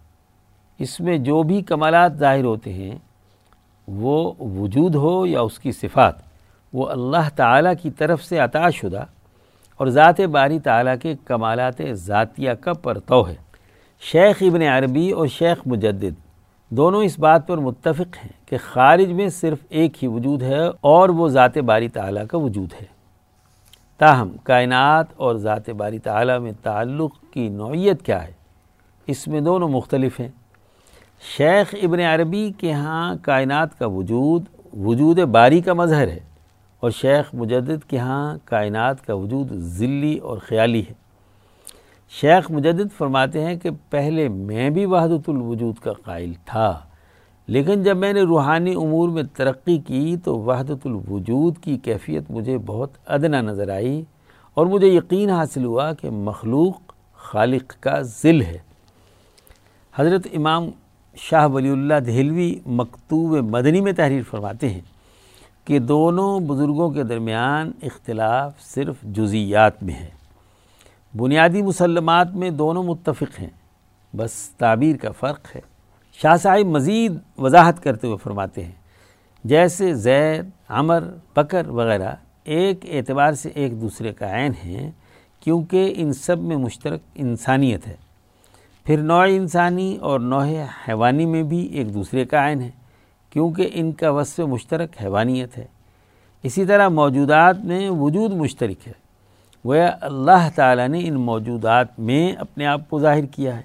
اس 0.79 0.99
میں 0.99 1.17
جو 1.17 1.43
بھی 1.43 1.61
کمالات 1.61 2.17
ظاہر 2.17 2.43
ہوتے 2.43 2.73
ہیں، 2.73 2.95
وہ 3.87 4.33
وجود 4.39 4.95
ہو 4.95 5.25
یا 5.25 5.41
اس 5.41 5.59
کی 5.59 5.71
صفات، 5.71 6.13
وہ 6.73 6.89
اللہ 6.89 7.29
تعالیٰ 7.35 7.73
کی 7.81 7.89
طرف 7.91 8.23
سے 8.23 8.39
عطا 8.39 8.69
شدہ 8.69 9.03
اور 9.77 9.87
ذات 9.87 10.21
باری 10.21 10.59
تعالیٰ 10.59 10.95
کے 11.01 11.15
کمالات 11.25 11.81
ذاتیہ 11.91 12.51
کا 12.51 12.73
پرتو 12.73 13.27
ہے۔ 13.27 13.35
شیخ 13.99 14.35
ابن 14.41 14.61
عربی 14.61 15.11
اور 15.11 15.27
شیخ 15.27 15.57
مجدد 15.65 16.25
دونوں 16.69 17.03
اس 17.03 17.19
بات 17.19 17.47
پر 17.47 17.57
متفق 17.57 18.17
ہیں 18.25 18.31
کہ 18.45 18.57
خارج 18.63 19.11
میں 19.11 19.29
صرف 19.29 19.57
ایک 19.69 20.03
ہی 20.03 20.07
وجود 20.07 20.43
ہے 20.43 20.67
اور 20.81 21.09
وہ 21.09 21.27
ذات 21.27 21.57
باری 21.57 21.89
تعالیٰ 21.89 22.27
کا 22.27 22.37
وجود 22.37 22.73
ہے۔ 22.81 22.85
تاہم، 23.97 24.29
کائنات 24.43 25.05
اور 25.15 25.35
ذات 25.35 25.69
باری 25.69 25.99
تعالیٰ 25.99 26.39
میں 26.39 26.51
تعلق 26.63 27.11
کی 27.31 27.49
نوعیت 27.49 28.01
کیا 28.01 28.27
ہے؟ 28.27 28.31
اس 29.07 29.27
میں 29.27 29.41
دونوں 29.41 29.69
مختلف 29.69 30.19
ہیں۔ 30.19 30.29
شیخ 31.27 31.73
ابن 31.83 31.99
عربی 31.99 32.51
کے 32.57 32.71
ہاں 32.71 33.15
کائنات 33.21 33.77
کا 33.79 33.85
وجود 33.85 34.43
وجود 34.85 35.19
باری 35.19 35.61
کا 35.61 35.73
مظہر 35.73 36.07
ہے 36.07 36.19
اور 36.79 36.91
شیخ 36.91 37.33
مجدد 37.33 37.89
کے 37.89 37.97
ہاں 37.97 38.37
کائنات 38.45 39.05
کا 39.05 39.13
وجود 39.13 39.51
ذلی 39.77 40.17
اور 40.17 40.37
خیالی 40.37 40.81
ہے۔ 40.81 40.93
شیخ 42.11 42.51
مجدد 42.51 42.93
فرماتے 42.97 43.45
ہیں 43.45 43.55
کہ 43.55 43.69
پہلے 43.89 44.27
میں 44.29 44.69
بھی 44.69 44.85
وحدت 44.85 45.29
الوجود 45.29 45.75
کا 45.75 45.93
قائل 45.93 46.33
تھا، 46.45 46.79
لیکن 47.47 47.83
جب 47.83 47.97
میں 47.97 48.13
نے 48.13 48.21
روحانی 48.21 48.73
امور 48.75 49.09
میں 49.09 49.23
ترقی 49.33 49.77
کی 49.77 50.15
تو 50.17 50.37
وحدت 50.39 50.85
الوجود 50.85 51.57
کی 51.57 51.77
کیفیت 51.77 52.31
مجھے 52.31 52.57
بہت 52.57 52.97
ادنا 53.05 53.41
نظر 53.41 53.69
آئی 53.69 54.03
اور 54.53 54.65
مجھے 54.65 54.87
یقین 54.87 55.29
حاصل 55.29 55.65
ہوا 55.65 55.91
کہ 55.93 56.09
مخلوق 56.09 56.93
خالق 57.15 57.73
کا 57.79 58.01
ذل 58.21 58.41
ہے۔ 58.41 58.57
حضرت 59.95 60.27
امام 60.33 60.69
شاہ 61.15 61.47
ولی 61.47 61.69
اللہ 61.69 61.99
دہلوی 62.05 62.59
مکتوب 62.65 63.49
مدنی 63.49 63.81
میں 63.81 63.91
تحریر 63.91 64.23
فرماتے 64.29 64.69
ہیں 64.69 64.81
کہ 65.65 65.79
دونوں 65.79 66.39
بزرگوں 66.39 66.89
کے 66.89 67.03
درمیان 67.03 67.71
اختلاف 67.81 68.61
صرف 68.61 68.95
جزیات 69.03 69.83
میں 69.83 69.93
ہے۔ 69.93 70.09
بنیادی 71.17 71.61
مسلمات 71.61 72.31
میں 72.31 72.49
دونوں 72.49 72.83
متفق 72.83 73.39
ہیں، 73.39 73.49
بس 74.15 74.49
تعبیر 74.49 74.97
کا 74.97 75.11
فرق 75.11 75.55
ہے۔ 75.55 75.61
شاہ 76.21 76.37
صاحب 76.37 76.65
مزید 76.65 77.13
وضاحت 77.37 77.83
کرتے 77.83 78.07
ہوئے 78.07 78.17
فرماتے 78.23 78.63
ہیں، 78.65 78.71
جیسے 79.43 79.93
زید، 79.93 80.49
عمر، 80.69 81.03
بکر 81.35 81.67
وغیرہ 81.67 82.15
ایک 82.43 82.85
اعتبار 82.91 83.33
سے 83.33 83.49
ایک 83.49 83.81
دوسرے 83.81 84.13
کا 84.13 84.35
عین 84.35 84.51
ہیں، 84.65 84.91
کیونکہ 85.39 85.93
ان 85.97 86.13
سب 86.13 86.39
میں 86.39 86.57
مشترک 86.57 86.99
انسانیت 87.15 87.87
ہے۔ 87.87 88.04
پھر 88.85 89.01
نوع 89.01 89.25
انسانی 89.29 89.97
اور 90.01 90.19
نوع 90.19 90.45
حیوانی 90.87 91.25
میں 91.25 91.43
بھی 91.43 91.65
ایک 91.65 91.93
دوسرے 91.93 92.25
کا 92.25 92.49
عین 92.49 92.61
ہے، 92.61 92.71
کیونکہ 93.29 93.69
ان 93.73 93.91
کا 93.91 94.09
وصف 94.09 94.39
مشترک 94.39 94.89
حیوانیت 95.01 95.57
ہے۔ 95.57 95.65
اسی 96.43 96.65
طرح 96.65 96.89
موجودات 96.89 97.57
میں 97.65 97.89
وجود 97.89 98.33
مشترک 98.33 98.87
ہے۔ 98.87 98.93
گویا 99.65 99.95
اللہ 100.01 100.49
تعالیٰ 100.55 100.87
نے 100.87 100.99
ان 101.03 101.13
موجودات 101.13 101.99
میں 101.99 102.31
اپنے 102.31 102.65
آپ 102.65 102.89
کو 102.89 102.99
ظاہر 102.99 103.25
کیا 103.25 103.57
ہے۔ 103.57 103.61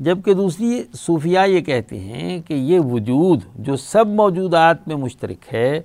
جبکہ 0.00 0.34
دوسری 0.34 0.82
صوفیہ 0.94 1.38
یہ 1.46 1.60
کہتے 1.60 1.98
ہیں 1.98 2.42
کہ 2.48 2.54
یہ 2.54 2.80
وجود 2.80 3.40
جو 3.54 3.76
سب 3.76 4.06
موجودات 4.06 4.88
میں 4.88 4.96
مشترک 4.96 5.54
ہے 5.54 5.80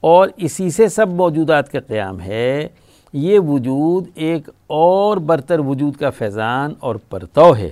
اور 0.00 0.28
اسی 0.36 0.70
سے 0.70 0.88
سب 0.88 1.08
موجودات 1.08 1.72
کا 1.72 1.80
قیام 1.80 2.20
ہے، 2.20 2.68
یہ 3.12 3.40
وجود 3.40 4.08
ایک 4.14 4.50
اور 4.66 5.16
برتر 5.16 5.58
وجود 5.58 5.96
کا 5.96 6.10
فیضان 6.10 6.72
اور 6.80 6.96
پرتو 7.10 7.56
ہے۔ 7.56 7.70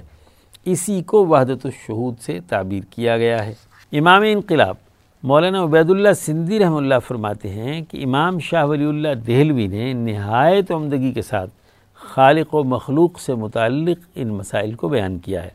اسی 0.64 1.02
کو 1.02 1.26
وحدت 1.26 1.66
الشہود 1.66 2.14
سے 2.20 2.38
تعبیر 2.48 2.82
کیا 2.90 3.18
گیا 3.18 3.46
ہے۔ 3.46 3.54
امام 3.92 4.22
انقلاب 4.26 4.74
مولانا 5.22 5.62
عبید 5.62 5.90
اللہ 5.90 6.12
سندھی 6.16 6.58
رحم 6.58 6.74
اللہ 6.74 6.94
فرماتے 7.06 7.48
ہیں 7.48 7.82
کہ 7.82 8.04
امام 8.04 8.38
شاہ 8.38 8.64
ولی 8.64 8.84
اللہ 8.84 9.14
دہلوی 9.26 9.66
نے 9.66 9.92
نہایت 9.92 10.72
عمدگی 10.72 11.12
کے 11.12 11.22
ساتھ 11.22 11.50
خالق 11.94 12.54
و 12.54 12.64
مخلوق 12.64 13.20
سے 13.20 13.34
متعلق 13.34 13.98
ان 14.14 14.28
مسائل 14.28 14.74
کو 14.74 14.88
بیان 14.88 15.18
کیا 15.18 15.44
ہے۔ 15.44 15.50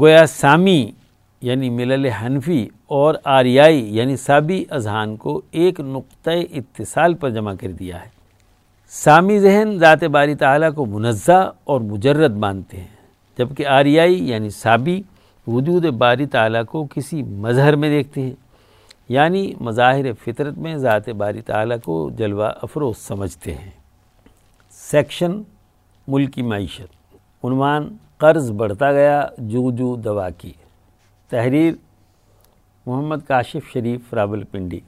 گویا 0.00 0.26
سامی 0.26 0.90
یعنی 1.40 1.70
ملل 1.70 2.06
حنفی 2.06 2.68
اور 2.86 3.14
آریائی 3.24 3.96
یعنی 3.96 4.16
سابی 4.16 4.64
اذہان 4.70 5.16
کو 5.16 5.42
ایک 5.50 5.80
نقطۂ 5.80 6.30
اتصال 6.54 7.14
پر 7.14 7.30
جمع 7.30 7.54
کر 7.60 7.68
دیا 7.68 8.04
ہے۔ 8.04 8.08
سامی 8.88 9.38
ذہن 9.38 9.78
ذات 9.78 10.04
باری 10.04 10.34
تعالیٰ 10.34 10.74
کو 10.74 10.86
منزہ 10.86 11.52
اور 11.64 11.80
مجرد 11.80 12.36
مانتے 12.36 12.76
ہیں۔ 12.76 12.95
جبکہ 13.38 13.66
آریائی 13.66 14.30
یعنی 14.30 14.50
سابی 14.50 15.02
وجود 15.46 15.84
باری 15.84 16.26
تعالیٰ 16.26 16.64
کو 16.64 16.86
کسی 16.94 17.22
مظہر 17.22 17.76
میں 17.76 17.88
دیکھتے 17.88 18.20
ہیں 18.20 18.34
یعنی 19.08 19.52
مظاہر 19.60 20.12
فطرت 20.12 20.58
میں 20.58 20.76
ذات 20.76 21.08
باری 21.08 21.40
تعالیٰ 21.40 21.76
کو 21.84 22.10
جلوہ 22.10 22.48
افروز 22.62 22.96
سمجھتے 22.98 23.54
ہیں۔ 23.54 23.70
سیکشن 24.70 25.42
ملکی 26.08 26.42
معیشت۔ 26.42 27.16
عنوان 27.44 27.96
قرض 28.16 28.50
بڑھتا 28.50 28.92
گیا 28.92 29.26
جو 29.38 29.70
جو 29.70 29.96
دوا 29.96 30.30
کی۔ 30.30 30.52
تحریر 31.30 31.74
محمد 32.86 33.16
کاشف 33.28 33.72
شریف 33.72 34.14
رابل 34.14 34.44
پنڈی 34.44 34.80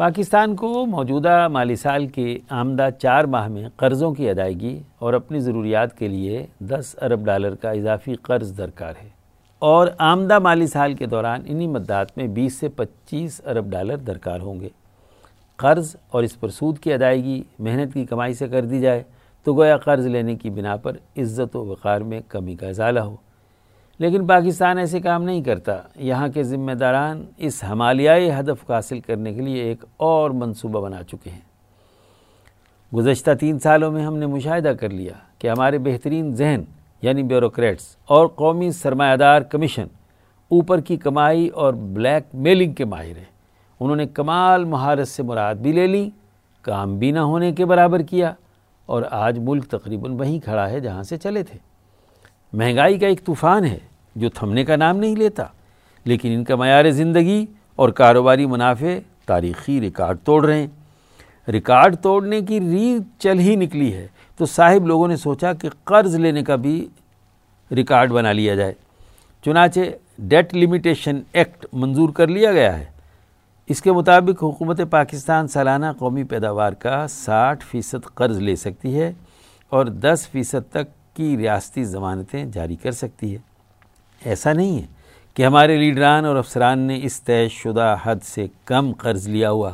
پاکستان 0.00 0.56
کو 0.56 0.86
موجودہ 0.86 1.48
مالی 1.48 1.76
سال 1.76 2.06
کے 2.06 2.38
آمدہ 2.48 2.88
چار 2.98 3.24
ماہ 3.24 3.48
میں 3.48 3.68
قرضوں 3.76 4.14
کی 4.14 4.30
ادائیگی 4.30 4.82
اور 4.98 5.14
اپنی 5.14 5.40
ضروریات 5.40 5.98
کے 5.98 6.08
لیے 6.08 6.46
دس 6.60 6.96
ارب 7.02 7.24
ڈالر 7.24 7.54
کا 7.54 7.70
اضافی 7.70 8.14
قرض 8.14 8.58
درکار 8.58 8.94
ہے۔ 9.02 9.08
اور 9.58 9.88
آمدہ 9.98 10.38
مالی 10.38 10.66
سال 10.66 10.94
کے 10.94 11.06
دوران 11.06 11.40
انہی 11.46 11.66
مدات 11.66 12.18
میں 12.18 12.26
بیس 12.26 12.54
سے 12.54 12.68
پچیس 12.68 13.40
ارب 13.46 13.70
ڈالر 13.70 13.96
درکار 13.96 14.40
ہوں 14.40 14.60
گے۔ 14.60 14.68
قرض 15.56 15.96
اور 16.08 16.22
اس 16.22 16.40
پر 16.40 16.48
سود 16.48 16.78
کی 16.78 16.92
ادائیگی 16.92 17.42
محنت 17.58 17.94
کی 17.94 18.04
کمائی 18.04 18.34
سے 18.34 18.48
کر 18.48 18.64
دی 18.64 18.80
جائے 18.80 19.02
تو 19.44 19.54
گویا 19.54 19.76
قرض 19.76 20.06
لینے 20.06 20.36
کی 20.36 20.50
بنا 20.50 20.76
پر 20.76 20.92
عزت 21.18 21.56
و 21.56 21.66
وقار 21.66 22.00
میں 22.00 22.20
کمی 22.28 22.54
کا 22.54 22.66
ازالہ 22.66 23.00
ہو۔ 23.00 23.16
لیکن 24.00 24.26
پاکستان 24.26 24.78
ایسے 24.78 25.00
کام 25.00 25.22
نہیں 25.22 25.42
کرتا۔ 25.42 25.76
یہاں 25.96 26.28
کے 26.28 26.42
ذمہ 26.42 26.72
داران 26.72 27.24
اس 27.36 27.64
ہمالیائی 27.64 28.30
ہدف 28.30 28.64
کو 28.66 28.72
حاصل 28.72 29.00
کرنے 29.00 29.34
کے 29.34 29.40
لیے 29.40 29.62
ایک 29.62 29.84
اور 29.96 30.30
منصوبہ 30.30 30.80
بنا 30.80 31.02
چکے 31.02 31.30
ہیں۔ 31.30 31.40
گزشتہ 32.96 33.30
تین 33.40 33.58
سالوں 33.58 33.92
میں 33.92 34.04
ہم 34.04 34.16
نے 34.16 34.26
مشاہدہ 34.26 34.68
کر 34.68 34.90
لیا 34.90 35.12
کہ 35.38 35.48
ہمارے 35.48 35.78
بہترین 35.78 36.34
ذہن 36.34 36.62
یعنی 37.02 37.22
بیوروکریٹس 37.22 37.96
اور 38.06 38.26
قومی 38.26 38.70
سرمایہ 38.70 39.16
دار 39.16 39.42
کمیشن 39.42 39.86
اوپر 40.48 40.80
کی 40.80 40.96
کمائی 40.96 41.48
اور 41.48 41.74
بلیک 41.74 42.34
میلنگ 42.34 42.72
کے 42.72 42.84
ماہر 42.84 43.16
ہیں۔ 43.16 43.30
انہوں 43.80 43.96
نے 43.96 44.06
کمال 44.06 44.64
مہارت 44.64 45.08
سے 45.08 45.22
مراد 45.22 45.54
بھی 45.54 45.72
لے 45.72 45.86
لی، 45.86 46.10
کام 46.62 46.98
بھی 46.98 47.10
نہ 47.10 47.18
ہونے 47.18 47.52
کے 47.52 47.64
برابر 47.64 48.02
کیا 48.02 48.34
اور 48.86 49.02
آج 49.10 49.38
ملک 49.38 49.64
تقریباً 49.64 50.12
وہیں 50.12 50.40
کھڑا 50.40 50.70
ہے 50.70 50.80
جہاں 50.80 51.02
سے 51.02 51.16
چلے 51.16 51.42
تھے۔ 51.42 51.58
مہنگائی 52.52 52.98
کا 52.98 53.06
ایک 53.06 53.24
طوفان 53.24 53.64
ہے۔ 53.64 53.89
جو 54.16 54.30
تھمنے 54.30 54.64
کا 54.64 54.76
نام 54.76 54.96
نہیں 54.96 55.16
لیتا، 55.16 55.44
لیکن 56.04 56.32
ان 56.32 56.44
کا 56.44 56.56
معیار 56.56 56.90
زندگی 56.90 57.46
اور 57.76 57.88
کاروباری 57.88 58.46
منافع 58.46 58.98
تاریخی 59.26 59.80
ریکارڈ 59.80 60.18
توڑ 60.24 60.46
رہے 60.46 60.60
ہیں۔ 60.60 60.66
ریکارڈ 61.50 61.96
توڑنے 62.02 62.40
کی 62.40 62.60
ریت 62.60 63.20
چل 63.20 63.38
ہی 63.38 63.56
نکلی 63.56 63.94
ہے۔ 63.94 64.06
تو 64.36 64.46
صاحب 64.46 64.86
لوگوں 64.86 65.08
نے 65.08 65.16
سوچا 65.16 65.52
کہ 65.52 65.68
قرض 65.84 66.14
لینے 66.14 66.42
کا 66.42 66.56
بھی 66.56 66.88
ریکارڈ 67.70 68.12
بنا 68.12 68.32
لیا 68.32 68.54
جائے۔ 68.54 68.72
چنانچہ 69.44 69.80
ڈیٹ 70.18 70.54
لمیٹیشن 70.54 71.20
ایکٹ 71.32 71.66
منظور 71.72 72.08
کر 72.08 72.26
لیا 72.26 72.52
گیا 72.52 72.78
ہے۔ 72.78 72.84
اس 73.68 73.82
کے 73.82 73.92
مطابق 73.92 74.44
حکومت 74.44 74.80
پاکستان 74.90 75.48
سالانہ 75.48 75.86
قومی 75.98 76.24
پیداوار 76.24 76.72
کا 76.72 77.06
ساٹھ 77.08 77.64
فیصد 77.64 78.14
قرض 78.14 78.38
لے 78.38 78.56
سکتی 78.56 79.00
ہے 79.00 79.12
اور 79.68 79.86
دس 79.86 80.28
فیصد 80.32 80.70
تک 80.70 81.16
کی 81.16 81.36
ریاستی 81.36 81.84
ضمانتیں 81.84 82.44
جاری 82.44 82.76
کر 82.76 82.90
سکتی 82.90 83.34
ہے۔ 83.34 83.49
ایسا 84.24 84.52
نہیں 84.52 84.82
ہے 84.82 84.86
کہ 85.34 85.46
ہمارے 85.46 85.76
لیڈران 85.76 86.24
اور 86.24 86.36
افسران 86.36 86.78
نے 86.78 87.00
اس 87.02 87.22
طے 87.22 87.48
شدہ 87.48 87.96
حد 88.02 88.16
سے 88.24 88.46
کم 88.64 88.92
قرض 88.92 89.28
لیا 89.28 89.50
ہوا 89.50 89.72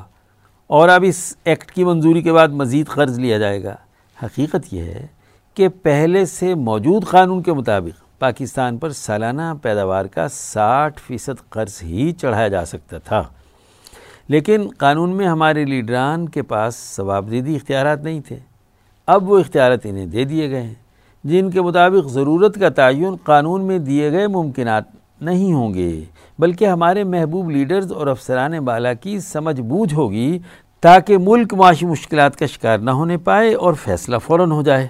اور 0.67 0.89
اب 0.89 1.05
اس 1.07 1.37
ایکٹ 1.45 1.73
کی 1.73 1.85
منظوری 1.85 2.23
کے 2.23 2.33
بعد 2.33 2.49
مزید 2.49 2.87
قرض 2.87 3.19
لیا 3.19 3.39
جائے 3.39 3.65
گا۔ 3.65 3.77
حقیقت 4.23 4.75
یہ 4.75 4.83
ہے 4.83 5.07
کہ 5.55 5.69
پہلے 5.69 6.25
سے 6.25 6.55
موجود 6.55 7.07
قانون 7.07 7.43
کے 7.43 7.53
مطابق 7.53 8.19
پاکستان 8.19 8.79
پر 8.79 8.91
سالانہ 8.91 9.43
پیداوار 9.63 10.05
کا 10.05 10.29
ساٹھ 10.29 11.01
فیصد 11.07 11.51
قرض 11.51 11.79
ہی 11.83 12.13
چڑھایا 12.13 12.49
جا 12.49 12.65
سکتا 12.65 12.99
تھا۔ 12.99 13.23
لیکن 14.29 14.69
قانون 14.79 15.17
میں 15.17 15.27
ہمارے 15.27 15.65
لیڈران 15.65 16.29
کے 16.29 16.43
پاس 16.43 16.75
ثوابدیدی 16.75 17.57
اختیارات 17.57 18.03
نہیں 18.03 18.21
تھے۔ 18.21 18.39
اب 19.07 19.31
وہ 19.31 19.39
اختیارات 19.39 19.79
انہیں 19.85 20.07
دے 20.07 20.25
دیے 20.25 20.51
گئے 20.51 20.63
ہیں۔ 20.63 20.75
جن 21.29 21.51
کے 21.51 21.61
مطابق 21.61 22.09
ضرورت 22.09 22.59
کا 22.61 22.69
تعین 22.69 23.15
قانون 23.25 23.65
میں 23.65 23.79
دیے 23.79 24.11
گئے 24.13 24.27
ممکنات 24.27 24.85
نہیں 25.21 25.53
ہوں 25.53 25.75
گے، 25.75 26.05
بلکہ 26.39 26.65
ہمارے 26.65 27.05
محبوب 27.05 27.51
لیڈرز 27.51 27.93
اور 27.93 28.07
افسران 28.07 28.59
بالا 28.59 28.93
کی 28.93 29.19
سمجھ 29.21 29.61
بوجھ 29.61 29.95
ہوگی 29.95 30.39
تاکہ 30.81 31.19
ملک 31.19 31.55
معاشی 31.55 31.87
مشکلات 31.87 32.37
کا 32.37 32.47
شکار 32.47 32.79
نہ 32.79 32.91
ہونے 32.91 33.17
پائے 33.19 33.55
اور 33.55 33.75
فیصلہ 33.75 34.17
فوراً 34.19 34.51
ہو 34.51 34.63
جائے۔ 34.63 34.87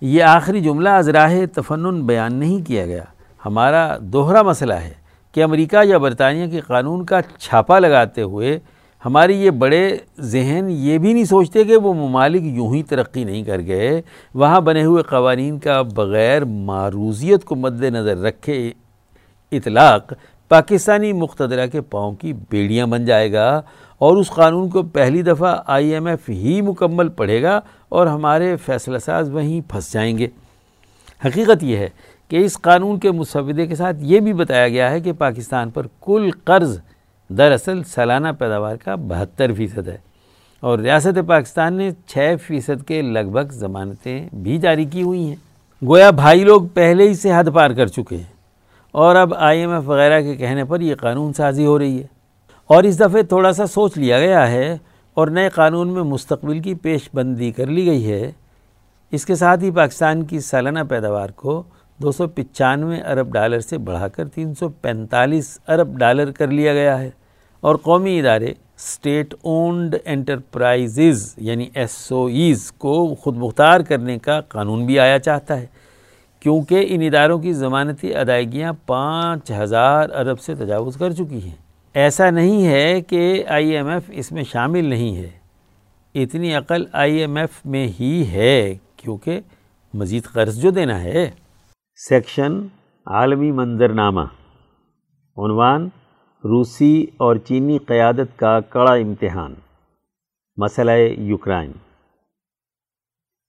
یہ 0.00 0.22
آخری 0.22 0.60
جملہ 0.60 0.88
ازراہ 0.88 1.34
تفنن 1.52 2.00
بیان 2.06 2.34
نہیں 2.34 2.66
کیا 2.66 2.86
گیا۔ 2.86 3.04
ہمارا 3.46 3.96
دوہرا 4.00 4.42
مسئلہ 4.42 4.74
ہے 4.74 4.92
کہ 5.34 5.42
امریکہ 5.42 5.84
یا 5.84 5.98
برطانیہ 5.98 6.46
کے 6.46 6.60
قانون 6.60 7.04
کا 7.04 7.20
چھاپا 7.38 7.78
لگاتے 7.78 8.22
ہوئے 8.22 8.58
ہماری 9.04 9.36
یہ 9.36 9.50
بڑے 9.50 9.96
ذہن 10.20 10.70
یہ 10.70 10.98
بھی 10.98 11.12
نہیں 11.12 11.24
سوچتے 11.24 11.64
کہ 11.64 11.76
وہ 11.76 11.92
ممالک 11.94 12.42
یوں 12.42 12.74
ہی 12.74 12.82
ترقی 12.82 13.24
نہیں 13.24 13.42
کر 13.44 13.60
گئے، 13.66 14.00
وہاں 14.34 14.60
بنے 14.60 14.84
ہوئے 14.84 15.02
قوانین 15.02 15.58
کا 15.58 15.82
بغیر 15.82 16.44
معروضیت 16.44 17.44
کو 17.44 17.56
مد 17.56 17.82
نظر 17.82 18.18
رکھے 18.18 18.72
اطلاق 19.52 20.12
پاکستانی 20.48 21.12
مقتدرہ 21.12 21.66
کے 21.66 21.80
پاؤں 21.80 22.12
کی 22.12 22.32
بیڑیاں 22.50 22.86
بن 22.86 23.04
جائے 23.04 23.32
گا 23.32 23.48
اور 23.98 24.16
اس 24.16 24.30
قانون 24.30 24.68
کو 24.68 24.82
پہلی 24.82 25.22
دفعہ 25.22 25.56
آئی 25.66 25.94
ایم 25.94 26.06
ایف 26.06 26.28
ہی 26.28 26.60
مکمل 26.60 27.08
پڑھے 27.08 27.42
گا 27.42 27.60
اور 27.88 28.06
ہمارے 28.06 28.56
فیصلہ 28.56 28.98
ساز 28.98 29.30
وہیں 29.30 29.60
پھنس 29.70 29.92
جائیں 29.92 30.18
گے۔ 30.18 30.26
حقیقت 31.26 31.64
یہ 31.64 31.76
ہے 31.76 31.88
کہ 32.28 32.36
اس 32.36 32.60
قانون 32.60 32.98
کے 32.98 33.10
مسودے 33.10 33.66
کے 33.66 33.74
ساتھ 33.74 33.96
یہ 34.00 34.20
بھی 34.20 34.32
بتایا 34.32 34.68
گیا 34.68 34.90
ہے 34.90 35.00
کہ 35.00 35.12
پاکستان 35.12 35.70
پر 35.70 35.86
کل 36.00 36.30
قرض 36.44 36.78
دراصل 37.28 37.82
سالانہ 37.84 38.28
پیداوار 38.38 38.76
کا 38.76 38.94
بہتر 38.94 39.52
فیصد 39.52 39.88
ہے۔ 39.88 39.96
اور 40.60 40.78
ریاست 40.78 41.18
پاکستان 41.26 41.74
نے 41.74 41.90
چھ 42.06 42.34
فیصد 42.46 42.84
کے 42.86 43.02
لگ 43.02 43.30
بھگ 43.32 43.52
ضمانتیں 43.52 44.28
بھی 44.32 44.58
جاری 44.58 44.84
کی 44.84 45.02
ہوئی 45.02 45.28
ہیں۔ 45.28 45.36
گویا 45.86 46.10
بھائی 46.10 46.44
لوگ 46.44 46.62
پہلے 46.74 47.08
ہی 47.08 47.14
سے 47.14 47.30
حد 47.32 47.44
پار 47.54 47.70
کر 47.70 47.86
چکے 47.86 48.16
ہیں۔ 48.16 48.32
اور 48.92 49.16
اب 49.16 49.34
آئی 49.34 49.60
ایم 49.60 49.70
ایف 49.70 49.82
وغیرہ 49.86 50.20
کے 50.20 50.34
کہنے 50.36 50.64
پر 50.64 50.80
یہ 50.80 50.94
قانون 50.94 51.32
سازی 51.32 51.66
ہو 51.66 51.78
رہی 51.78 51.98
ہے۔ 51.98 52.06
اور 52.66 52.82
اس 52.82 53.00
دفعہ 53.00 53.22
تھوڑا 53.22 53.52
سا 53.52 53.66
سوچ 53.66 53.98
لیا 53.98 54.20
گیا 54.20 54.50
ہے 54.50 54.78
اور 55.14 55.28
نئے 55.28 55.48
قانون 55.48 55.88
میں 55.88 56.02
مستقبل 56.02 56.58
کی 56.58 56.74
پیش 56.74 57.08
بندی 57.14 57.52
کر 57.52 57.66
لی 57.66 57.86
گئی 57.86 58.12
ہے۔ 58.12 58.32
اس 59.10 59.26
کے 59.26 59.34
ساتھ 59.34 59.64
ہی 59.64 59.70
پاکستان 59.70 60.24
کی 60.24 60.40
سالانہ 60.40 60.78
پیداوار 60.88 61.28
کو 61.28 61.62
دو 61.98 62.12
سو 62.12 62.28
پچانوے 62.28 63.00
ارب 63.00 63.32
ڈالر 63.32 63.60
سے 63.60 63.78
بڑھا 63.78 64.08
کر 64.08 64.28
تین 64.28 64.54
سو 64.54 64.68
پینتالیس 64.68 65.58
ارب 65.68 65.98
ڈالر 65.98 66.30
کر 66.30 66.46
لیا 66.46 66.72
گیا 66.72 67.00
ہے۔ 67.00 67.10
اور 67.60 67.76
قومی 67.76 68.18
ادارے 68.18 68.50
اسٹیٹ 68.76 69.34
اونڈ 69.42 69.96
انٹرپرائزز 70.04 71.34
یعنی 71.36 71.68
ایس 71.74 72.12
او 72.12 72.26
ایز 72.26 72.72
کو 72.72 73.14
خود 73.14 73.36
مختار 73.36 73.80
کرنے 73.80 74.18
کا 74.18 74.40
قانون 74.40 74.86
بھی 74.86 74.98
آیا 74.98 75.18
چاہتا 75.18 75.60
ہے، 75.60 75.66
کیونکہ 76.40 76.86
ان 76.88 77.02
اداروں 77.02 77.38
کی 77.38 77.52
ضمانتی 77.52 78.14
ادائیگیاں 78.14 78.72
پانچ 78.86 79.50
ہزار 79.50 80.10
ارب 80.10 80.40
سے 80.40 80.54
تجاوز 80.54 80.96
کر 80.96 81.10
چکی 81.10 81.42
ہیں۔ 81.42 81.56
ایسا 81.94 82.30
نہیں 82.30 82.66
ہے 82.66 83.00
کہ 83.00 83.44
آئی 83.48 83.70
ایم 83.70 83.88
ایف 83.88 84.02
اس 84.08 84.32
میں 84.32 84.42
شامل 84.42 84.84
نہیں 84.84 85.16
ہے۔ 85.16 85.30
اتنی 86.14 86.54
عقل 86.54 86.84
آئی 86.92 87.16
ایم 87.16 87.36
ایف 87.36 87.50
میں 87.64 87.88
ہی 88.00 88.26
ہے، 88.32 88.76
کیونکہ 88.96 89.40
مزید 89.94 90.24
قرض 90.24 90.62
جو 90.62 90.70
دینا 90.70 91.02
ہے۔ 91.02 91.30
سیکشن 92.08 92.60
عالمی 93.06 93.52
منظرنامہ۔ 93.52 94.20
عنوان 95.36 95.88
روسی 96.44 97.06
اور 97.16 97.36
چینی 97.36 97.78
قیادت 97.78 98.38
کا 98.38 98.60
کڑا 98.60 98.92
امتحان۔ 98.92 99.54
مسئلہ 100.56 100.90
یوکرائن۔ 101.18 101.72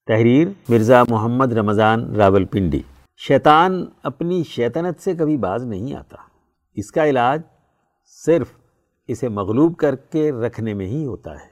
تحریر 0.08 0.48
مرزا 0.70 1.04
محمد 1.10 1.54
رمضان 1.54 2.16
راول 2.16 2.46
پنڈی 2.46 2.82
شیطان 3.18 3.86
اپنی 4.04 4.44
شیطنت 4.44 5.02
سے 5.02 5.16
کبھی 5.16 5.38
باز 5.38 5.66
نہیں 5.66 5.94
آتا۔ 5.94 6.18
اس 6.74 6.92
کا 6.92 7.10
علاج 7.10 7.42
صرف 8.26 8.48
اسے 9.08 9.30
مغلوب 9.30 9.78
کر 9.78 9.96
کے 9.96 10.32
رکھنے 10.32 10.74
میں 10.74 10.86
ہی 10.86 11.06
ہوتا 11.06 11.32
ہے۔ 11.32 11.50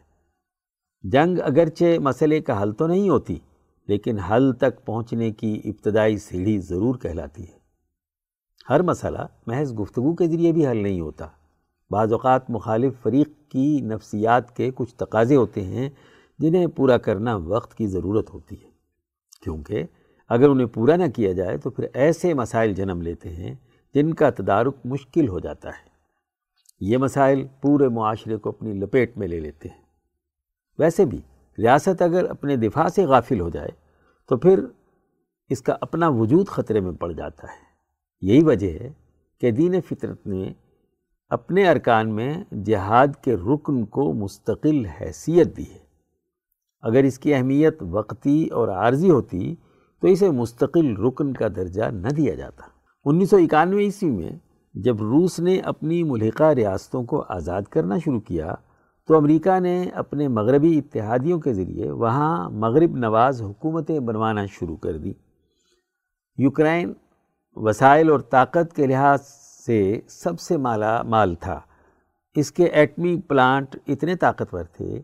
جنگ 1.09 1.39
اگرچہ 1.43 1.99
مسئلے 1.99 2.41
کا 2.41 2.61
حل 2.61 2.71
تو 2.71 2.87
نہیں 2.87 3.09
ہوتی، 3.09 3.39
لیکن 3.87 4.19
حل 4.19 4.53
تک 4.53 4.85
پہنچنے 4.85 5.31
کی 5.31 5.61
ابتدائی 5.65 6.17
سیڑھی 6.17 6.59
ضرور 6.59 6.95
کہلاتی 6.95 7.43
ہے۔ 7.43 7.56
ہر 8.69 8.81
مسئلہ 8.81 9.17
محض 9.47 9.79
گفتگو 9.79 10.15
کے 10.15 10.27
ذریعے 10.27 10.51
بھی 10.51 10.67
حل 10.67 10.77
نہیں 10.77 11.01
ہوتا۔ 11.01 11.27
بعض 11.91 12.11
اوقات 12.11 12.49
مخالف 12.49 12.93
فریق 13.01 13.51
کی 13.51 13.79
نفسیات 13.81 14.55
کے 14.55 14.71
کچھ 14.75 14.95
تقاضے 14.95 15.35
ہوتے 15.35 15.63
ہیں 15.63 15.89
جنہیں 16.39 16.67
پورا 16.67 16.97
کرنا 16.97 17.35
وقت 17.35 17.75
کی 17.75 17.87
ضرورت 17.87 18.33
ہوتی 18.33 18.63
ہے۔ 18.63 18.69
کیونکہ 19.41 19.83
اگر 20.29 20.49
انہیں 20.49 20.67
پورا 20.67 20.95
نہ 20.95 21.03
کیا 21.15 21.31
جائے 21.31 21.57
تو 21.57 21.69
پھر 21.69 21.87
ایسے 21.93 22.33
مسائل 22.33 22.73
جنم 22.73 23.01
لیتے 23.01 23.29
ہیں 23.29 23.55
جن 23.93 24.13
کا 24.13 24.29
تدارک 24.29 24.75
مشکل 24.85 25.27
ہو 25.27 25.39
جاتا 25.39 25.69
ہے۔ 25.69 25.87
یہ 26.79 26.97
مسائل 26.97 27.47
پورے 27.61 27.87
معاشرے 27.87 28.37
کو 28.37 28.49
اپنی 28.49 28.73
لپیٹ 28.73 29.17
میں 29.17 29.27
لے 29.27 29.39
لیتے 29.39 29.69
ہیں۔ 29.69 29.81
ویسے 30.79 31.05
بھی 31.05 31.21
ریاست 31.57 32.01
اگر 32.01 32.29
اپنے 32.29 32.55
دفاع 32.55 32.87
سے 32.87 33.05
غافل 33.05 33.39
ہو 33.39 33.49
جائے 33.49 33.71
تو 34.29 34.37
پھر 34.37 34.65
اس 35.49 35.61
کا 35.61 35.75
اپنا 35.81 36.07
وجود 36.07 36.47
خطرے 36.47 36.79
میں 36.79 36.91
پڑ 36.91 37.11
جاتا 37.11 37.47
ہے۔ 37.47 37.66
یہی 38.21 38.43
وجہ 38.43 38.67
ہے 38.67 38.93
کہ 39.41 39.51
دین 39.51 39.81
فطرت 39.81 40.27
نے 40.27 40.53
اپنے 41.29 41.69
ارکان 41.69 42.15
میں 42.15 42.43
جہاد 42.65 43.07
کے 43.21 43.35
رکن 43.35 43.85
کو 43.85 44.13
مستقل 44.13 44.85
حیثیت 44.85 45.57
دی 45.57 45.63
ہے۔ 45.63 45.79
اگر 46.81 47.03
اس 47.03 47.19
کی 47.19 47.33
اہمیت 47.33 47.83
وقتی 47.91 48.47
اور 48.47 48.67
عارضی 48.67 49.09
ہوتی 49.09 49.55
تو 50.01 50.07
اسے 50.07 50.31
مستقل 50.31 50.97
رکن 50.97 51.33
کا 51.33 51.47
درجہ 51.55 51.83
نہ 51.83 52.07
دیا 52.07 52.35
جاتا۔ 52.35 52.63
انیس 53.05 53.29
سو 53.29 53.37
اکانوے 53.37 53.83
عیسوی 53.83 54.09
میں 54.09 54.31
جب 54.73 55.01
روس 55.01 55.39
نے 55.39 55.59
اپنی 55.59 56.03
ملحقہ 56.03 56.43
ریاستوں 56.43 57.03
کو 57.03 57.23
آزاد 57.29 57.61
کرنا 57.61 57.97
شروع 57.97 58.19
کیا 58.19 58.55
تو 59.07 59.17
امریکہ 59.17 59.59
نے 59.59 59.83
اپنے 59.83 60.27
مغربی 60.27 60.77
اتحادیوں 60.77 61.39
کے 61.39 61.53
ذریعے 61.53 61.91
وہاں 61.91 62.49
مغرب 62.49 62.97
نواز 62.97 63.41
حکومتیں 63.41 63.99
بنوانا 63.99 64.45
شروع 64.45 64.77
کر 64.77 64.97
دی 64.97 65.13
یوکرائن 66.37 66.93
وسائل 67.59 68.09
اور 68.09 68.19
طاقت 68.19 68.75
کے 68.75 68.87
لحاظ 68.87 69.21
سے 69.65 69.99
سب 70.07 70.39
سے 70.39 70.57
مالا 70.57 71.01
مال 71.01 71.35
تھا۔ 71.35 71.61
اس 72.35 72.51
کے 72.51 72.63
ایٹمی 72.63 73.21
پلانٹ 73.21 73.75
اتنے 73.87 74.15
طاقتور 74.15 74.63
تھے 74.63 75.01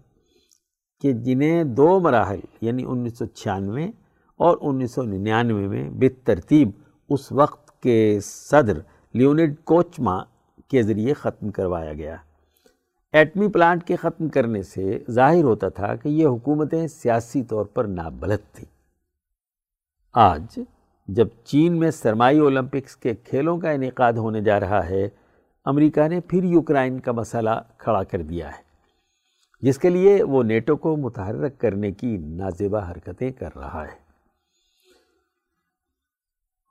کہ 1.01 1.13
جنہیں 1.13 1.63
دو 1.63 1.99
مراحل 1.99 2.39
یعنی 2.61 2.83
انیس 2.87 3.17
سو 3.17 3.25
چھیانوے 3.25 3.87
اور 4.37 4.57
انیس 4.61 4.91
سو 4.91 5.03
ننانوے 5.03 5.67
میں 5.67 5.89
بے 5.89 6.09
ترتیب 6.09 6.69
اس 7.09 7.31
وقت 7.31 7.81
کے 7.81 8.19
صدر 8.23 8.79
لیونڈ 9.13 9.55
کوچما 9.63 10.23
کے 10.67 10.81
ذریعے 10.81 11.13
ختم 11.13 11.49
کروایا 11.49 11.93
گیا۔ 11.93 12.15
ایٹمی 13.11 13.47
پلانٹ 13.47 13.83
کے 13.83 13.95
ختم 13.95 14.29
کرنے 14.29 14.63
سے 14.63 15.03
ظاہر 15.11 15.43
ہوتا 15.43 15.69
تھا 15.69 15.95
کہ 15.95 16.09
یہ 16.09 16.27
حکومتیں 16.27 16.87
سیاسی 16.87 17.43
طور 17.43 17.65
پر 17.65 17.83
نابلد 17.83 18.53
تھیں۔ 18.53 18.71
آج 20.13 20.59
جب 21.07 21.27
چین 21.43 21.79
میں 21.79 21.91
سرمائی 21.91 22.39
اولمپکس 22.39 22.95
کے 22.95 23.15
کھیلوں 23.15 23.57
کا 23.57 23.69
انعقاد 23.69 24.13
ہونے 24.13 24.41
جا 24.41 24.59
رہا 24.59 24.89
ہے، 24.89 25.09
امریکہ 25.65 26.07
نے 26.07 26.19
پھر 26.19 26.43
یوکرائن 26.43 26.99
کا 26.99 27.11
مسئلہ 27.11 27.49
کھڑا 27.77 28.03
کر 28.03 28.21
دیا 28.21 28.47
ہے۔ 28.47 28.61
جس 29.61 29.77
کے 29.77 29.89
لیے 29.89 30.23
وہ 30.23 30.43
نیٹو 30.43 30.75
کو 30.75 30.97
متحرک 30.97 31.59
کرنے 31.59 31.91
کی 31.91 32.17
نازیبہ 32.17 32.91
حرکتیں 32.91 33.31
کر 33.31 33.49
رہا 33.55 33.83
ہے۔ 33.83 34.03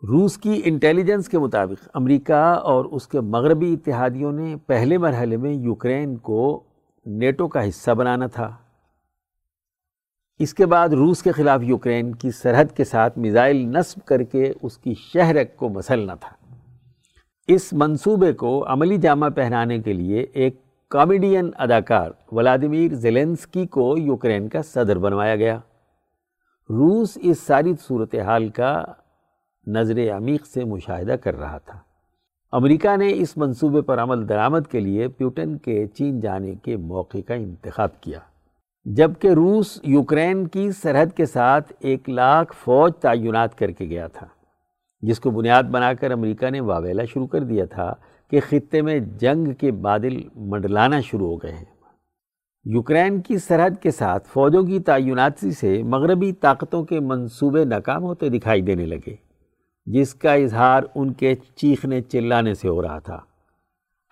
روس 0.09 0.39
کی 0.39 0.62
انٹیلیجنس 0.64 1.28
کے 1.28 1.39
مطابق 1.39 1.89
امریکہ 1.95 2.33
اور 2.33 2.85
اس 2.85 3.09
کے 3.09 3.20
مغربی 3.20 3.72
اتحادیوں 3.72 4.33
نے 4.33 4.57
پہلے 4.66 4.99
مرحلے 4.99 5.37
میں 5.37 5.53
یوکرین 5.53 6.16
کو 6.16 6.62
نیٹو 7.07 7.49
کا 7.49 7.68
حصہ 7.68 7.91
بنانا 7.91 8.26
تھا۔ 8.26 8.57
اس 10.43 10.55
کے 10.55 10.66
بعد 10.66 10.88
روس 10.88 11.22
کے 11.22 11.32
خلاف 11.32 11.61
یوکرین 11.62 12.14
کی 12.14 12.30
سرحد 12.30 12.76
کے 12.76 12.84
ساتھ 12.84 13.18
میزائل 13.18 13.57
نصب 13.57 14.07
کر 14.07 14.22
کے 14.22 14.53
اس 14.62 14.78
کی 14.78 14.95
شہرک 14.95 15.57
کو 15.57 15.68
مسلنا 15.68 16.14
تھا۔ 16.14 16.55
اس 17.49 17.72
منصوبے 17.72 18.32
کو 18.32 18.72
عملی 18.72 18.97
جامہ 18.97 19.26
پہنانے 19.26 19.78
کے 19.78 19.93
لیے 19.93 20.26
ایک 20.32 20.57
کامیڈین 20.88 21.51
اداکار 21.59 22.11
ولادیمیر 22.32 22.95
زیلنسکی 22.95 23.66
کو 23.66 23.95
یوکرین 23.99 24.49
کا 24.49 24.62
صدر 24.62 24.99
بنوایا 24.99 25.36
گیا۔ 25.36 25.57
روس 26.70 27.18
اس 27.22 27.38
ساری 27.38 27.72
صورتحال 27.88 28.49
کا 28.49 28.84
نظر 29.66 30.16
عمیق 30.16 30.47
سے 30.47 30.64
مشاہدہ 30.64 31.12
کر 31.12 31.38
رہا 31.38 31.59
تھا۔ 31.59 31.78
امریکہ 32.53 32.97
نے 32.97 33.12
اس 33.14 33.36
منصوبے 33.36 33.80
پر 33.80 33.99
عمل 33.99 34.28
درآمد 34.28 34.70
کے 34.70 34.80
لیے 34.80 35.09
پیوٹن 35.09 35.59
کے 35.59 35.86
چین 35.86 36.20
جانے 36.20 36.55
کے 36.55 36.76
موقع 36.76 37.18
کا 37.26 37.34
انتخاب 37.34 38.01
کیا۔ 38.01 38.18
جبکہ 38.87 39.28
روس 39.28 39.78
یوکرین 39.83 40.47
کی 40.47 40.70
سرحد 40.72 41.16
کے 41.16 41.26
ساتھ 41.26 41.72
ایک 41.80 42.09
لاکھ 42.09 42.55
فوج 42.64 42.93
تعینات 43.01 43.59
کر 43.59 43.70
کے 43.70 43.85
گیا 43.85 44.07
تھا، 44.07 44.26
جس 45.03 45.20
کو 45.20 45.30
بنیاد 45.30 45.62
بنا 45.62 45.93
کر 45.95 46.11
امریکہ 46.11 46.51
نے 46.51 46.61
واویلا 46.61 47.05
شروع 47.05 47.26
کر 47.26 47.41
دیا 47.41 47.64
تھا 47.64 47.95
کہ 48.30 48.41
خطے 48.41 48.83
میں 48.83 48.99
جنگ 49.18 49.53
کے 49.53 49.70
بادل 49.72 50.20
منڈلانا 50.35 51.01
شروع 51.01 51.26
ہو 51.26 51.37
گئے 51.37 51.53
ہیں۔ 51.53 51.64
یوکرین 52.64 53.20
کی 53.20 53.39
سرحد 53.39 53.83
کے 53.83 53.91
ساتھ 53.91 54.28
فوجوں 54.28 54.62
کی 54.62 54.78
تعیناتی 54.80 55.51
سے 55.51 55.83
مغربی 55.83 56.33
طاقتوں 56.33 56.85
کے 56.85 57.01
منصوبے 57.01 57.64
ناکام 57.64 58.03
ہوتے 58.03 58.28
دکھائی 58.28 58.62
دینے 58.62 58.87
لگے، 58.87 59.14
جس 59.87 60.14
کا 60.14 60.33
اظہار 60.33 60.83
ان 60.95 61.12
کے 61.12 61.35
چیخنے 61.57 62.01
چلانے 62.03 62.55
سے 62.55 62.68
ہو 62.68 62.83
رہا 62.83 62.99
تھا۔ 62.99 63.20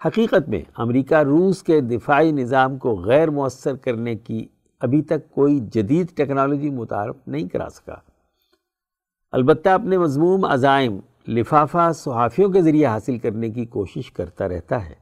حقیقت 0.07 0.49
میں 0.49 0.63
امریکہ 0.77 1.15
روس 1.15 1.63
کے 1.63 1.81
دفاعی 1.81 2.33
نظام 2.33 2.79
کو 2.79 2.97
غیر 2.97 3.31
مؤثر 3.31 3.77
کرنے 3.77 4.15
کی 4.15 4.47
ابھی 4.81 5.03
تک 5.03 5.31
کوئی 5.31 5.61
جدید 5.61 6.07
ٹیکنالوجی 6.17 6.71
متعارف 6.71 7.17
نہیں 7.27 7.49
کرا 7.49 7.69
سکا۔ 7.71 7.95
البتہ 9.33 9.69
اپنے 9.69 9.99
مضموم 9.99 10.45
عزائم 10.45 11.01
لفافہ 11.29 11.93
صحافیوں 11.93 12.49
کے 12.49 12.63
ذریعے 12.63 12.87
حاصل 12.87 13.19
کرنے 13.19 13.51
کی 13.51 13.65
کوشش 13.65 14.13
کرتا 14.13 14.49
رہتا 14.49 14.89
ہے۔ 14.89 14.95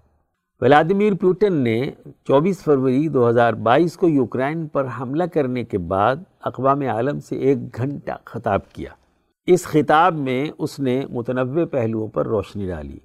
ولادیمیر 0.60 1.14
پیوٹن 1.14 1.52
نے 1.52 1.90
چوبیس 2.24 2.62
فروری 2.62 3.08
دو 3.08 3.28
ہزار 3.28 3.52
بائیس 3.52 3.96
کو 3.96 4.08
یوکرائن 4.08 4.66
پر 4.66 4.86
حملہ 5.00 5.24
کرنے 5.24 5.64
کے 5.64 5.78
بعد 5.78 6.16
اقوام 6.40 6.80
عالم 6.80 7.20
سے 7.20 7.36
ایک 7.36 7.76
گھنٹہ 7.76 8.12
خطاب 8.24 8.72
کیا۔ 8.72 8.90
اس 9.46 9.64
خطاب 9.64 10.14
میں 10.14 10.46
اس 10.58 10.80
نے 10.80 11.02
متنوع 11.10 11.64
پہلوؤں 11.64 12.08
پر 12.08 12.26
روشنی 12.26 12.68
ڈالی۔ 12.68 12.98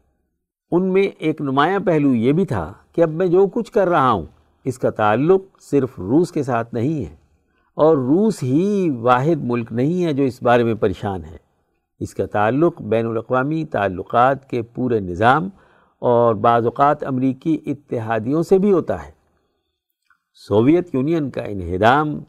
ان 0.71 0.93
میں 0.93 1.03
ایک 1.03 1.41
نمایاں 1.41 1.79
پہلو 1.79 2.15
یہ 2.15 2.31
بھی 2.31 2.45
تھا 2.45 2.73
کہ 2.91 3.01
اب 3.01 3.09
میں 3.09 3.27
جو 3.27 3.47
کچھ 3.47 3.71
کر 3.71 3.87
رہا 3.87 4.11
ہوں 4.11 4.25
اس 4.63 4.79
کا 4.79 4.89
تعلق 4.89 5.41
صرف 5.61 5.99
روس 5.99 6.31
کے 6.31 6.43
ساتھ 6.43 6.73
نہیں 6.73 7.05
ہے 7.05 7.15
اور 7.73 7.97
روس 7.97 8.43
ہی 8.43 8.89
واحد 8.89 9.43
ملک 9.43 9.71
نہیں 9.71 10.05
ہے 10.05 10.13
جو 10.13 10.23
اس 10.23 10.43
بارے 10.43 10.63
میں 10.63 10.73
پریشان 10.73 11.25
ہے۔ 11.25 11.37
اس 11.99 12.13
کا 12.13 12.25
تعلق 12.25 12.81
بین 12.81 13.05
الاقوامی 13.05 13.65
تعلقات 13.65 14.49
کے 14.49 14.61
پورے 14.61 14.99
نظام 14.99 15.49
اور 15.99 16.35
بعض 16.35 16.65
اوقات 16.65 17.03
امریکی 17.03 17.59
اتحادیوں 17.65 18.43
سے 18.43 18.57
بھی 18.57 18.71
ہوتا 18.71 19.05
ہے۔ 19.05 19.11
سوویت 20.47 20.95
یونین 20.95 21.29
کا 21.29 21.41
انہدام 21.41 22.19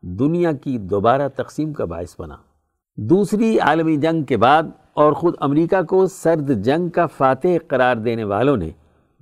دنیا 0.00 0.52
کی 0.52 0.78
دوبارہ 0.78 1.28
تقسیم 1.28 1.72
کا 1.72 1.84
باعث 1.84 2.14
بنا۔ 2.18 2.36
دوسری 2.96 3.58
عالمی 3.58 3.96
جنگ 3.96 4.22
کے 4.22 4.36
بعد 4.36 4.62
اور 4.94 5.12
خود 5.12 5.34
امریکہ 5.40 5.82
کو 5.82 6.06
سرد 6.06 6.64
جنگ 6.64 6.88
کا 6.88 7.06
فاتح 7.06 7.48
قرار 7.68 7.96
دینے 7.96 8.24
والوں 8.24 8.56
نے 8.56 8.70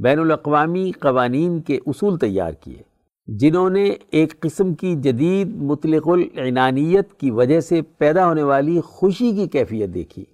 بین 0.02 0.18
الاقوامی 0.18 0.90
قوانین 0.90 1.60
کے 1.60 1.78
اصول 1.86 2.18
تیار 2.18 2.52
کیے، 2.52 2.82
جنہوں 3.26 3.70
نے 3.70 3.84
ایک 4.10 4.40
قسم 4.40 4.74
کی 4.74 4.94
جدید 4.94 5.54
مطلق 5.54 6.08
العنانیت 6.08 7.14
کی 7.14 7.30
وجہ 7.30 7.60
سے 7.60 7.82
پیدا 7.82 8.26
ہونے 8.26 8.42
والی 8.42 8.80
خوشی 8.80 9.32
کی 9.32 9.46
کیفیت 9.46 9.94
دیکھی، 9.94 10.24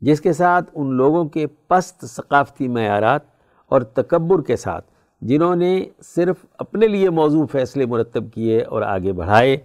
جس 0.00 0.20
کے 0.20 0.32
ساتھ 0.32 0.70
ان 0.74 0.92
لوگوں 0.92 1.24
کے 1.24 1.46
پست 1.46 2.04
ثقافتی 2.04 2.68
معیارات 2.68 3.20
اور 3.68 3.80
تکبر 3.80 4.42
کے 4.42 4.56
ساتھ، 4.56 4.90
جنہوں 5.20 5.56
نے 5.56 5.84
صرف 6.02 6.36
اپنے 6.58 6.86
لیے 6.86 7.10
موضوع 7.10 7.46
فیصلے 7.46 7.86
مرتب 7.86 8.32
کیے 8.34 8.62
اور 8.62 8.82
آگے 8.82 9.12
بڑھائے، 9.12 9.56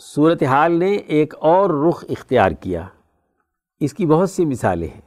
صورتحال 0.00 0.72
نے 0.72 0.92
ایک 0.92 1.34
اور 1.38 1.88
رخ 1.88 2.04
اختیار 2.08 2.50
کیا۔ 2.50 2.86
اس 3.80 3.94
کی 3.94 4.06
بہت 4.06 4.30
سی 4.30 4.44
مثالیں 4.44 4.88
ہیں۔ 4.88 5.00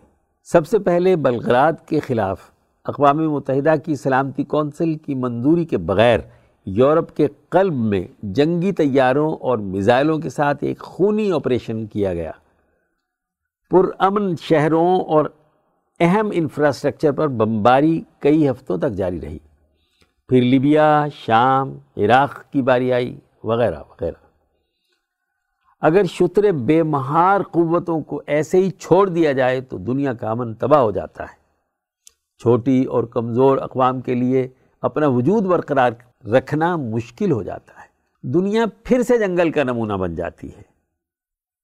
سب 0.44 0.68
سے 0.68 0.80
پہلے 0.80 1.16
بلغراد 1.16 1.74
کے 1.86 2.00
خلاف 2.00 2.40
اقوام 2.86 3.18
متحدہ 3.18 3.74
کی 3.86 3.96
سلامتی 3.96 4.44
کونسل 4.44 4.96
کی 4.96 5.16
منظوری 5.16 5.66
کے 5.66 5.78
بغیر 5.78 6.20
یورپ 6.66 7.16
کے 7.16 7.28
قلب 7.50 7.74
میں 7.74 8.08
جنگی 8.24 8.72
طیاروں 8.72 9.36
اور 9.36 9.58
میزائلوں 9.58 10.20
کے 10.20 10.30
ساتھ 10.30 10.58
ایک 10.62 10.80
خونی 10.80 11.32
آپریشن 11.32 11.86
کیا 11.86 12.14
گیا۔ 12.14 12.32
پرامن 13.70 14.36
شہروں 14.42 15.00
اور 15.00 15.26
اہم 16.00 16.30
انفراسٹرکچر 16.34 17.12
پر 17.12 17.28
بمباری 17.28 18.02
کئی 18.20 18.50
ہفتوں 18.50 18.78
تک 18.78 18.92
جاری 18.92 19.22
رہی۔ 19.22 19.38
پھر 20.30 20.42
لیبیا، 20.42 21.06
شام، 21.16 21.78
عراق 21.98 22.44
کی 22.52 22.62
باری 22.62 22.94
آئی، 22.94 23.20
وغیرہ 23.44 23.80
وغیرہ۔ 23.80 24.26
اگر 25.82 26.04
شتر 26.04 26.52
بے 26.52 26.84
مہار 26.84 27.42
قوتوں 27.42 28.02
کو 28.02 28.22
ایسے 28.28 28.58
ہی 28.58 28.70
چھوڑ 28.70 29.10
دیا 29.10 29.32
جائے 29.32 29.62
تو 29.62 29.78
دنیا 29.78 30.14
کا 30.14 30.32
امن 30.32 30.54
تباہ 30.54 30.80
ہو 30.80 30.92
جاتا 30.92 31.24
ہے۔ 31.24 31.41
چھوٹی 32.42 32.84
اور 32.84 33.04
کمزور 33.04 33.58
اقوام 33.58 34.02
کے 34.02 34.16
لیے 34.16 34.48
اپنا 34.82 35.08
وجود 35.08 35.44
برقرار 35.44 35.92
رکھنا 36.26 36.76
مشکل 36.76 37.32
ہو 37.32 37.44
جاتا 37.44 37.74
ہے۔ 37.82 37.92
دنیا 38.32 38.66
پھر 38.84 39.04
سے 39.04 39.18
جنگل 39.18 39.52
کا 39.52 39.64
نمونہ 39.64 39.94
بن 39.94 40.16
جاتی 40.16 40.50
ہے۔ 40.58 40.62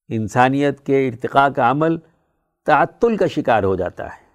انسانیت 0.08 0.80
کے 0.80 1.08
ارتقاء 1.08 1.48
کا 1.48 1.70
عمل 1.70 1.96
تعطل 2.66 3.16
کا 3.16 3.26
شکار 3.26 3.62
ہو 3.62 3.76
جاتا 3.76 4.04
ہے۔ 4.04 4.28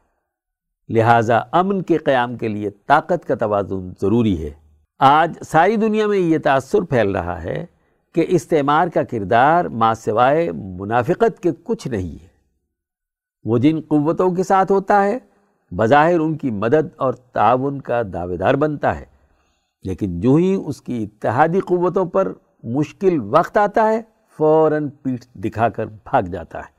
لہٰذا 0.94 1.38
امن 1.52 1.82
کے 1.82 1.98
قیام 1.98 2.38
کے 2.38 2.48
لیے 2.48 2.70
طاقت 2.70 3.28
کا 3.28 3.36
توازن 3.36 3.90
ضروری 4.02 4.44
ہے۔ 4.44 4.52
آج 5.00 5.38
ساری 5.46 5.76
دنیا 5.76 6.08
میں 6.08 6.18
یہ 6.18 6.38
تأثر 6.38 6.82
پھیل 6.82 7.16
رہا 7.16 7.44
ہے 7.44 7.66
کہ 8.16 8.26
استعمار 8.30 8.88
کا 8.88 9.04
کردار 9.04 9.66
ماں 9.66 9.94
سوائے 9.94 10.52
منافقت 10.52 11.40
کے 11.40 11.52
کچھ 11.64 11.88
نہیں 11.88 12.24
ہے۔ 12.24 12.28
وہ 13.44 13.58
جن 13.58 13.80
قوتوں 13.88 14.32
کے 14.32 14.44
ساتھ 14.44 14.72
ہوتا 14.72 15.04
ہے 15.04 15.18
بظاہر 15.76 16.20
ان 16.20 16.38
کی 16.38 16.52
مدد 16.52 16.88
اور 16.96 17.14
تعاون 17.14 17.82
کا 17.82 18.02
دعوے 18.14 18.38
دار 18.38 18.54
بنتا 18.54 19.00
ہے۔ 19.00 19.06
لیکن 19.84 20.20
جو 20.20 20.36
ہی 20.36 20.58
اس 20.66 20.82
کی 20.82 21.04
اتحادی 21.04 21.60
قوتوں 21.60 22.06
پر 22.06 22.34
مشکل 22.64 23.18
وقت 23.22 23.58
آتا 23.58 23.90
ہے، 23.90 24.02
فوراً 24.38 24.90
پیٹھ 24.90 25.28
دکھا 25.36 25.70
کر 25.70 25.86
بھاگ 25.86 26.24
جاتا 26.24 26.60
ہے۔ 26.60 26.74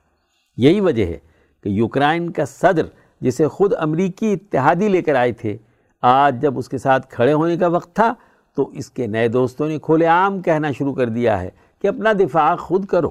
یہی 0.57 0.81
وجہ 0.81 1.07
ہے 1.07 1.19
کہ 1.63 1.69
یوکرائن 1.69 2.31
کا 2.31 2.45
صدر، 2.45 2.87
جسے 3.21 3.49
خود 3.49 3.73
امریکی 3.79 4.33
اتحادی 4.33 4.89
لے 4.89 5.03
کر 5.03 5.15
آئے 5.15 5.33
تھے، 5.33 5.57
آج 6.03 6.43
جب 6.43 6.59
اس 6.59 6.69
کے 6.69 6.79
ساتھ 6.79 7.07
کھڑے 7.11 7.33
ہونے 7.33 7.57
کا 7.57 7.67
وقت 7.67 7.97
تھا، 7.97 8.15
تو 8.55 8.71
اس 8.71 8.91
کے 8.91 9.07
نئے 9.07 9.29
دوستوں 9.29 9.69
نے 9.69 9.79
کھولے 9.79 10.07
عام 10.07 10.43
کہنا 10.43 10.71
شروع 10.71 10.95
کر 10.95 11.09
دیا 11.09 11.41
ہے 11.41 11.51
کہ 11.83 11.89
اپنا 11.89 12.13
دفاع 12.13 12.57
خود 12.57 12.87
کرو۔ 12.87 13.11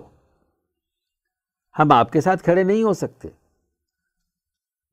ہم 1.79 1.91
آپ 1.91 2.11
کے 2.11 2.21
ساتھ 2.21 2.43
کھڑے 2.43 2.63
نہیں 2.63 2.83
ہو 2.83 2.93
سکتے۔ 2.93 3.29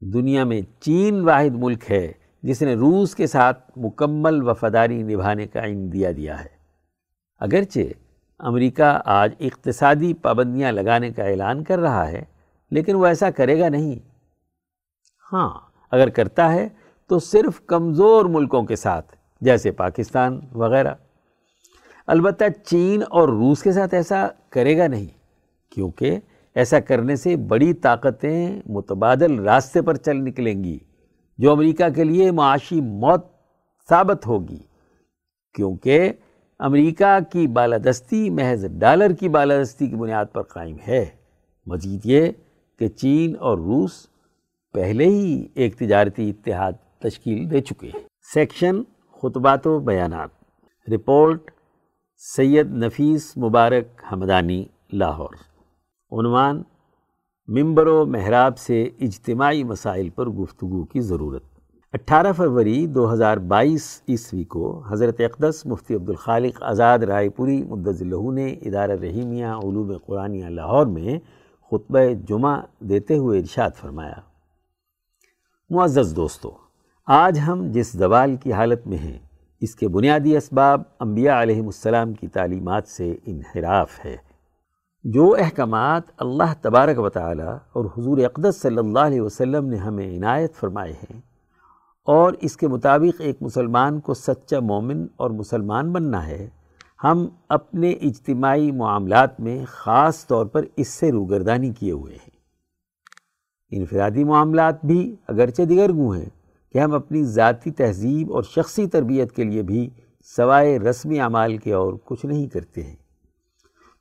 دنیا 0.03 0.45
میں 0.45 0.61
چین 0.81 1.21
واحد 1.21 1.55
ملک 1.55 1.91
ہے 1.91 2.13
جس 2.43 2.63
نے 2.63 2.75
روس 2.75 3.15
کے 3.15 3.27
ساتھ 3.27 3.71
مکمل 3.77 4.43
وفاداری 4.43 5.03
نبھانے 5.03 5.47
کا 5.47 5.61
اندیا 5.61 6.11
دیا 6.17 6.41
ہے۔ 6.41 6.49
اگرچہ 7.41 7.93
امریکہ 8.41 8.99
آج 9.05 9.35
اقتصادی 9.41 10.13
پابندیاں 10.15 10.73
لگانے 10.73 11.11
کا 11.11 11.25
اعلان 11.25 11.63
کر 11.65 11.79
رہا 11.79 12.09
ہے، 12.09 12.23
لیکن 12.73 12.95
وہ 12.95 13.07
ایسا 13.07 13.31
کرے 13.31 13.59
گا 13.61 13.69
نہیں۔ 13.69 13.99
ہاں 15.33 15.51
اگر 15.91 16.09
کرتا 16.09 16.53
ہے 16.53 16.69
تو 17.11 17.19
صرف 17.19 17.61
کمزور 17.67 18.25
ملکوں 18.25 18.63
کے 18.63 18.77
ساتھ، 18.77 19.17
جیسے 19.41 19.71
پاکستان 19.73 20.41
وغیرہ۔ 20.53 20.95
البتہ 22.07 22.45
چین 22.67 23.03
اور 23.11 23.29
روس 23.29 23.63
کے 23.63 23.73
ساتھ 23.73 23.95
ایسا 23.95 24.27
کرے 24.51 24.77
گا 24.79 24.87
نہیں، 24.87 25.07
کیونکہ 25.73 26.19
ایسا 26.55 26.81
کرنے 26.81 27.17
سے 27.17 27.37
بڑی 27.37 27.73
طاقتیں 27.73 28.61
متبادل 28.67 29.39
راستے 29.39 29.83
پر 29.83 29.95
چل 29.97 30.17
نکلیں 30.17 30.65
گی، 30.65 30.79
جو 31.39 31.53
امریکہ 31.53 31.89
کے 31.89 32.05
لیے 32.05 32.31
معاشی 32.31 32.81
موت 32.81 33.25
ثابت 33.89 34.27
ہوگی۔ 34.27 34.59
کیونکہ 35.55 36.13
امریکہ 36.59 37.19
کی 37.33 37.47
بالادستی 37.47 38.31
محض 38.31 38.65
ڈالر 38.79 39.13
کی 39.13 39.29
بالادستی 39.29 39.87
کی 39.87 39.97
بنیاد 39.97 40.25
پر 40.33 40.43
قائم 40.43 40.77
ہے۔ 40.89 41.07
مزید 41.67 42.01
یہ 42.05 42.27
کہ 42.79 42.89
چین 42.89 43.37
اور 43.41 43.59
روس 43.59 44.07
پہلے 44.73 45.05
ہی 45.05 45.49
ایک 45.55 45.79
تجارتی 45.79 46.31
اتحاد 46.31 46.73
تشکیل 46.99 47.51
دے 47.51 47.61
چکے 47.61 47.87
ہیں۔ 47.87 48.01
سیکشن 48.35 48.83
خطبات 49.23 49.67
و 49.67 49.79
بیانات۔ 49.79 50.31
رپورٹ 50.95 51.51
سید 52.37 52.71
نفیس 52.71 53.37
مبارک 53.37 54.03
حمدانی، 54.13 54.65
لاہور۔ 54.93 55.50
عنوان 56.13 56.63
ممبر 57.49 57.87
و 57.87 58.07
محراب 58.07 58.59
سے 58.59 58.89
اجتماعی 59.01 59.65
مسائل 59.65 60.09
پر 60.09 60.27
گفتگو 60.27 60.85
کی 60.85 61.01
ضرورت۔ 61.01 61.43
اٹھارہ 61.93 62.33
فروری 62.33 62.87
دو 62.87 63.13
ہزار 63.13 63.37
بائیس 63.37 64.03
عیسوی 64.09 64.45
کو 64.45 64.83
حضرت 64.89 65.21
اقدس 65.21 65.67
مفتی 65.67 65.95
عبدالخالق 65.95 66.63
آزاد 66.63 66.99
رائے 66.99 67.29
پوری 67.29 67.63
مدض 67.63 68.03
لہو 68.03 68.33
نے 68.33 68.53
ادارہ 68.53 68.93
رحیمیہ 68.93 69.47
علوم 69.47 69.93
قرآنیہ 70.07 70.47
لاہور 70.47 70.87
میں 70.87 71.19
خطبہ 71.71 71.99
جمعہ 72.29 72.61
دیتے 72.81 73.17
ہوئے 73.17 73.41
ارشاد 73.41 73.71
فرمایا۔ 73.81 74.21
معزز 75.71 76.17
دوستو، 76.17 76.51
آج 77.07 77.39
ہم 77.47 77.71
جس 77.71 77.93
زوال 77.93 78.37
کی 78.37 78.53
حالت 78.53 78.87
میں 78.87 78.99
ہیں، 78.99 79.19
اس 79.61 79.75
کے 79.75 79.89
بنیادی 79.89 80.37
اسباب 80.37 80.83
انبیاء 81.01 81.43
علیہ 81.43 81.63
السلام 81.63 82.13
کی 82.13 82.29
تعلیمات 82.29 82.89
سے 82.89 83.17
انحراف 83.27 84.05
ہے۔ 84.05 84.17
جو 85.05 85.37
احکامات 85.39 86.03
اللہ 86.19 86.53
تبارک 86.61 86.99
و 86.99 87.09
تعالی 87.09 87.43
اور 87.43 87.85
حضور 87.85 88.19
اقدس 88.19 88.61
صلی 88.63 88.77
اللہ 88.77 88.99
علیہ 88.99 89.21
وسلم 89.21 89.67
نے 89.67 89.77
ہمیں 89.77 90.17
عنایت 90.17 90.55
فرمائے 90.55 90.93
ہیں 90.93 91.21
اور 92.05 92.33
اس 92.41 92.57
کے 92.57 92.69
مطابق 92.69 93.21
ایک 93.21 93.37
مسلمان 93.41 94.01
کو 94.01 94.15
سچا 94.15 94.61
مومن 94.61 95.07
اور 95.17 95.31
مسلمان 95.31 95.93
بننا 95.93 96.27
ہے، 96.27 96.49
ہم 97.05 97.27
اپنے 97.49 97.91
اجتماعی 97.91 98.73
معاملات 98.73 99.41
میں 99.41 99.65
خاص 99.69 100.27
طور 100.27 100.47
پر 100.47 100.65
اس 100.77 100.89
سے 100.89 101.13
روگردانی 101.13 101.73
کیے 101.73 101.93
ہوئے 101.93 102.15
ہیں۔ 102.15 102.31
انفرادی 103.71 104.25
معاملات 104.25 104.85
بھی 104.85 105.17
اگرچہ 105.29 105.63
دیگر 105.63 105.93
گو 105.93 106.11
ہیں 106.11 106.31
کہ 106.73 106.79
ہم 106.79 106.95
اپنی 106.95 107.25
ذاتی 107.25 107.71
تہذیب 107.71 108.33
اور 108.33 108.43
شخصی 108.43 108.87
تربیت 108.87 109.33
کے 109.33 109.45
لیے 109.45 109.63
بھی 109.63 109.91
سوائے 110.37 110.79
رسمی 110.79 111.21
اعمال 111.21 111.57
کے 111.57 111.73
اور 111.73 111.95
کچھ 112.05 112.27
نہیں 112.27 112.49
کرتے 112.49 112.83
ہیں۔ 112.83 113.00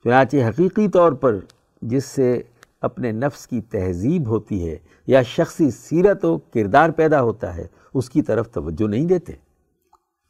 چنانچہ 0.03 0.37
حقیقی 0.37 0.87
طور 0.87 1.11
پر 1.11 1.39
جس 1.81 2.05
سے 2.05 2.41
اپنے 2.81 3.11
نفس 3.11 3.47
کی 3.47 3.61
تہذیب 3.61 4.27
ہوتی 4.27 4.69
ہے 4.69 4.77
یا 5.07 5.21
شخصی 5.21 5.71
سیرت 5.71 6.25
و 6.25 6.37
کردار 6.37 6.89
پیدا 6.89 7.21
ہوتا 7.21 7.57
ہے، 7.57 7.67
اس 7.93 8.09
کی 8.09 8.21
طرف 8.21 8.51
توجہ 8.51 8.87
نہیں 8.87 9.05
دیتے۔ 9.05 9.33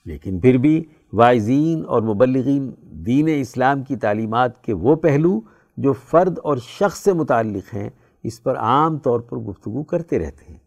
لیکن 0.06 0.40
پھر 0.40 0.58
بھی 0.58 0.84
وائزین 1.14 1.84
اور 1.88 2.02
مبلغین 2.02 2.72
دین 2.82 3.30
اسلام 3.42 3.84
کی 3.84 3.96
تعلیمات 3.96 4.64
کے 4.64 4.74
وہ 4.74 4.96
پہلو 4.96 5.42
جو 5.78 5.94
فرد 5.94 6.40
اور 6.44 6.58
شخص 6.58 7.00
سے 7.00 7.14
متعلق 7.14 7.76
ہیں، 7.76 7.90
اس 8.24 8.44
پر 8.44 8.58
عام 8.58 8.98
طور 8.98 9.20
پر 9.20 9.38
گفتگو 9.38 9.84
کرتے 9.84 10.20
رہتے 10.20 10.46
ہیں۔ 10.50 10.60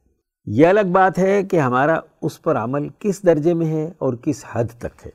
یہ 0.46 0.66
الگ 0.66 0.92
بات 0.92 1.18
ہے 1.18 1.42
کہ 1.42 1.61
ہمارا 1.61 2.00
اس 2.22 2.42
پر 2.42 2.57
عمل 2.57 2.88
کس 2.98 3.22
درجے 3.22 3.55
میں 3.55 3.66
ہے 3.66 3.90
اور 3.98 4.14
کس 4.14 4.44
حد 4.53 4.64
تک 4.78 5.07
ہے۔ 5.07 5.11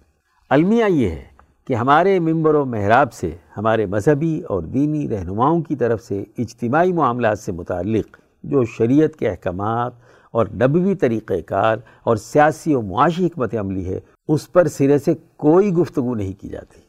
المیہ 0.49 0.85
یہ 0.89 1.09
ہے 1.09 1.36
کہ 1.67 1.73
ہمارے 1.73 2.19
ممبر 2.19 2.55
و 2.55 2.63
محراب 2.65 3.13
سے، 3.13 3.29
ہمارے 3.57 3.85
مذہبی 3.85 4.39
اور 4.41 4.61
دینی 4.63 5.07
رہنماؤں 5.09 5.61
کی 5.61 5.75
طرف 5.75 6.03
سے 6.03 6.23
اجتماعی 6.37 6.93
معاملات 6.93 7.39
سے 7.39 7.51
متعلق 7.51 8.17
جو 8.43 8.63
شریعت 8.65 9.15
کے 9.15 9.29
احکامات 9.29 9.93
اور 10.33 10.47
نبوی 10.53 10.95
طریقہ 10.95 11.39
کار 11.47 11.77
اور 12.03 12.15
سیاسی 12.15 12.75
و 12.75 12.81
معاشی 12.81 13.25
حکمت 13.25 13.55
عملی 13.55 13.85
ہے، 13.85 13.99
اس 14.29 14.51
پر 14.51 14.67
سرے 14.67 14.97
سے 14.97 15.13
کوئی 15.37 15.73
گفتگو 15.73 16.15
نہیں 16.15 16.33
کی 16.41 16.49
جاتی۔ 16.49 16.81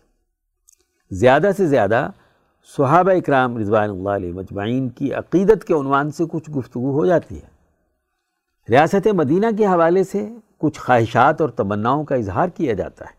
زیادہ 1.10 1.50
سے 1.56 1.66
زیادہ 1.66 2.08
صحابہ 2.70 3.10
اکرام 3.10 3.56
رضوان 3.58 3.90
اللہ 3.90 4.08
علیہ 4.10 4.32
مجمعین 4.32 4.88
کی 4.88 5.12
عقیدت 5.12 5.64
کے 5.64 5.74
عنوان 5.74 6.10
سے 6.10 6.24
کچھ 6.30 6.50
گفتگو 6.50 6.92
ہو 6.92 7.06
جاتی 7.06 7.36
ہے۔ 7.36 7.46
ریاست 8.68 9.06
مدینہ 9.14 9.46
کے 9.58 9.66
حوالے 9.66 10.04
سے 10.04 10.28
کچھ 10.58 10.80
خواہشات 10.80 11.40
اور 11.40 11.48
تمناؤں 11.50 12.04
کا 12.04 12.14
اظہار 12.14 12.48
کیا 12.48 12.72
جاتا 12.72 13.04
ہے، 13.04 13.16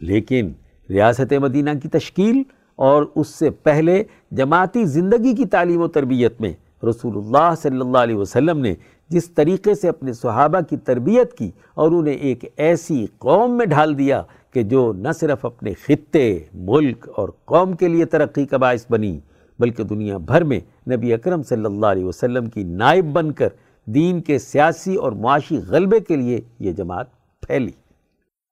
لیکن 0.00 0.52
ریاست 0.90 1.32
مدینہ 1.32 1.70
کی 1.82 1.88
تشکیل 1.88 2.42
اور 2.76 3.04
اس 3.14 3.28
سے 3.28 3.50
پہلے 3.50 4.02
جماعتی 4.30 4.84
زندگی 4.84 5.34
کی 5.34 5.44
تعلیم 5.44 5.80
و 5.80 5.88
تربیت 5.88 6.40
میں 6.40 6.52
رسول 6.82 7.16
اللہ 7.16 7.54
صلی 7.62 7.80
اللہ 7.80 7.98
علیہ 7.98 8.16
وسلم 8.16 8.58
نے 8.58 8.74
جس 9.08 9.30
طریقے 9.30 9.74
سے 9.74 9.88
اپنے 9.88 10.12
صحابہ 10.12 10.60
کی 10.60 10.76
تربیت 10.76 11.32
کی 11.32 11.50
اور 11.74 11.92
انہیں 11.92 12.14
ایک 12.14 12.44
ایسی 12.56 13.06
قوم 13.18 13.56
میں 13.56 13.66
ڈھال 13.66 13.98
دیا 13.98 14.22
کہ 14.52 14.62
جو 14.62 14.92
نہ 14.92 15.12
صرف 15.20 15.44
اپنے 15.44 15.72
خطے، 15.86 16.38
ملک 16.54 17.08
اور 17.16 17.28
قوم 17.44 17.72
کے 17.72 17.88
لیے 17.88 18.04
ترقی 18.04 18.46
کا 18.46 18.56
باعث 18.56 18.86
بنی، 18.90 19.18
بلکہ 19.58 19.84
دنیا 19.84 20.16
بھر 20.16 20.44
میں 20.44 20.60
نبی 20.90 21.12
اکرم 21.12 21.42
صلی 21.42 21.64
اللہ 21.64 21.86
علیہ 21.86 22.04
وسلم 22.04 22.46
کی 22.46 22.62
نائب 22.62 23.12
بن 23.12 23.32
کر 23.32 23.48
دین 23.84 24.20
کے 24.20 24.38
سیاسی 24.38 24.94
اور 24.94 25.12
معاشی 25.12 25.58
غلبے 25.68 26.00
کے 26.00 26.16
لیے 26.16 26.40
یہ 26.58 26.72
جماعت 26.72 27.06
پھیلی۔ 27.42 27.72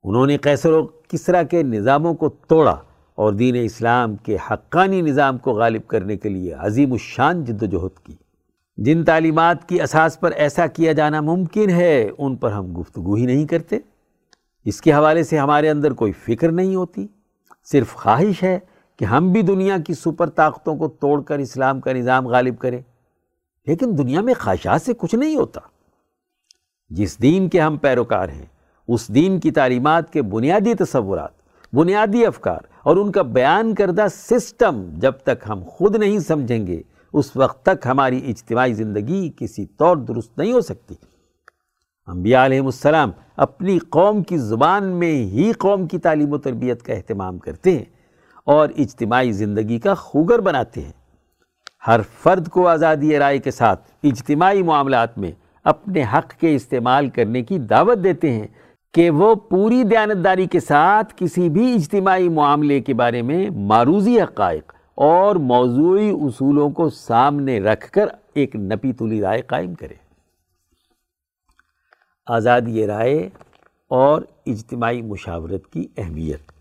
انہوں 0.04 0.26
نے 0.26 0.36
قیصر 0.36 0.72
و 0.72 0.86
کسرا 1.14 1.42
کے 1.42 1.62
نظاموں 1.62 2.14
کو 2.14 2.28
توڑا 2.28 2.76
اور 3.14 3.32
دین 3.32 3.56
اسلام 3.64 4.16
کے 4.16 4.36
حقانی 4.50 5.00
نظام 5.00 5.38
کو 5.38 5.52
غالب 5.52 5.86
کرنے 5.86 6.16
کے 6.16 6.28
لیے 6.28 6.52
عظیم 6.52 6.92
الشان 6.92 7.44
جد 7.44 7.62
و 7.62 7.66
جہد 7.66 8.06
کی۔ 8.06 8.14
جن 8.76 9.04
تعلیمات 9.04 9.68
کی 9.68 9.82
اساس 9.82 10.20
پر 10.20 10.30
ایسا 10.30 10.66
کیا 10.66 10.92
جانا 10.92 11.20
ممکن 11.20 11.70
ہے، 11.70 12.10
ان 12.18 12.36
پر 12.36 12.52
ہم 12.52 12.80
گفتگو 12.80 13.14
ہی 13.14 13.26
نہیں 13.26 13.46
کرتے۔ 13.46 13.78
اس 14.64 14.80
کے 14.80 14.92
حوالے 14.92 15.22
سے 15.22 15.38
ہمارے 15.38 15.70
اندر 15.70 15.92
کوئی 15.92 16.12
فکر 16.12 16.52
نہیں 16.52 16.74
ہوتی۔ 16.74 17.06
صرف 17.64 17.94
خواہش 17.94 18.42
ہے 18.42 18.58
کہ 18.96 19.04
ہم 19.04 19.32
بھی 19.32 19.42
دنیا 19.42 19.76
کی 19.86 19.94
سپر 19.94 20.30
طاقتوں 20.30 20.76
کو 20.76 20.88
توڑ 20.88 21.22
کر 21.22 21.38
اسلام 21.38 21.80
کا 21.80 21.92
نظام 21.92 22.28
غالب 22.28 22.58
کریں۔ 22.58 22.80
لیکن 23.66 23.98
دنیا 23.98 24.20
میں 24.20 24.34
خواہشات 24.40 24.82
سے 24.82 24.92
کچھ 24.98 25.14
نہیں 25.14 25.36
ہوتا۔ 25.36 25.60
جس 26.88 27.22
دین 27.22 27.48
کے 27.48 27.60
ہم 27.60 27.76
پیروکار 27.76 28.28
ہیں 28.28 28.46
اس 28.88 29.08
دین 29.14 29.40
کی 29.40 29.50
تعلیمات 29.50 30.12
کے 30.12 30.22
بنیادی 30.22 30.74
تصورات، 30.74 31.30
بنیادی 31.72 32.26
افکار 32.26 32.58
اور 32.82 32.96
ان 32.96 33.12
کا 33.12 33.22
بیان 33.22 33.74
کردہ 33.74 34.06
سسٹم 34.14 34.82
جب 34.94 35.12
تک 35.12 35.44
ہم 35.48 35.62
خود 35.66 35.96
نہیں 35.96 36.18
سمجھیں 36.18 36.66
گے، 36.66 36.82
اس 37.12 37.36
وقت 37.36 37.62
تک 37.62 37.86
ہماری 37.86 38.20
اجتماعی 38.30 38.74
زندگی 38.74 39.30
کسی 39.36 39.66
طور 39.66 39.96
درست 39.96 40.38
نہیں 40.38 40.52
ہو 40.52 40.60
سکتی۔ 40.60 40.94
انبیاء 42.06 42.44
علیہ 42.44 42.60
السلام 42.60 43.10
اپنی 43.36 43.78
قوم 43.78 44.22
کی 44.22 44.38
زبان 44.38 44.84
میں 44.84 45.12
ہی 45.12 45.52
قوم 45.52 45.86
کی 45.86 45.98
تعلیم 45.98 46.32
و 46.32 46.38
تربیت 46.38 46.82
کا 46.82 46.92
اہتمام 46.92 47.38
کرتے 47.38 47.70
ہیں 47.70 47.84
اور 48.44 48.68
اجتماعی 48.76 49.32
زندگی 49.32 49.78
کا 49.78 49.94
خوگر 49.94 50.38
بناتے 50.38 50.80
ہیں۔ 50.80 50.92
ہر 51.86 52.00
فرد 52.22 52.48
کو 52.48 52.68
آزادی 52.68 53.18
رائے 53.18 53.38
کے 53.38 53.50
ساتھ 53.50 53.90
اجتماعی 54.02 54.62
معاملات 54.62 55.18
میں 55.18 55.32
اپنے 55.64 56.02
حق 56.02 56.40
کے 56.40 56.54
استعمال 56.54 57.08
کرنے 57.10 57.42
کی 57.42 57.58
دعوت 57.58 58.04
دیتے 58.04 58.32
ہیں 58.32 58.46
کہ 58.94 59.10
وہ 59.10 59.34
پوری 59.34 59.82
دیانتداری 59.82 60.46
کے 60.46 60.60
ساتھ 60.60 61.14
کسی 61.16 61.48
بھی 61.48 61.74
اجتماعی 61.74 62.28
معاملے 62.28 62.80
کے 62.80 62.94
بارے 62.94 63.22
میں 63.22 63.50
معروضی 63.50 64.20
حقائق 64.20 64.74
اور 64.94 65.36
موضوعی 65.36 66.10
اصولوں 66.10 66.70
کو 66.70 66.90
سامنے 66.90 67.60
رکھ 67.60 67.90
کر 67.90 68.06
ایک 68.34 68.56
نپی 68.56 68.92
تلی 68.92 69.20
رائے 69.20 69.42
قائم 69.42 69.74
کرے۔ 69.74 69.94
آزادی 72.26 72.86
رائے 72.86 73.28
اور 73.88 74.22
اجتماعی 74.46 75.02
مشاورت 75.02 75.72
کی 75.72 75.86
اہمیت۔ 75.96 76.52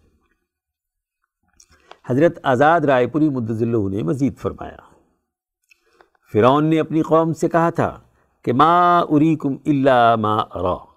حضرت 2.09 2.39
آزاد 2.43 2.81
رائے 2.81 3.07
پوری 3.07 3.29
مدضل 3.29 3.91
نے 3.91 4.03
مزید 4.03 4.37
فرمایا۔ 4.37 4.95
فرعون 6.33 6.65
نے 6.65 6.79
اپنی 6.79 7.01
قوم 7.01 7.33
سے 7.33 7.49
کہا 7.49 7.69
تھا 7.69 7.99
کہ 8.41 8.53
ما 8.53 8.99
اریکم 8.99 9.55
الا 9.65 10.15
ما 10.15 10.35
ارا۔ 10.35 10.92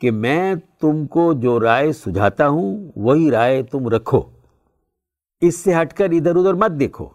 کہ 0.00 0.10
میں 0.10 0.54
تم 0.80 1.06
کو 1.06 1.32
جو 1.32 1.60
رائے 1.60 1.92
سجھاتا 1.92 2.48
ہوں، 2.48 2.92
وہی 2.96 3.30
رائے 3.30 3.62
تم 3.62 3.88
رکھو۔ 3.88 4.20
اس 5.40 5.56
سے 5.56 5.74
ہٹ 5.80 5.92
کر 5.92 6.04
ادھر 6.04 6.36
ادھر 6.36 6.54
مت 6.54 6.70
دیکھو۔ 6.80 7.06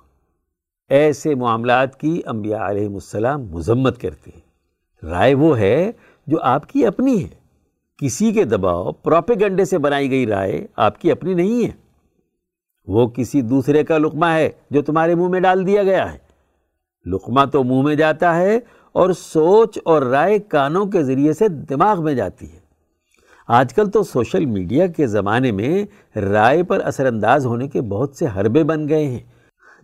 ایسے 0.89 1.35
معاملات 1.35 1.99
کی 1.99 2.21
انبیاء 2.25 2.69
علیہ 2.69 2.87
السلام 2.87 3.45
مذمت 3.45 4.01
کرتے 4.01 4.31
ہیں۔ 4.35 4.41
رائے 5.05 5.33
وہ 5.33 5.59
ہے 5.59 5.91
جو 6.27 6.37
آپ 6.41 6.69
کی 6.69 6.85
اپنی 6.85 7.23
ہے۔ 7.23 7.29
کسی 7.97 8.31
کے 8.31 8.43
دباؤ، 8.43 8.91
پروپیگنڈے 8.91 9.65
سے 9.65 9.77
بنائی 9.77 10.11
گئی 10.11 10.27
رائے 10.27 10.67
آپ 10.75 11.01
کی 11.01 11.11
اپنی 11.11 11.33
نہیں 11.33 11.65
ہے۔ 11.65 11.71
وہ 12.87 13.07
کسی 13.07 13.41
دوسرے 13.41 13.83
کا 13.83 13.97
لقمہ 13.97 14.25
ہے 14.25 14.49
جو 14.69 14.81
تمہارے 14.81 15.15
منہ 15.15 15.27
میں 15.27 15.39
ڈال 15.39 15.67
دیا 15.67 15.83
گیا 15.83 16.13
ہے۔ 16.13 16.17
لقمہ 17.05 17.45
تو 17.45 17.63
منہ 17.63 17.81
میں 17.81 17.95
جاتا 17.95 18.35
ہے 18.35 18.59
اور 18.91 19.09
سوچ 19.11 19.79
اور 19.85 20.01
رائے 20.01 20.39
کانوں 20.39 20.85
کے 20.85 21.03
ذریعے 21.03 21.33
سے 21.33 21.47
دماغ 21.47 22.03
میں 22.03 22.13
جاتی 22.13 22.53
ہے۔ 22.53 22.60
آج 23.47 23.73
کل 23.73 23.89
تو 23.89 24.03
سوشل 24.03 24.45
میڈیا 24.45 24.87
کے 24.87 25.07
زمانے 25.07 25.51
میں 25.51 25.85
رائے 26.17 26.63
پر 26.63 26.79
اثر 26.79 27.05
انداز 27.05 27.45
ہونے 27.45 27.67
کے 27.67 27.81
بہت 27.81 28.15
سے 28.15 28.25
حربے 28.35 28.63
بن 28.63 28.89
گئے 28.89 29.07
ہیں، 29.07 29.19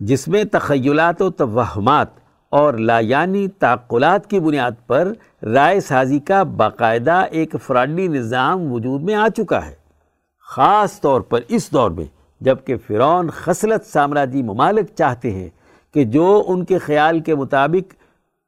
جس 0.00 0.28
میں 0.28 0.44
تخیلات 0.52 1.22
و 1.22 1.30
توہمات 1.30 2.06
اور 2.48 2.74
لایانی 2.74 3.48
تعقلات 3.48 4.30
کی 4.30 4.40
بنیاد 4.40 4.86
پر 4.86 5.12
رائے 5.42 5.80
سازی 5.80 6.18
کا 6.18 6.42
باقاعدہ 6.42 7.24
ایک 7.30 7.56
فراڈی 7.66 8.08
نظام 8.08 8.72
وجود 8.72 9.02
میں 9.02 9.14
آ 9.14 9.28
چکا 9.36 9.66
ہے۔ 9.66 9.74
خاص 10.40 11.00
طور 11.00 11.20
پر 11.20 11.40
اس 11.48 11.72
دور 11.72 11.90
میں، 11.90 12.04
جبکہ 12.40 12.76
فرعون 12.86 13.30
خصلت 13.30 13.86
سامراجی 13.86 14.42
ممالک 14.42 14.86
چاہتے 14.94 15.30
ہیں 15.30 15.48
کہ 15.94 16.04
جو 16.04 16.44
ان 16.46 16.64
کے 16.64 16.78
خیال 16.78 17.20
کے 17.20 17.34
مطابق 17.34 17.94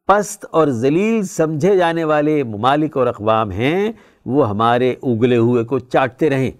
پست 0.06 0.46
اور 0.50 0.68
ذلیل 0.68 1.22
سمجھے 1.22 1.76
جانے 1.76 2.04
والے 2.04 2.42
ممالک 2.44 2.96
اور 2.96 3.06
اقوام 3.06 3.50
ہیں 3.50 3.92
وہ 4.26 4.48
ہمارے 4.48 4.94
اگلے 5.02 5.36
ہوئے 5.36 5.64
کو 5.64 5.78
چاٹتے 5.78 6.30
رہیں، 6.30 6.50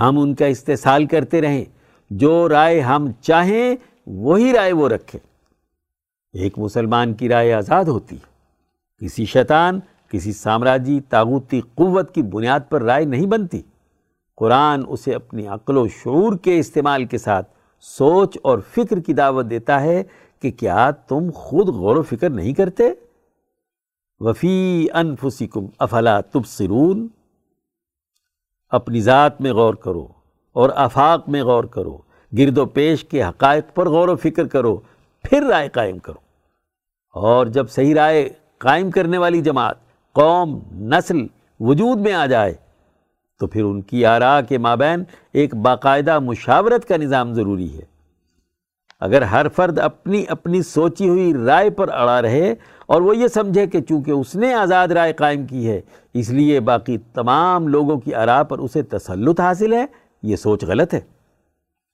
ہم 0.00 0.18
ان 0.18 0.34
کا 0.34 0.46
استحصال 0.46 1.06
کرتے 1.06 1.40
رہیں۔ 1.40 1.64
جو 2.10 2.48
رائے 2.48 2.80
ہم 2.80 3.12
چاہیں، 3.20 3.76
وہی 4.06 4.52
رائے 4.52 4.72
وہ 4.72 4.88
رکھیں 4.88 5.20
ایک 6.32 6.58
مسلمان 6.58 7.14
کی 7.14 7.28
رائے 7.28 7.52
آزاد 7.52 7.84
ہوتی۔ 7.84 8.16
ہے 8.16 8.30
کسی 9.06 9.24
شیطان، 9.24 9.80
کسی 10.08 10.32
سامراجی 10.32 11.00
تاغوتی 11.00 11.60
قوت 11.60 12.14
کی 12.14 12.22
بنیاد 12.22 12.60
پر 12.68 12.82
رائے 12.82 13.04
نہیں 13.04 13.26
بنتی۔ 13.26 13.62
قرآن 14.36 14.82
اسے 14.88 15.14
اپنی 15.14 15.46
عقل 15.46 15.76
و 15.76 15.88
شعور 15.88 16.36
کے 16.36 16.58
استعمال 16.58 17.04
کے 17.04 17.18
ساتھ 17.18 17.52
سوچ 17.80 18.38
اور 18.42 18.58
فکر 18.58 19.00
کی 19.00 19.12
دعوت 19.12 19.46
دیتا 19.50 19.80
ہے 19.80 20.02
کہ 20.42 20.50
کیا 20.50 20.90
تم 20.90 21.30
خود 21.34 21.68
غور 21.68 21.96
و 21.96 22.02
فکر 22.02 22.30
نہیں 22.30 22.52
کرتے؟ 22.52 22.90
وفی 24.20 24.86
انفسکم، 24.94 25.66
افلا 25.78 26.20
تبصرون؟ 26.20 27.08
اپنی 28.68 29.00
ذات 29.00 29.40
میں 29.40 29.52
غور 29.52 29.74
کرو 29.74 30.08
اور 30.52 30.70
آفاق 30.74 31.28
میں 31.28 31.42
غور 31.42 31.64
کرو، 31.64 31.98
گرد 32.38 32.58
و 32.58 32.66
پیش 32.66 33.04
کے 33.04 33.24
حقائق 33.24 33.64
پر 33.74 33.88
غور 33.88 34.08
و 34.08 34.16
فکر 34.16 34.46
کرو، 34.46 34.76
پھر 35.22 35.42
رائے 35.42 35.68
قائم 35.68 35.98
کرو۔ 35.98 36.18
اور 37.14 37.46
جب 37.46 37.70
صحیح 37.70 37.94
رائے 37.94 38.28
قائم 38.58 38.90
کرنے 38.90 39.18
والی 39.18 39.40
جماعت، 39.40 39.76
قوم، 40.12 40.58
نسل، 40.72 41.26
وجود 41.60 41.98
میں 41.98 42.12
آ 42.12 42.26
جائے، 42.26 42.54
تو 43.40 43.46
پھر 43.46 43.64
ان 43.64 43.80
کی 43.80 44.06
آراء 44.06 44.40
کے 44.48 44.58
مابین 44.58 45.04
ایک 45.32 45.54
باقاعدہ 45.54 46.18
مشاورت 46.18 46.88
کا 46.88 46.96
نظام 46.96 47.34
ضروری 47.34 47.78
ہے۔ 47.78 47.90
اگر 49.00 49.22
ہر 49.22 49.48
فرد 49.48 49.78
اپنی 49.78 50.24
اپنی 50.28 50.62
سوچی 50.62 51.08
ہوئی 51.08 51.34
رائے 51.46 51.70
پر 51.70 51.88
اڑا 51.88 52.22
رہے 52.22 52.54
اور 52.90 53.02
وہ 53.02 53.16
یہ 53.16 53.28
سمجھے 53.28 53.66
کہ 53.66 53.80
چونکہ 53.80 54.10
اس 54.10 54.36
نے 54.36 54.54
آزاد 54.54 54.88
رائے 54.88 55.12
قائم 55.12 55.46
کی 55.46 55.68
ہے، 55.68 55.80
اس 56.14 56.30
لیے 56.30 56.60
باقی 56.60 56.98
تمام 56.98 57.68
لوگوں 57.68 58.00
کی 58.00 58.14
آراء 58.14 58.42
پر 58.42 58.58
اسے 58.58 58.82
تسلط 58.82 59.40
حاصل 59.40 59.72
ہے۔ 59.72 59.86
یہ 60.22 60.36
سوچ 60.36 60.64
غلط 60.64 60.94
ہے۔ 60.94 61.00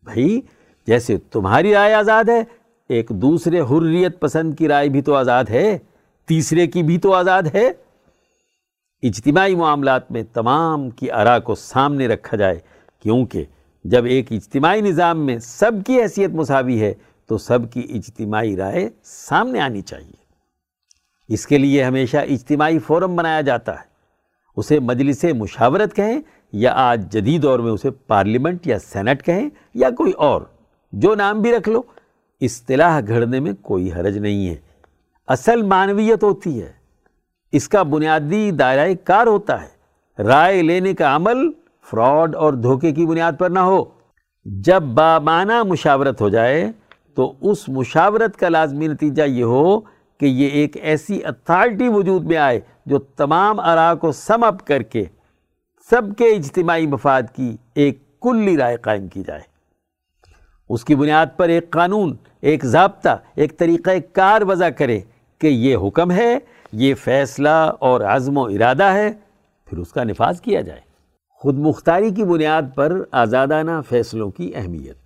بھائی، 0.04 0.40
جیسے 0.86 1.16
تمہاری 1.16 1.74
رائے 1.74 1.94
آزاد 1.94 2.24
ہے، 2.24 2.42
ایک 2.88 3.10
دوسرے 3.10 3.60
حریت 3.60 4.20
پسند 4.20 4.54
کی 4.54 4.68
رائے 4.68 4.88
بھی 4.88 5.02
تو 5.02 5.14
آزاد 5.14 5.44
ہے، 5.50 5.78
تیسرے 6.26 6.66
کی 6.66 6.82
بھی 6.82 6.98
تو 6.98 7.14
آزاد 7.14 7.42
ہے۔ 7.54 7.70
اجتماعی 9.02 9.54
معاملات 9.54 10.12
میں 10.12 10.22
تمام 10.32 10.90
کی 10.90 11.10
آراء 11.10 11.38
کو 11.38 11.54
سامنے 11.54 12.08
رکھا 12.08 12.36
جائے، 12.36 12.58
کیونکہ 13.02 13.44
جب 13.84 14.04
ایک 14.04 14.32
اجتماعی 14.32 14.80
نظام 14.80 15.26
میں 15.26 15.38
سب 15.38 15.72
کی 15.86 16.02
حیثیت 16.02 16.30
مساوی 16.30 16.80
ہے، 16.80 16.94
تو 17.26 17.38
سب 17.38 17.58
کی 17.72 17.86
اجتماعی 17.88 18.56
رائے 18.56 18.88
سامنے 19.02 19.60
آنی 19.60 19.80
چاہیے۔ 19.80 20.25
اس 21.28 21.46
کے 21.46 21.58
لیے 21.58 21.84
ہمیشہ 21.84 22.16
اجتماعی 22.16 22.78
فورم 22.78 23.16
بنایا 23.16 23.40
جاتا 23.40 23.72
ہے۔ 23.72 23.96
اسے 24.56 24.80
مجلس 24.80 25.24
مشاورت 25.38 25.96
کہیں 25.96 26.20
یا 26.52 26.72
آج 26.74 27.12
جدید 27.12 27.42
دور 27.42 27.58
میں 27.58 27.72
اسے 27.72 27.90
پارلیمنٹ 27.90 28.66
یا 28.66 28.78
سینٹ 28.78 29.22
کہیں 29.22 29.50
یا 29.74 29.90
کوئی 29.90 30.12
اور، 30.12 30.42
جو 30.92 31.14
نام 31.14 31.42
بھی 31.42 31.52
رکھ 31.52 31.68
لو۔ 31.68 31.82
اصطلاح 32.40 33.00
گھڑنے 33.08 33.40
میں 33.40 33.52
کوئی 33.62 33.92
حرج 33.92 34.18
نہیں 34.18 34.48
ہے۔ 34.48 34.56
اصل 35.28 35.62
معنویت 35.62 36.22
ہوتی 36.22 36.62
ہے۔ 36.62 36.72
اس 37.52 37.68
کا 37.68 37.82
بنیادی 37.82 38.50
دائرۂ 38.50 38.92
کار 39.04 39.26
ہوتا 39.26 39.62
ہے۔ 39.62 39.76
رائے 40.22 40.62
لینے 40.62 40.94
کا 40.94 41.16
عمل 41.16 41.50
فراڈ 41.90 42.36
اور 42.36 42.52
دھوکے 42.52 42.92
کی 42.92 43.06
بنیاد 43.06 43.32
پر 43.38 43.50
نہ 43.50 43.58
ہو۔ 43.58 43.84
جب 44.44 44.82
بامانہ 44.82 45.62
مشاورت 45.62 46.20
ہو 46.20 46.28
جائے 46.28 46.72
تو 47.14 47.34
اس 47.40 47.68
مشاورت 47.68 48.36
کا 48.36 48.48
لازمی 48.48 48.86
نتیجہ 48.86 49.22
یہ 49.22 49.44
ہو 49.44 49.80
کہ 50.20 50.26
یہ 50.26 50.48
ایک 50.48 50.76
ایسی 50.76 51.24
اتھارٹی 51.24 51.88
وجود 51.88 52.24
میں 52.24 52.36
آئے 52.36 52.60
جو 52.86 52.98
تمام 52.98 53.60
آراء 53.60 53.94
کو 53.94 54.12
سم 54.12 54.44
اپ 54.44 54.66
کر 54.66 54.82
کے 54.82 55.04
سب 55.90 56.02
کے 56.18 56.24
اجتماعی 56.28 56.86
مفاد 56.86 57.22
کی 57.36 57.56
ایک 57.74 58.20
کلی 58.20 58.56
رائے 58.56 58.76
قائم 58.76 59.08
کی 59.08 59.22
جائے۔ 59.26 59.40
اس 60.68 60.84
کی 60.84 60.94
بنیاد 60.94 61.26
پر 61.36 61.48
ایک 61.48 61.70
قانون، 61.70 62.16
ایک 62.40 62.64
ضابطہ، 62.64 63.16
ایک 63.34 63.58
طریقہ 63.58 63.90
کار 64.12 64.42
وضع 64.42 64.68
کرے 64.68 65.00
کہ 65.38 65.46
یہ 65.46 65.76
حکم 65.76 66.10
ہے، 66.10 66.38
یہ 66.72 66.94
فیصلہ 66.94 67.72
اور 67.78 68.00
عزم 68.00 68.38
و 68.38 68.44
ارادہ 68.44 68.84
ہے، 68.84 69.12
پھر 69.64 69.78
اس 69.78 69.92
کا 69.92 70.04
نفاذ 70.04 70.40
کیا 70.40 70.60
جائے۔ 70.60 70.80
خود 71.30 71.58
مختاری 71.58 72.10
کی 72.10 72.24
بنیاد 72.24 72.62
پر 72.74 73.02
آزادانہ 73.10 73.70
فیصلوں 73.88 74.30
کی 74.30 74.52
اہمیت۔ 74.54 74.96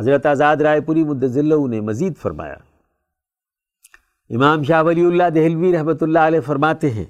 حضرت 0.00 0.26
آزاد 0.26 0.56
رائے 0.56 0.80
پوری 0.80 1.04
مدضل 1.04 1.70
نے 1.70 1.80
مزید 1.80 2.16
فرمایا۔ 2.16 2.54
امام 4.30 4.62
شاہ 4.62 4.82
ولی 4.82 5.04
اللہ 5.04 5.28
دہلوی 5.34 5.72
رحمۃ 5.72 6.00
اللہ 6.00 6.18
علیہ 6.18 6.40
فرماتے 6.40 6.90
ہیں 6.90 7.04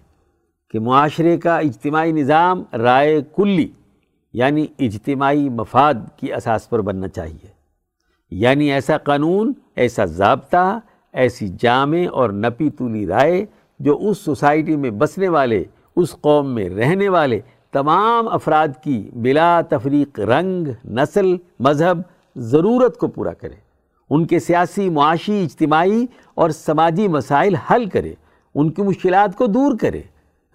کہ 0.70 0.78
معاشرے 0.78 1.36
کا 1.36 1.58
اجتماعی 1.58 2.12
نظام 2.12 2.62
رائے 2.72 3.20
کلی 3.36 3.68
یعنی 4.32 4.66
اجتماعی 4.78 5.48
مفاد 5.48 5.94
کی 6.16 6.32
اساس 6.32 6.70
پر 6.70 6.80
بننا 6.80 7.08
چاہیے۔ 7.08 7.48
یعنی 8.30 8.72
ایسا 8.72 8.98
قانون، 8.98 9.52
ایسا 9.76 10.04
ضابطہ، 10.04 10.78
ایسی 11.12 11.48
جامع 11.60 11.98
اور 12.12 12.30
نپی 12.30 12.70
تولی 12.70 13.06
رائے 13.06 13.46
جو 13.80 13.98
اس 14.00 14.18
سوسائٹی 14.18 14.76
میں 14.76 14.90
بسنے 14.90 15.28
والے، 15.28 15.64
اس 15.96 16.16
قوم 16.20 16.54
میں 16.54 16.68
رہنے 16.68 17.08
والے 17.08 17.40
تمام 17.72 18.28
افراد 18.28 18.68
کی 18.84 19.10
بلا 19.14 19.60
تفریق 19.68 20.20
رنگ، 20.20 20.68
نسل، 20.84 21.36
مذہب 21.60 21.98
ضرورت 22.36 22.98
کو 22.98 23.06
پورا 23.06 23.32
کرے 23.32 23.65
ان 24.10 24.26
کے 24.26 24.38
سیاسی، 24.38 24.88
معاشی، 24.90 25.42
اجتماعی 25.42 26.06
اور 26.34 26.50
سماجی 26.50 27.08
مسائل 27.08 27.54
حل 27.54 27.88
کرے، 27.88 28.14
ان 28.54 28.70
کی 28.70 28.82
مشکلات 28.82 29.36
کو 29.36 29.46
دور 29.46 29.72
کرے۔ 29.80 30.02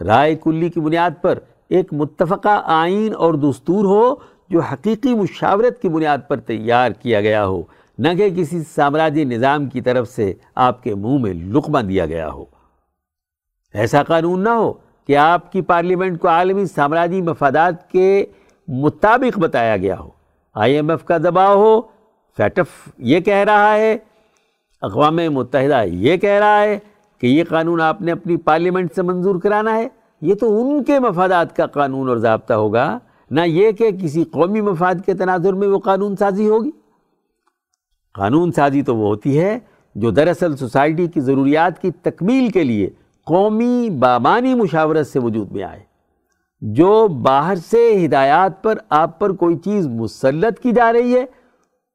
رائے 0.06 0.36
کلی 0.36 0.70
کی 0.70 0.80
بنیاد 0.80 1.12
پر 1.22 1.40
ایک 1.70 1.94
متفقہ 1.94 2.62
آئین 2.66 3.16
اور 3.16 3.34
دستور 3.34 3.86
ہو 3.86 4.16
جو 4.50 4.60
حقیقی 4.60 5.16
مشاورت 5.16 5.82
کی 5.82 5.90
بنیاد 5.90 6.18
پر 6.28 6.40
تیار 6.40 6.92
کیا 6.92 7.22
گیا 7.22 7.46
ہو، 7.46 7.62
نہ 7.98 8.08
کہ 8.18 8.30
کسی 8.30 8.64
سامراجی 8.76 9.24
نظام 9.24 9.66
کی 9.66 9.82
طرف 9.82 10.10
سے 10.10 10.34
آپ 10.56 10.84
کے 10.84 10.96
منہ 10.96 11.18
میں 11.18 11.34
لقمہ 11.34 11.80
دیا 11.80 12.06
گیا 12.06 12.30
ہو۔ 12.30 12.46
ایسا 13.74 14.04
قانون 14.04 14.44
نہ 14.44 14.50
ہو 14.50 14.74
کہ 15.08 15.18
آپ 15.18 15.52
کی 15.52 15.62
پارلیمنٹ 15.62 16.20
کو 16.20 16.28
عالمی 16.28 16.66
سامراجی 16.66 17.22
مفادات 17.22 17.92
کے 17.92 18.26
مطابق 18.68 19.40
بتایا 19.40 19.78
گیا 19.78 20.00
ہو۔ 20.00 20.10
آئی 20.56 20.76
ایم 20.76 20.90
ایف 20.90 21.04
کا 21.04 21.18
دباؤ 21.18 21.56
ہو 21.56 21.82
فیٹف 22.38 22.90
یہ 22.98 23.20
کہہ 23.20 23.36
رہا 23.36 23.76
ہے، 23.76 23.98
اقوام 24.82 25.16
متحدہ 25.16 25.84
یہ 25.86 26.18
کہہ 26.18 26.30
رہا 26.30 26.62
ہے 26.62 26.80
کہ 27.20 27.28
یہ 27.28 27.44
قانون 27.50 27.82
آپ 27.82 28.02
نے 28.02 28.12
اپنی 28.12 28.38
پارلیمنٹ 28.38 28.94
سے 28.96 29.02
منظور 29.02 29.36
کرانا 29.36 29.78
ہے۔ 29.78 29.88
یہ 30.22 30.36
تو 30.36 30.62
ان 30.62 30.84
کے 30.84 31.00
مفادات 31.00 31.56
کا 31.56 31.66
قانون 31.66 32.10
اور 32.10 32.18
ضابطہ 32.18 32.54
ہوگا، 32.54 33.00
نہ 33.32 33.42
یہ 33.46 33.72
کہ 33.72 33.92
کسی 33.92 34.24
قومی 34.24 34.62
مفاد 34.62 34.96
کے 35.06 35.14
تناظر 35.14 35.54
میں 35.54 35.68
وہ 35.68 35.80
قانون 35.80 36.16
سازی 36.16 36.48
ہوگی۔ 36.48 36.72
قانون 38.14 38.52
سازی 38.52 38.82
تو 38.82 38.96
وہ 38.96 39.08
ہوتی 39.08 39.40
ہے 39.40 39.60
جو 39.96 40.12
دراصل 40.12 40.58
سوسائٹی 40.58 41.08
کی 41.08 41.22
ضروریات 41.22 41.82
کی 41.82 41.92
تکمیل 41.92 42.50
کے 42.50 42.64
لیے 42.64 42.90
قومی 43.26 43.90
بامانی 43.90 44.54
مشاورت 44.54 45.08
سے 45.08 45.20
وجود 45.20 45.52
میں 45.52 45.64
آئے۔ 45.64 45.80
جو 46.62 47.08
باہر 47.08 47.56
سے 47.56 48.06
ہدایات 48.06 48.64
پر 48.64 48.78
آپ 48.90 49.20
پر 49.20 49.30
کوئی 49.30 49.56
چیز 49.56 49.88
مسلط 49.88 50.60
کی 50.60 50.72
جا 50.72 50.94
رہی 50.94 51.16
ہے 51.16 51.26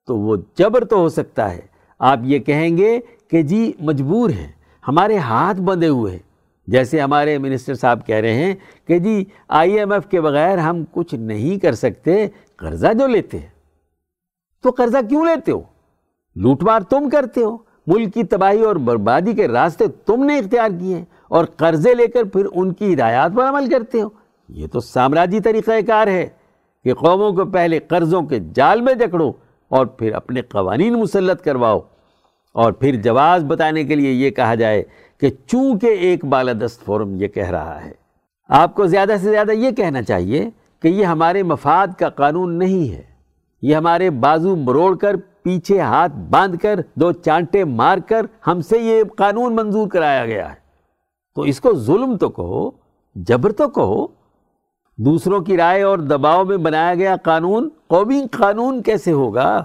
تو 0.07 0.19
وہ 0.19 0.37
جبر 0.59 0.85
تو 0.85 0.97
ہو 0.97 1.09
سکتا 1.09 1.55
ہے۔ 1.55 1.61
آپ 1.99 2.19
یہ 2.23 2.39
کہیں 2.39 2.77
گے 2.77 3.01
کہ 3.31 3.43
جی 3.43 3.73
مجبور 3.81 4.31
ہیں، 4.31 4.53
ہمارے 4.89 5.17
ہاتھ 5.17 5.61
بندھے 5.61 5.89
ہوئے 5.89 6.13
ہیں۔ 6.13 6.19
جیسے 6.67 7.01
ہمارے 7.01 7.39
منسٹر 7.39 7.75
صاحب 7.75 8.07
کہہ 8.07 8.17
رہے 8.17 8.35
ہیں 8.35 8.55
کہ 8.87 8.99
جی 8.99 9.25
آئی 9.49 9.79
ایم 9.79 9.93
ایف 9.93 10.07
کے 10.07 10.21
بغیر 10.21 10.59
ہم 10.59 10.85
کچھ 10.91 11.15
نہیں 11.15 11.59
کر 11.59 11.73
سکتے، 11.73 12.29
قرضہ 12.57 12.87
جو 12.99 13.07
لیتے 13.07 13.39
ہیں۔ 13.39 13.49
تو 14.63 14.71
قرضہ 14.71 14.99
کیوں 15.09 15.25
لیتے 15.25 15.53
ہو؟ 15.53 15.61
لوٹ 16.37 16.63
مار 16.63 16.81
تم 16.81 17.09
کرتے 17.09 17.43
ہو۔ 17.43 17.57
ملک 17.87 18.15
کی 18.15 18.25
تباہی 18.25 18.63
اور 18.63 18.77
بربادی 18.77 19.33
کے 19.33 19.49
راستے 19.49 19.85
تم 19.89 20.25
نے 20.25 20.39
اختیار 20.39 20.69
کیے 20.81 20.97
ہیں 20.97 21.05
اور 21.29 21.45
قرضے 21.45 21.95
لے 21.95 22.07
کر 22.07 22.25
پھر 22.25 22.47
ان 22.55 22.73
کی 22.73 22.95
ہدایات 22.95 23.31
پر 23.37 23.49
عمل 23.49 23.69
کرتے 23.71 24.03
ہو۔ 24.03 24.09
یہ 24.49 24.67
تو 24.73 24.81
سامراجی 24.81 25.41
طریقہ 25.41 25.71
کار 25.87 26.07
ہے 26.07 26.27
کہ 26.85 26.95
قوموں 26.95 27.33
کو 27.33 27.45
پہلے 27.45 27.79
قرضوں 27.79 28.23
کے 28.23 28.39
جال 28.55 28.81
میں 28.81 28.95
جکڑو۔ 28.95 29.33
اور 29.69 29.87
پھر 29.87 30.15
اپنے 30.15 30.43
قوانین 30.43 30.95
مسلط 30.95 31.43
کرواؤ۔ 31.43 31.81
اور 32.53 32.73
پھر 32.73 32.95
جواز 32.95 33.45
بتانے 33.45 33.85
کے 33.85 33.95
لیے 33.95 34.13
یہ 34.13 34.31
کہا 34.31 34.55
جائے 34.55 34.83
کہ 35.21 35.31
چونکہ 35.47 35.87
ایک 35.87 36.25
بالادست 36.25 36.85
فورم 36.85 37.15
یہ 37.15 37.29
کہہ 37.29 37.51
رہا 37.51 37.85
ہے، 37.85 37.93
آپ 38.49 38.75
کو 38.75 38.87
زیادہ 38.87 39.15
سے 39.23 39.31
زیادہ 39.31 39.53
یہ 39.53 39.71
کہنا 39.71 40.03
چاہیے 40.03 40.51
کہ 40.83 40.89
یہ 40.89 41.05
ہمارے 41.05 41.43
مفاد 41.43 41.87
کا 41.99 42.09
قانون 42.09 42.59
نہیں 42.59 42.93
ہے۔ 42.93 43.03
یہ 43.63 43.77
ہمارے 43.77 44.11
بازو 44.11 44.57
مروڑ 44.57 44.97
کر، 44.97 45.17
پیچھے 45.43 45.81
ہاتھ 45.81 46.13
باندھ 46.13 46.57
کر، 46.63 46.81
دو 46.95 47.13
چانٹے 47.13 47.65
مار 47.65 47.99
کر 47.99 48.27
ہم 48.47 48.61
سے 48.61 48.79
یہ 48.79 49.03
قانون 49.17 49.57
منظور 49.57 49.89
کرایا 49.89 50.27
گیا 50.27 50.49
ہے۔ 50.51 50.57
تو 51.35 51.43
اس 51.43 51.61
کو 51.61 51.73
ظلم 51.73 52.17
تو 52.17 52.29
کہو، 52.29 52.71
جبر 53.15 53.53
تو 53.53 53.69
کہو 53.69 54.07
دوسروں 54.99 55.41
کی 55.41 55.57
رائے 55.57 55.83
اور 55.83 55.99
دباؤ 55.99 56.45
میں 56.45 56.57
بنایا 56.57 56.95
گیا 56.95 57.17
قانون 57.17 57.69
قومی 57.87 58.23
قانون 58.31 58.83
کیسے 58.83 59.13
ہوگا؟ 59.13 59.65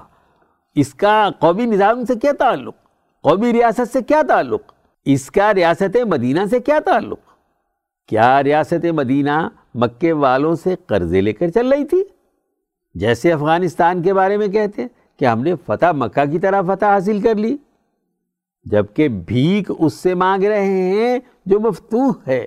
اس 0.76 0.94
کا 0.94 1.30
قومی 1.40 1.66
نظام 1.66 2.06
سے 2.06 2.16
کیا 2.16 2.32
تعلق؟ 2.40 2.74
قومی 3.24 3.54
ریاست 3.54 3.94
سے 3.94 4.02
کیا 4.02 4.22
تعلق؟ 4.28 4.62
اس 5.06 5.32
کا 5.32 5.54
ریاست 5.54 5.98
مدینہ 6.08 6.40
سے 6.50 6.60
کیا 6.60 6.80
تعلق؟ 6.86 7.20
کیا 8.08 8.44
ریاست 8.44 8.86
مدینہ 8.86 9.50
مکے 9.76 10.12
والوں 10.12 10.56
سے 10.56 10.76
قرضے 10.86 11.22
لے 11.22 11.34
کر 11.34 11.50
چل 11.50 11.68
رہی 11.68 11.86
تھی؟ 11.86 12.04
جیسے 12.96 13.34
افغانستان 13.34 14.02
کے 14.02 14.14
بارے 14.14 14.38
میں 14.38 14.48
کہتے 14.48 14.86
کہ 15.20 15.26
ہم 15.26 15.42
نے 15.42 15.54
فتح 15.66 15.92
مکہ 15.92 16.32
کی 16.32 16.40
طرح 16.40 16.62
فتح 16.62 16.86
حاصل 16.86 17.22
کر 17.22 17.36
لی، 17.36 17.58
جبکہ 18.66 19.08
بھیک 19.08 19.72
اس 19.80 19.94
سے 19.94 20.14
مانگ 20.14 20.44
رہے 20.44 20.66
ہیں 20.66 21.20
جو 21.46 21.60
مفتوح 21.60 22.14
ہے۔ 22.28 22.46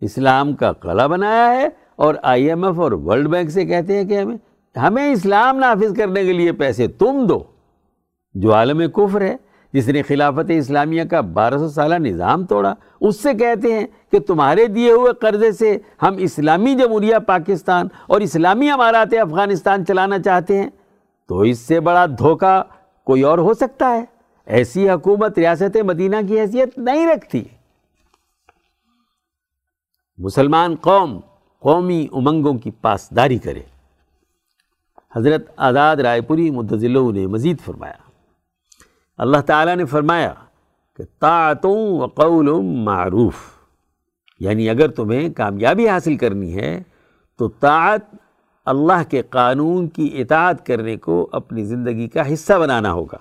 اسلام 0.00 0.52
کا 0.52 0.72
قلعہ 0.72 1.08
بنایا 1.08 1.50
ہے 1.50 1.68
اور 1.96 2.14
آئی 2.22 2.48
ایم 2.48 2.64
ایف 2.64 2.80
اور 2.80 2.92
ورلڈ 2.92 3.28
بینک 3.28 3.50
سے 3.50 3.64
کہتے 3.64 3.96
ہیں 3.96 4.04
کہ 4.04 4.18
ہمیں 4.18 4.36
ہمیں 4.78 5.12
اسلام 5.12 5.58
نافذ 5.58 5.94
کرنے 5.94 6.24
کے 6.24 6.32
لیے 6.32 6.52
پیسے 6.52 6.88
تم 6.88 7.26
دو۔ 7.26 7.38
جو 8.34 8.54
عالم 8.54 8.90
کفر 8.90 9.20
ہے، 9.20 9.36
جس 9.72 9.88
نے 9.88 10.02
خلافت 10.02 10.50
اسلامیہ 10.50 11.04
کا 11.04 11.20
بارہ 11.20 11.58
سو 11.58 11.68
سالہ 11.68 11.94
نظام 11.94 12.46
توڑا، 12.46 12.74
اس 13.00 13.22
سے 13.22 13.34
کہتے 13.34 13.72
ہیں 13.72 13.86
کہ 14.12 14.18
تمہارے 14.18 14.66
دیے 14.66 14.90
ہوئے 14.92 15.12
قرضے 15.12 15.52
سے 15.52 15.78
ہم 16.02 16.14
اسلامی 16.18 16.74
جمہوریہ 16.74 17.16
پاکستان 17.26 17.88
اور 18.06 18.20
اسلامی 18.20 18.70
امارات 18.70 19.14
افغانستان 19.20 19.86
چلانا 19.86 20.18
چاہتے 20.18 20.58
ہیں۔ 20.58 20.70
تو 21.28 21.38
اس 21.38 21.58
سے 21.58 21.80
بڑا 21.80 22.06
دھوکہ 22.06 22.62
کوئی 23.04 23.22
اور 23.22 23.38
ہو 23.38 23.54
سکتا 23.54 23.96
ہے؟ 23.96 24.04
ایسی 24.46 24.90
حکومت 24.90 25.38
ریاست 25.38 25.76
مدینہ 25.76 26.16
کی 26.28 26.40
حیثیت 26.40 26.78
نہیں 26.78 27.06
رکھتی۔ 27.06 27.44
مسلمان 30.18 30.76
قوم 30.80 31.20
قومی 31.58 32.06
امنگوں 32.12 32.54
کی 32.54 32.70
پاسداری 32.70 33.38
کرے۔ 33.38 33.62
حضرت 35.16 35.50
آزاد 35.56 35.96
رائے 35.96 36.20
پوری 36.20 36.50
مدضلوں 36.50 37.12
نے 37.12 37.26
مزید 37.26 37.60
فرمایا۔ 37.60 38.10
اللہ 39.18 39.36
تعالیٰ 39.36 39.76
نے 39.76 39.84
فرمایا 39.84 40.34
کہ 40.96 41.04
طاعتوں 41.20 42.00
و 42.00 42.06
قول 42.06 42.50
معروف 42.84 43.34
یعنی 44.40 44.70
اگر 44.70 44.88
تمہیں 44.88 45.28
کامیابی 45.28 45.88
حاصل 45.88 46.16
کرنی 46.16 46.56
ہے 46.56 46.82
تو 47.38 47.48
طاعت 47.48 48.00
اللہ 48.64 49.10
کے 49.10 49.22
قانون 49.22 49.88
کی 49.88 50.10
اطاعت 50.14 50.66
کرنے 50.66 50.96
کو 50.96 51.28
اپنی 51.32 51.64
زندگی 51.64 52.08
کا 52.08 52.32
حصہ 52.32 52.52
بنانا 52.52 52.92
ہوگا۔ 52.92 53.18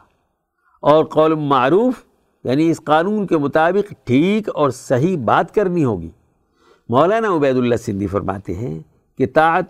اور 0.81 1.05
قول 1.05 1.35
معروف 1.35 2.03
یعنی 2.43 2.69
اس 2.69 2.81
قانون 2.83 3.27
کے 3.27 3.37
مطابق 3.37 3.93
ٹھیک 4.03 4.49
اور 4.49 4.69
صحیح 4.69 5.17
بات 5.17 5.55
کرنی 5.55 5.83
ہوگی۔ 5.83 6.09
مولانا 6.89 7.35
عبید 7.35 7.57
اللہ 7.57 7.75
سندھی 7.75 8.07
فرماتے 8.07 8.53
ہیں 8.55 8.79
کہ 9.17 9.25
طاعت 9.33 9.65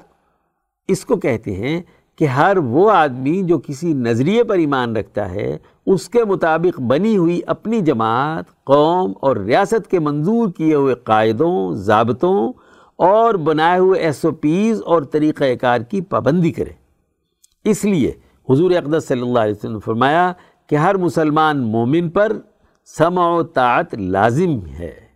اس 0.88 1.05
کو 1.05 1.15
کہتے 1.15 1.55
ہیں 1.55 1.82
کہ 2.15 2.26
ہر 2.26 2.57
وہ 2.57 2.91
آدمی 2.91 3.43
جو 3.43 3.59
کسی 3.59 3.93
نظریے 3.93 4.43
پر 4.43 4.57
ایمان 4.57 4.95
رکھتا 4.95 5.32
ہے، 5.32 5.57
اس 5.86 6.09
کے 6.09 6.26
مطابق 6.26 6.82
بنی 6.82 7.18
ہوئی 7.18 7.41
اپنی 7.47 7.82
جماعت، 7.82 8.63
قوم 8.63 9.13
اور 9.22 9.36
ریاست 9.36 9.91
کے 9.91 9.99
منظور 9.99 10.49
کیے 10.57 10.76
ہوئے 10.76 10.95
قائدوں، 10.95 11.74
ضابطوں 11.74 12.53
اور 12.95 13.36
بنائے 13.36 13.80
ہوئے 13.80 13.99
ایس 13.99 14.26
او 14.26 14.32
پیز 14.32 14.82
اور 14.86 15.01
طریقہ 15.01 15.43
کار 15.61 15.82
کی 15.82 16.01
پابندی 16.01 16.51
کرے۔ 16.51 16.72
اس 17.63 17.86
لیے 17.86 18.11
حضور 18.49 18.72
اقدس 18.72 19.07
صلی 19.07 19.22
اللہ 19.22 19.39
علیہ 19.39 19.53
وسلم 19.53 19.74
نے 19.74 19.80
فرمایا 19.80 20.34
کہ 20.68 20.76
ہر 20.76 20.97
مسلمان 20.97 21.59
مومن 21.59 22.09
پر 22.09 22.38
سمع 22.86 23.30
و 23.30 23.43
طاعت 23.43 23.95
لازم 23.95 24.65
ہے۔ 24.80 25.07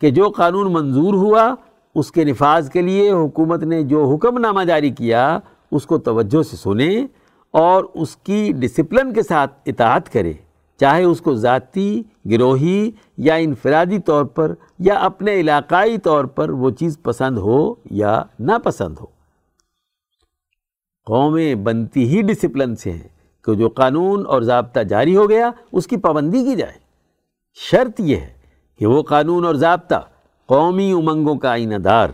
کہ 0.00 0.10
جو 0.10 0.28
قانون 0.28 0.72
منظور 0.72 1.14
ہوا، 1.14 1.54
اس 1.94 2.12
کے 2.12 2.24
نفاذ 2.24 2.70
کے 2.70 2.82
لیے 2.82 3.10
حکومت 3.10 3.62
نے 3.62 3.82
جو 3.82 4.04
حکم 4.04 4.38
نامہ 4.38 4.64
جاری 4.64 4.90
کیا، 4.90 5.38
اس 5.70 5.86
کو 5.86 5.98
توجہ 5.98 6.42
سے 6.42 6.56
سنیں 6.56 7.06
اور 7.50 7.84
اس 7.94 8.16
کی 8.16 8.52
ڈسپلن 8.52 9.12
کے 9.12 9.22
ساتھ 9.22 9.52
اطاعت 9.66 10.12
کرے 10.12 10.32
چاہے 10.80 11.04
اس 11.04 11.20
کو 11.20 11.34
ذاتی، 11.34 12.02
گروہی 12.30 12.90
یا 13.16 13.34
انفرادی 13.34 13.98
طور 13.98 14.24
پر 14.24 14.54
یا 14.78 14.94
اپنے 14.94 15.40
علاقائی 15.40 15.98
طور 15.98 16.24
پر 16.24 16.50
وہ 16.50 16.70
چیز 16.70 17.02
پسند 17.02 17.38
ہو 17.38 17.74
یا 17.90 18.22
نہ 18.38 18.52
پسند 18.64 18.98
ہو۔ 19.00 19.06
قومیں 21.06 21.54
بنتی 21.54 22.08
ہی 22.08 22.22
ڈسپلن 22.22 22.76
سے 22.76 22.90
ہیں 22.92 23.08
کہ 23.44 23.54
جو 23.54 23.68
قانون 23.68 24.26
اور 24.26 24.42
ضابطہ 24.42 24.80
جاری 24.80 25.16
ہو 25.16 25.30
گیا، 25.30 25.50
اس 25.72 25.86
کی 25.86 25.96
پابندی 25.96 26.44
کی 26.44 26.54
جائے۔ 26.54 26.78
شرط 27.54 28.00
یہ 28.00 28.16
ہے 28.16 28.39
کہ 28.80 28.86
وہ 28.86 29.02
قانون 29.02 29.44
اور 29.44 29.54
ضابطہ 29.54 30.00
قومی 30.46 30.92
امنگوں 30.92 31.34
کا 31.34 31.50
آئینہ 31.50 31.74
دار، 31.74 32.08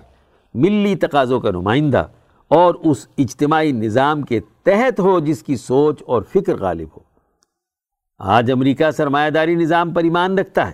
ملی 0.55 0.97
تقاضوں 0.97 1.41
کا 1.41 1.51
نمائندہ 1.51 2.07
اور 2.49 2.75
اس 2.75 3.09
اجتماعی 3.19 3.73
نظام 3.73 4.23
کے 4.23 4.41
تحت 4.65 5.01
ہو 5.01 5.21
جس 5.21 5.43
کی 5.43 5.57
سوچ 5.57 6.03
اور 6.07 6.23
فکر 6.23 6.57
غالب 6.57 6.89
ہو۔ 6.97 7.01
آج 8.19 8.51
امریکہ 8.51 8.91
سرمایہ 8.91 9.31
داری 9.31 9.55
نظام 9.55 9.91
پر 9.91 10.03
ایمان 10.03 10.39
رکھتا 10.39 10.67
ہے، 10.69 10.73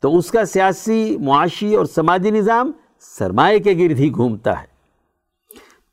تو 0.00 0.16
اس 0.18 0.30
کا 0.30 0.44
سیاسی، 0.44 1.16
معاشی 1.20 1.74
اور 1.74 1.84
سماجی 1.84 2.30
نظام 2.30 2.72
سرمایہ 3.00 3.58
کے 3.58 3.72
گرد 3.72 3.98
ہی 4.00 4.12
گھومتا 4.14 4.62
ہے۔ 4.62 4.66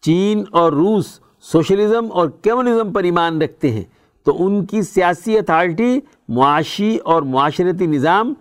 چین 0.01 0.43
اور 0.51 0.71
روس 0.71 1.19
سوشلزم 1.39 2.05
اور 2.11 2.29
کمیونزم 2.29 2.93
پر 2.93 3.03
ایمان 3.03 3.41
رکھتے 3.41 3.71
ہیں، 3.71 3.83
تو 4.23 4.45
ان 4.45 4.65
کی 4.65 4.81
سیاسی 4.81 5.37
اتھارٹی، 5.37 5.99
معاشی 6.29 6.97
اور 6.97 7.21
معاشرتی 7.21 7.87
نظام 7.87 8.33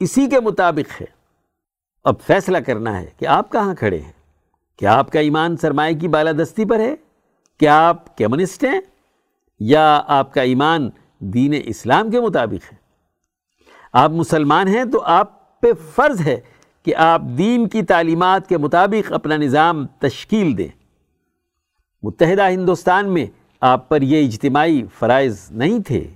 اسی 0.00 0.26
کے 0.26 0.40
مطابق 0.40 1.00
ہے۔ 1.00 1.06
اب 2.04 2.14
فیصلہ 2.26 2.58
کرنا 2.58 3.00
ہے 3.00 3.10
کہ 3.18 3.26
آپ 3.26 3.52
کہاں 3.52 3.74
کھڑے 3.74 3.98
ہیں۔ 3.98 4.12
کیا 4.76 4.94
آپ 4.94 5.10
کا 5.10 5.20
ایمان 5.20 5.56
سرمایہ 5.56 5.98
کی 5.98 6.08
بالادستی 6.08 6.64
پر 6.64 6.80
ہے؟ 6.80 6.94
کیا 7.58 7.88
آپ 7.88 8.16
کیمنسٹ 8.16 8.64
ہیں؟ 8.64 8.80
یا 9.60 10.02
آپ 10.06 10.34
کا 10.34 10.42
ایمان 10.42 10.90
دین 11.18 11.54
اسلام 11.64 12.10
کے 12.10 12.20
مطابق 12.20 12.72
ہے؟ 12.72 12.76
آپ 13.92 14.10
مسلمان 14.10 14.68
ہیں 14.68 14.84
تو 14.84 15.02
آپ 15.02 15.60
پہ 15.60 15.68
فرض 15.94 16.20
ہے 16.20 16.40
کہ 16.82 16.96
آپ 16.96 17.22
دین 17.38 17.68
کی 17.68 17.82
تعلیمات 17.82 18.48
کے 18.48 18.58
مطابق 18.58 19.12
اپنا 19.12 19.36
نظام 19.36 19.86
تشکیل 19.86 20.58
دیں۔ 20.58 20.68
متحدہ 22.02 22.50
ہندوستان 22.50 23.08
میں 23.08 23.26
آپ 23.60 23.88
پر 23.88 24.02
یہ 24.02 24.26
اجتماعی 24.26 24.82
فرائض 24.98 25.50
نہیں 25.50 25.82
تھے۔ 25.82 26.10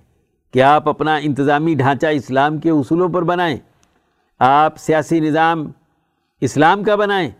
کہ 0.53 0.63
آپ 0.63 0.89
اپنا 0.89 1.17
انتظامی 1.17 1.75
ڈھانچہ 1.75 2.07
اسلام 2.07 2.59
کے 2.59 2.71
اصولوں 2.71 3.09
پر 3.09 3.23
بنائیں۔ 3.23 3.57
آپ 4.39 4.79
سیاسی 4.79 5.21
نظام 5.21 5.71
اسلام 6.41 6.83
کا 6.83 6.95
بنائیں۔ 6.95 7.31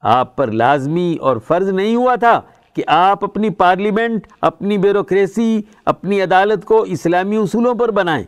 آپ 0.00 0.36
پر 0.36 0.50
لازمی 0.50 1.16
اور 1.20 1.36
فرض 1.36 1.68
نہیں 1.68 1.96
ہوا 1.96 2.14
تھا 2.14 2.40
کہ 2.74 2.82
آپ 2.86 3.24
اپنی 3.24 3.50
پارلیمنٹ، 3.50 4.26
اپنی 4.40 4.78
بیوروکریسی، 4.78 5.62
اپنی 5.84 6.22
عدالت 6.22 6.64
کو 6.64 6.82
اسلامی 6.82 7.36
اصولوں 7.36 7.74
پر 7.74 7.90
بنائیں۔ 7.90 8.24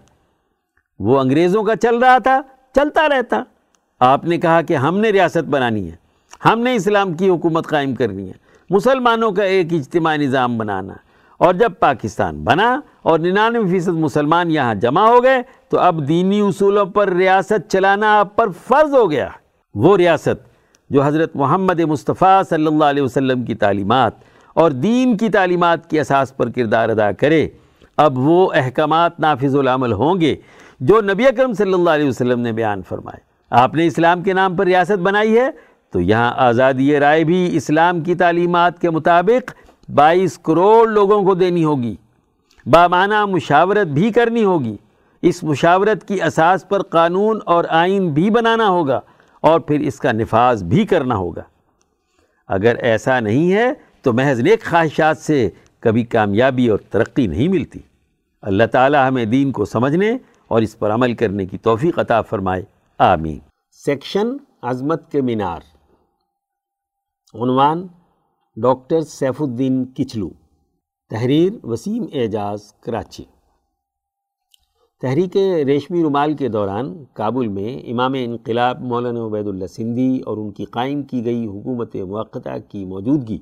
وہ 0.99 1.21
انگریزوں 1.21 1.63
کا 1.63 1.77
چل 1.77 1.99
رہا 1.99 2.19
تھا، 2.19 2.41
چلتا 2.75 3.09
رہتا۔ 3.09 3.43
آپ 4.01 4.25
نے 4.25 4.39
کہا 4.39 4.63
کہ 4.63 4.77
ہم 4.77 4.99
نے 4.99 5.11
ریاست 5.11 5.45
بنانی 5.45 5.91
ہے، 5.91 5.97
ہم 6.45 6.61
نے 6.61 6.75
اسلام 6.75 7.15
کی 7.15 7.29
حکومت 7.29 7.67
قائم 7.67 7.95
کرنی 7.95 8.29
ہے۔ 8.29 8.33
مسلمانوں 8.71 9.33
کا 9.33 9.43
ایک 9.43 9.73
اجتماعی 9.73 10.19
نظام 10.19 10.59
بنانا۔ 10.59 10.95
اور 11.39 11.55
جب 11.55 11.73
پاکستان 11.81 12.45
بنا 12.45 12.81
اور 13.03 13.19
ننانوے 13.19 13.71
فیصد 13.71 13.97
مسلمان 13.99 14.51
یہاں 14.51 14.75
جمع 14.75 15.09
ہو 15.09 15.23
گئے، 15.23 15.43
تو 15.69 15.79
اب 15.79 16.09
دینی 16.09 16.41
اصولوں 16.41 16.85
پر 16.85 17.09
ریاست 17.09 17.71
چلانا 17.71 18.19
آپ 18.19 18.37
پر 18.37 18.49
فرض 18.67 18.95
ہو 18.95 19.11
گیا۔ 19.11 19.29
وہ 19.75 19.97
ریاست 19.97 20.45
جو 20.91 21.03
حضرت 21.03 21.37
محمد 21.37 21.81
مصطفیٰ 21.81 22.43
صلی 22.51 22.67
اللہ 22.67 22.85
علیہ 22.85 23.03
وسلم 23.03 23.45
کی 23.45 23.55
تعلیمات 23.55 24.13
اور 24.55 24.71
دین 24.71 25.17
کی 25.17 25.29
تعلیمات 25.29 25.91
کی 25.91 26.01
اساس 26.01 26.37
پر 26.37 26.51
کردار 26.51 26.89
ادا 26.89 27.13
کرے، 27.13 27.49
اب 27.97 28.19
وہ 28.19 28.51
احکامات 28.55 29.21
نافذ 29.21 29.57
العمل 29.57 29.93
ہوں 29.93 30.21
گے 30.21 30.35
جو 30.81 31.01
نبی 31.01 31.27
اکرم 31.27 31.53
صلی 31.53 31.73
اللہ 31.73 31.91
علیہ 31.91 32.09
وسلم 32.09 32.41
نے 32.41 32.53
بیان 32.53 32.83
فرمائے۔ 32.83 33.21
آپ 33.51 33.75
نے 33.75 33.87
اسلام 33.87 34.23
کے 34.23 34.33
نام 34.33 34.57
پر 34.57 34.65
ریاست 34.65 34.99
بنائی 34.99 35.39
ہے، 35.39 35.51
تو 35.93 36.01
یہاں 36.01 36.33
آزادی 36.37 37.01
رائے 37.01 37.25
بھی 37.25 37.57
اسلام 37.57 38.01
کی 38.01 38.15
تعلیمات 38.15 38.79
کے 38.79 38.91
مطابق 38.91 39.51
بائیس 39.95 40.39
کروڑ 40.39 40.89
لوگوں 40.89 41.23
کو 41.23 41.35
دینی 41.35 41.65
ہوگی۔ 41.65 41.97
بامانہ 42.67 43.27
مشاورت 43.27 43.87
بھی 43.87 44.13
کرنی 44.13 44.45
ہوگی۔ 44.45 44.77
اس 45.23 45.45
مشاورت 45.45 46.09
کی 46.09 46.23
اساس 46.23 46.69
پر 46.69 46.83
قانون 46.83 47.39
اور 47.45 47.65
آئین 47.69 48.11
بھی 48.11 48.31
بنانا 48.31 48.69
ہوگا 48.69 49.01
اور 49.41 49.61
پھر 49.61 49.81
اس 49.81 49.99
کا 49.99 50.13
نفاذ 50.13 50.63
بھی 50.65 50.87
کرنا 50.87 51.17
ہوگا۔ 51.17 51.43
اگر 52.49 52.77
ایسا 52.77 53.21
نہیں 53.21 53.53
ہے 53.53 53.73
تو 54.03 54.13
محض 54.13 54.41
نیک 54.41 54.65
خواہشات 54.65 55.19
سے 55.19 55.51
کبھی 55.81 56.05
کامیابی 56.05 56.69
اور 56.69 56.79
ترقی 56.79 57.27
نہیں 57.27 57.49
ملتی۔ 57.49 57.81
اللہ 58.43 58.65
تعالی 58.73 58.99
ہمیں 59.09 59.25
دین 59.25 59.53
کو 59.53 59.65
سمجھنے 59.65 60.17
اور 60.49 60.63
اس 60.63 60.79
پر 60.79 60.95
عمل 60.95 61.15
کرنے 61.15 61.47
کی 61.47 61.59
توفیق 61.59 61.99
عطا 61.99 62.23
فرمائے۔ 62.23 62.63
آمین۔ 62.99 63.39
سیکشن 63.73 64.37
عظمت 64.63 65.13
کے 65.13 65.21
مینار۔ 65.21 65.61
عنوان 67.35 67.87
ڈاکٹر 68.57 69.01
سیف 69.01 69.43
الدین 69.43 69.85
کچلو، 69.85 70.29
تحریر 71.11 71.53
وسیم 71.63 72.05
اعجاز، 72.13 72.73
کراچی۔ 72.81 73.25
تحریک 75.03 75.37
ریشمی 75.67 76.03
رومال 76.03 76.35
کے 76.35 76.49
دوران 76.49 77.05
کابل 77.13 77.49
میں 77.49 77.91
امام 77.91 78.13
انقلاب 78.19 78.81
مولانا 78.81 79.27
عبید 79.27 79.47
اللہ 79.47 79.67
سندھی 79.67 80.21
اور 80.21 80.37
ان 80.37 80.51
کی 80.51 80.65
قائم 80.65 81.03
کی 81.03 81.25
گئی 81.25 81.47
حکومت 81.47 81.97
موقع 81.97 82.57
کی 82.69 82.85
موجودگی 82.85 83.39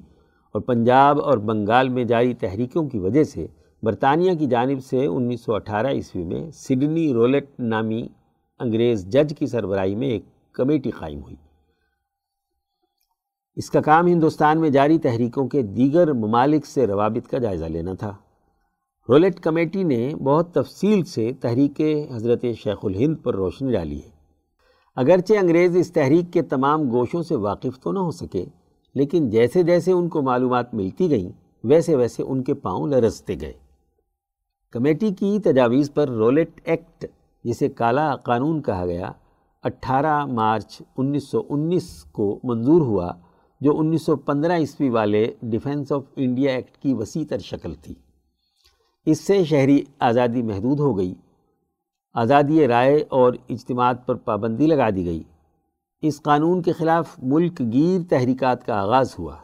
اور 0.54 0.60
پنجاب 0.60 1.20
اور 1.20 1.38
بنگال 1.38 1.88
میں 1.88 2.04
جاری 2.04 2.34
تحریکوں 2.34 2.88
کی 2.88 2.98
وجہ 2.98 3.24
سے 3.24 3.46
برطانیہ 3.82 4.34
کی 4.34 4.46
جانب 4.46 4.84
سے 4.84 5.06
انیس 5.06 5.40
سو 5.40 5.54
اٹھارہ 5.54 5.86
عیسوی 5.86 6.24
میں 6.24 6.50
سڈنی 6.50 7.12
رولٹ 7.12 7.50
نامی 7.58 8.06
انگریز 8.58 9.06
جج 9.06 9.34
کی 9.38 9.46
سربراہی 9.46 9.94
میں 9.94 10.08
ایک 10.08 10.24
کمیٹی 10.52 10.90
قائم 10.90 11.22
ہوئی۔ 11.22 11.36
اس 13.56 13.70
کا 13.70 13.80
کام 13.80 14.06
ہندوستان 14.06 14.60
میں 14.60 14.70
جاری 14.70 14.98
تحریکوں 14.98 15.48
کے 15.48 15.62
دیگر 15.62 16.12
ممالک 16.12 16.66
سے 16.66 16.86
روابط 16.86 17.28
کا 17.28 17.38
جائزہ 17.38 17.64
لینا 17.64 17.94
تھا۔ 17.94 18.16
رولٹ 19.08 19.40
کمیٹی 19.40 19.82
نے 19.82 20.14
بہت 20.14 20.54
تفصیل 20.54 21.04
سے 21.04 21.32
تحریک 21.40 21.80
حضرت 22.12 22.44
شیخ 22.56 22.78
الہند 22.82 23.16
پر 23.22 23.34
روشنی 23.34 23.72
ڈالی 23.72 24.02
ہے۔ 24.02 24.10
اگرچہ 24.96 25.34
انگریز 25.34 25.76
اس 25.76 25.92
تحریک 25.92 26.32
کے 26.32 26.42
تمام 26.42 26.90
گوشوں 26.90 27.22
سے 27.22 27.36
واقف 27.36 27.78
تو 27.80 27.92
نہ 27.92 27.98
ہو 27.98 28.10
سکے، 28.10 28.44
لیکن 28.94 29.30
جیسے 29.30 29.62
جیسے 29.62 29.92
ان 29.92 30.08
کو 30.08 30.22
معلومات 30.22 30.74
ملتی 30.74 31.10
گئیں، 31.10 31.30
ویسے 31.64 31.96
ویسے 31.96 32.22
ان 32.22 32.42
کے 32.42 32.54
پاؤں 32.54 32.88
لرزتے 32.88 33.34
گئے۔ 33.40 33.52
کمیٹی 34.70 35.10
کی 35.10 35.38
تجاویز 35.38 35.94
پر 35.94 36.08
رولٹ 36.08 36.60
ایکٹ، 36.64 37.04
جسے 37.44 37.68
کالا 37.68 38.16
قانون 38.16 38.62
کہا 38.62 38.86
گیا، 38.86 39.10
اٹھارہ 39.62 40.24
مارچ 40.24 40.82
انیس 40.96 41.30
سو 41.30 41.42
انیس 41.48 42.04
کو 42.04 42.40
منظور 42.44 42.80
ہوا۔ 42.80 43.12
جو 43.64 43.78
انیس 43.78 44.06
سو 44.06 44.16
پندرہ 44.16 44.52
عیسوی 44.52 44.90
والے 44.90 45.32
ڈیفنس 45.42 45.92
آف 45.92 46.02
انڈیا 46.16 46.52
ایکٹ 46.52 46.76
کی 46.76 46.94
وسیع 46.94 47.24
تر 47.28 47.38
شکل 47.38 47.74
تھی۔ 47.74 47.94
اس 49.06 49.20
سے 49.20 49.44
شہری 49.44 49.82
آزادی 49.98 50.42
محدود 50.42 50.80
ہو 50.80 50.98
گئی۔ 50.98 51.14
آزادی 52.14 52.68
رائے 52.68 53.04
اور 53.08 53.32
اجتماعات 53.48 54.06
پر 54.06 54.14
پابندی 54.14 54.66
لگا 54.66 54.90
دی 54.90 55.04
گئی۔ 55.04 55.22
اس 56.02 56.22
قانون 56.22 56.62
کے 56.62 56.72
خلاف 56.72 57.16
ملک 57.22 57.62
گیر 57.72 58.10
تحریکات 58.10 58.66
کا 58.66 58.80
آغاز 58.80 59.14
ہوا۔ 59.18 59.36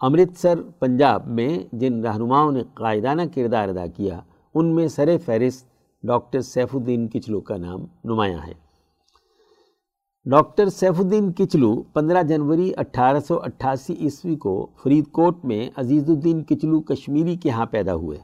امرتسر، 0.00 0.62
پنجاب 0.62 1.26
میں 1.26 1.58
جن 1.72 2.04
رہنماؤں 2.04 2.52
نے 2.52 2.62
قائدانہ 2.74 3.22
کردار 3.34 3.68
ادا 3.68 3.86
کیا، 3.86 4.20
ان 4.54 4.74
میں 4.74 4.88
سر 4.88 5.18
فہرست 5.24 5.66
ڈاکٹر 6.02 6.40
سیف 6.40 6.76
الدین 6.76 7.08
کچلو 7.08 7.40
کا 7.40 7.56
نام 7.56 7.80
نمایاں 8.04 8.46
ہے۔ 8.46 8.67
ڈاکٹر 10.30 10.68
سیف 10.68 11.00
الدین 11.00 11.32
کچلو 11.32 11.82
پندرہ 11.82 12.22
جنوری 12.22 12.72
اٹھارہ 12.76 13.20
سو 13.20 13.40
اٹھاسی 13.42 13.94
عیسوی 14.00 14.36
کو 14.36 14.66
فرید 14.82 15.06
کوٹ 15.06 15.44
میں 15.44 15.70
عزیز 15.76 16.10
الدین 16.10 16.44
کچلو 16.44 16.80
کشمیری 16.80 17.36
کے 17.36 17.50
ہاں 17.50 17.66
پیدا 17.66 17.94
ہوئے۔ 17.94 18.18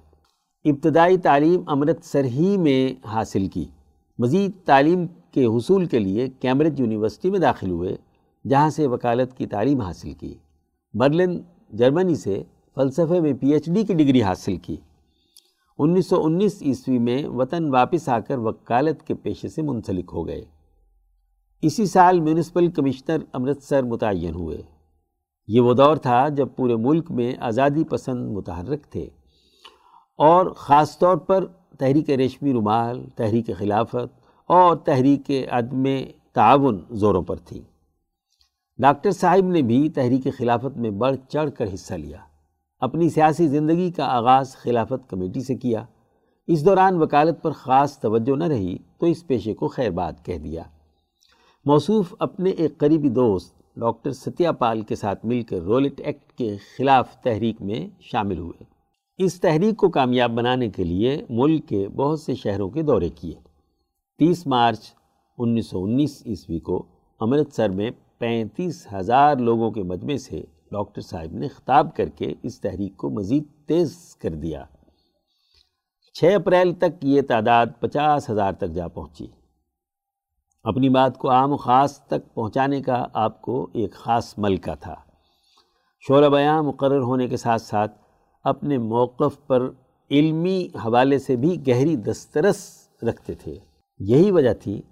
ابتدائی 0.64 1.18
تعلیم 1.18 1.60
امرتسر 1.66 2.24
ہی 2.24 2.56
میں 2.56 3.06
حاصل 3.06 3.46
کی۔ 3.46 3.64
مزید 4.18 4.50
تعلیم 4.64 5.06
کے 5.30 5.44
حصول 5.44 5.86
کے 5.86 5.98
لیے 5.98 6.28
کیمبرج 6.28 6.80
یونیورسٹی 6.80 7.30
میں 7.30 7.38
داخل 7.38 7.70
ہوئے، 7.70 7.96
جہاں 8.48 8.70
سے 8.70 8.86
وکالت 8.86 9.36
کی 9.36 9.46
تعلیم 9.46 9.80
حاصل 9.80 10.12
کی۔ 10.12 10.34
برلن، 10.94 11.38
جرمنی 11.72 12.14
سے 12.14 12.42
فلسفے 12.74 13.20
میں 13.20 13.32
پی 13.32 13.52
ایچ 13.52 13.66
ڈی 13.66 13.82
کی 13.82 13.94
ڈگری 13.94 14.22
حاصل 14.22 14.56
کی۔ 14.56 14.76
انیس 15.78 16.06
سو 16.06 16.24
انیس 16.24 16.62
عیسوی 16.62 16.98
میں 16.98 17.26
وطن 17.26 17.70
واپس 17.70 18.08
آ 18.08 18.18
کر 18.18 18.38
وکالت 18.38 19.02
کے 19.02 19.14
پیشے 19.14 19.48
سے 19.48 19.62
منسلک 19.62 20.10
ہو 20.12 20.26
گئے۔ 20.26 20.53
اسی 21.66 21.86
سال 21.86 22.20
میونسپل 22.20 22.70
کمشنر 22.70 23.16
امرتسر 23.32 23.82
متعین 23.82 24.34
ہوئے۔ 24.34 24.62
یہ 25.46 25.60
وہ 25.60 25.74
دور 25.74 25.96
تھا 25.96 26.28
جب 26.28 26.48
پورے 26.56 26.76
ملک 26.76 27.10
میں 27.10 27.32
آزادی 27.40 27.84
پسند 27.84 28.32
متحرک 28.32 28.84
تھے۔ 28.90 29.02
اور 30.18 30.46
خاص 30.46 30.98
طور 30.98 31.16
پر 31.16 31.46
تحریک 31.78 32.10
ریشمی 32.10 32.52
رومال، 32.52 33.06
تحریک 33.16 33.50
خلافت 33.58 34.20
اور 34.46 34.76
تحریک 34.76 35.30
عدم 35.50 35.84
تعاون 36.32 36.84
زوروں 36.90 37.22
پر 37.22 37.36
تھی۔ 37.36 37.62
ڈاکٹر 38.78 39.10
صاحب 39.10 39.46
نے 39.46 39.62
بھی 39.62 39.88
تحریک 39.88 40.28
خلافت 40.38 40.76
میں 40.76 40.90
بڑھ 40.90 41.16
چڑھ 41.28 41.50
کر 41.50 41.74
حصہ 41.74 41.94
لیا۔ 41.94 42.18
اپنی 42.78 43.08
سیاسی 43.08 43.48
زندگی 43.48 43.90
کا 43.90 44.04
آغاز 44.04 44.56
خلافت 44.56 45.10
کمیٹی 45.10 45.40
سے 45.40 45.54
کیا۔ 45.54 45.84
اس 46.46 46.66
دوران 46.66 47.02
وکالت 47.02 47.42
پر 47.42 47.50
خاص 47.50 47.98
توجہ 47.98 48.36
نہ 48.36 48.44
رہی 48.44 48.78
تو 48.98 49.06
اس 49.06 49.26
پیشے 49.26 49.54
کو 49.54 49.68
خیر 49.68 49.90
بات 49.90 50.24
کہہ 50.24 50.38
دیا۔ 50.38 50.62
موصوف 51.66 52.14
اپنے 52.18 52.50
ایک 52.50 52.78
قریبی 52.78 53.08
دوست، 53.08 53.58
ڈاکٹر 53.76 54.12
ستیا 54.12 54.52
پال 54.52 54.80
کے 54.82 54.96
ساتھ 54.96 55.26
مل 55.26 55.42
کر 55.42 55.56
رولٹ 55.56 56.00
ایکٹ 56.04 56.32
کے 56.32 56.56
خلاف 56.56 57.16
تحریک 57.22 57.62
میں 57.62 57.88
شامل 58.00 58.38
ہوئے۔ 58.38 58.64
اس 59.18 59.40
تحریک 59.40 59.76
کو 59.76 59.88
کامیاب 59.88 60.30
بنانے 60.30 60.68
کے 60.68 60.84
لیے 60.84 61.24
ملک 61.30 61.68
کے 61.68 61.88
بہت 61.88 62.20
سے 62.20 62.34
شہروں 62.34 62.70
کے 62.70 62.82
دورے 62.82 63.08
کیے۔ 63.08 63.34
تیس 64.18 64.46
مارچ 64.46 64.78
انیس 65.38 65.66
سو 65.66 65.84
انیس 65.84 66.22
عیسوی 66.26 66.58
کو 66.58 66.86
امرتسر 67.20 67.68
میں 67.68 67.90
پینتیس 68.18 68.86
ہزار 68.92 69.36
لوگوں 69.36 69.70
کے 69.70 69.82
مجمع 69.82 70.16
سے 70.16 70.42
ڈاکٹر 70.70 71.00
صاحب 71.00 71.32
نے 71.32 71.48
خطاب 71.48 71.96
کر 71.96 72.08
کے 72.08 72.34
اس 72.42 72.60
تحریک 72.60 72.96
کو 72.96 73.10
مزید 73.10 73.44
تیز 73.66 74.16
کر 74.16 74.30
دیا۔ 74.30 74.64
چھ 76.14 76.24
اپریل 76.34 76.74
تک 76.74 77.04
یہ 77.04 77.22
تعداد 77.28 77.66
پچاس 77.80 78.30
ہزار 78.30 78.52
تک 78.52 78.68
جا 78.68 78.88
پہنچی۔ 78.88 79.26
اپنی 80.64 80.88
بات 80.88 81.18
کو 81.18 81.30
عام 81.30 81.52
و 81.52 81.56
خاص 81.56 82.00
تک 82.00 82.34
پہنچانے 82.34 82.82
کا 82.82 83.06
آپ 83.12 83.42
کو 83.42 83.68
ایک 83.72 83.94
خاص 83.94 84.38
ملکہ 84.38 84.74
تھا۔ 84.80 84.94
شعر 86.08 86.30
بیاں 86.30 86.62
مقرر 86.62 87.00
ہونے 87.00 87.28
کے 87.28 87.36
ساتھ 87.36 87.62
ساتھ 87.62 87.92
اپنے 88.44 88.78
موقف 88.78 89.46
پر 89.46 89.70
علمی 90.10 90.68
حوالے 90.74 91.18
سے 91.18 91.36
بھی 91.36 91.66
گہری 91.68 91.96
دسترس 91.96 92.88
رکھتے 93.02 93.34
تھے۔ 93.34 93.58
یہی 93.98 94.30
وجہ 94.30 94.54
تھی 94.54 94.82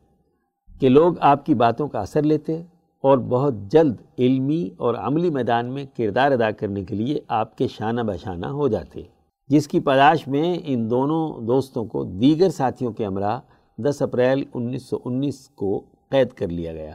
کہ 0.81 0.89
لوگ 0.89 1.15
آپ 1.21 1.47
کی 1.47 1.55
باتوں 1.55 1.89
کا 1.89 2.01
اثر 2.01 2.23
لیتے 2.23 2.63
اور 3.03 3.19
بہت 3.19 3.55
جلد 3.55 3.97
علمی 4.19 4.71
اور 4.77 4.95
عملی 4.95 5.31
میدان 5.31 5.67
میں 5.67 5.85
کردار 5.97 6.33
ادا 6.33 6.51
کرنے 6.51 6.85
کے 6.85 6.95
لیے 6.95 7.21
آپ 7.29 7.59
کے 7.59 7.69
شانہ 7.69 8.01
بشانہ 8.01 8.47
ہو 8.47 8.69
جاتے۔ 8.69 9.03
جس 9.49 9.69
کی 9.69 9.81
پداش 9.81 10.29
میں 10.29 10.59
ان 10.65 10.91
دونوں 10.91 11.41
دوستوں 11.41 11.85
کو 11.85 12.05
دیگر 12.05 12.49
ساتھیوں 12.49 12.93
کے 12.93 13.07
امراء 13.07 13.39
دس 13.85 14.03
اپریل 14.03 14.45
انیس 14.55 14.89
سو 14.89 14.99
انیس 15.05 15.49
کو 15.49 15.79
قید 16.11 16.33
کر 16.33 16.49
لیا 16.49 16.73
گیا، 16.73 16.95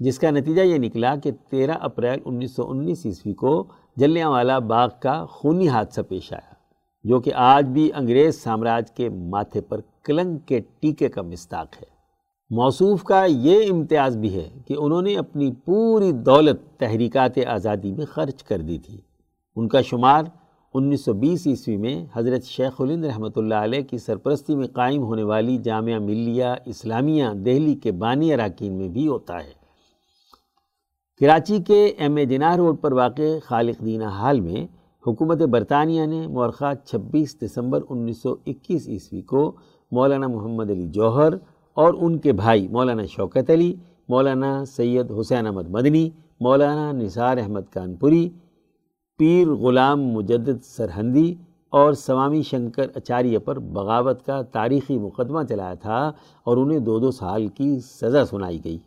جس 0.00 0.18
کا 0.18 0.30
نتیجہ 0.30 0.62
یہ 0.62 0.78
نکلا 0.78 1.14
کہ 1.16 1.30
تیرہ 1.50 1.74
اپریل 1.80 2.20
انیس 2.24 2.56
سو 2.56 2.68
انیس 2.70 3.06
عیسوی 3.06 3.32
کو 3.32 3.64
جلیاں 3.96 4.30
والا 4.30 4.58
باغ 4.58 4.88
کا 5.00 5.24
خونی 5.26 5.68
حادثہ 5.68 6.00
پیش 6.00 6.32
آیا، 6.32 6.54
جو 7.04 7.20
کہ 7.20 7.32
آج 7.34 7.64
بھی 7.64 7.90
انگریز 7.94 8.42
سامراج 8.42 8.90
کے 8.90 9.08
ماتھے 9.08 9.60
پر 9.60 9.80
کلنگ 10.04 10.36
کے 10.38 10.60
ٹیکے 10.80 11.08
کا 11.08 11.22
مستاق 11.22 11.76
ہے۔ 11.76 11.94
موصوف 12.50 13.02
کا 13.02 13.24
یہ 13.24 13.70
امتیاز 13.70 14.16
بھی 14.16 14.34
ہے 14.34 14.48
کہ 14.66 14.74
انہوں 14.78 15.02
نے 15.02 15.16
اپنی 15.16 15.50
پوری 15.64 16.12
دولت 16.12 16.60
تحریکات 16.78 17.38
آزادی 17.46 17.92
میں 17.92 18.04
خرچ 18.06 18.42
کر 18.42 18.58
دی 18.58 18.78
تھی۔ 18.78 19.00
ان 19.56 19.68
کا 19.68 19.80
شمار 19.80 20.24
انیس 20.76 21.04
سو 21.04 21.12
بیس 21.12 21.46
عیسوی 21.46 21.76
میں 21.76 22.04
حضرت 22.14 22.44
شیخ 22.44 22.80
الند 22.80 23.04
رحمۃ 23.04 23.36
اللہ 23.36 23.54
علیہ 23.54 23.82
کی 23.82 23.98
سرپرستی 23.98 24.54
میں 24.56 24.66
قائم 24.66 25.02
ہونے 25.02 25.22
والی 25.22 25.56
جامعہ 25.58 25.98
ملیہ 25.98 26.44
اسلامیہ 26.66 27.24
دہلی 27.44 27.74
کے 27.74 27.92
بانی 27.92 28.32
اراکین 28.32 28.72
میں 28.72 28.88
بھی 28.88 29.08
ہوتا 29.08 29.36
ہے۔ 29.44 29.52
کراچی 31.20 31.58
کے 31.66 31.84
ایم 31.84 32.16
اے 32.16 32.24
جناح 32.24 32.56
روڈ 32.56 32.80
پر 32.80 32.92
واقع 32.92 33.30
خالق 33.44 33.84
دینہ 33.84 34.04
حال 34.04 34.40
میں 34.40 34.66
حکومت 35.06 35.42
برطانیہ 35.42 36.06
نے 36.06 36.26
مورخہ 36.26 36.72
چھبیس 36.84 37.40
دسمبر 37.42 37.80
انیس 37.88 38.22
سو 38.22 38.34
اکیس 38.46 38.88
عیسوی 38.88 39.22
کو 39.22 39.52
مولانا 39.92 40.26
محمد 40.26 40.70
علی 40.70 40.86
جوہر 40.88 41.32
اور 41.74 41.94
ان 42.00 42.18
کے 42.18 42.32
بھائی 42.32 42.68
مولانا 42.68 43.06
شوکت 43.06 43.50
علی، 43.50 43.74
مولانا 44.08 44.64
سید 44.64 45.12
حسین 45.20 45.46
احمد 45.46 45.70
مدنی، 45.70 46.08
مولانا 46.40 46.92
نثار 46.92 47.36
احمد 47.36 47.72
کانپوری 47.74 48.28
پیر 49.18 49.48
غلام 49.48 50.02
مجدد 50.02 50.64
سرہندی 50.64 51.34
اور 51.68 51.92
سوامی 51.92 52.42
شنکر 52.42 52.86
اچاریہ 52.94 53.38
پر 53.38 53.58
بغاوت 53.58 54.26
کا 54.26 54.42
تاریخی 54.42 54.98
مقدمہ 54.98 55.42
چلایا 55.48 55.74
تھا 55.74 56.12
اور 56.44 56.56
انہیں 56.56 56.78
دو 56.78 56.98
دو 56.98 57.10
سال 57.10 57.48
کی 57.48 57.80
سزا 57.80 58.26
سنائی 58.26 58.64
گئی۔ 58.64 58.78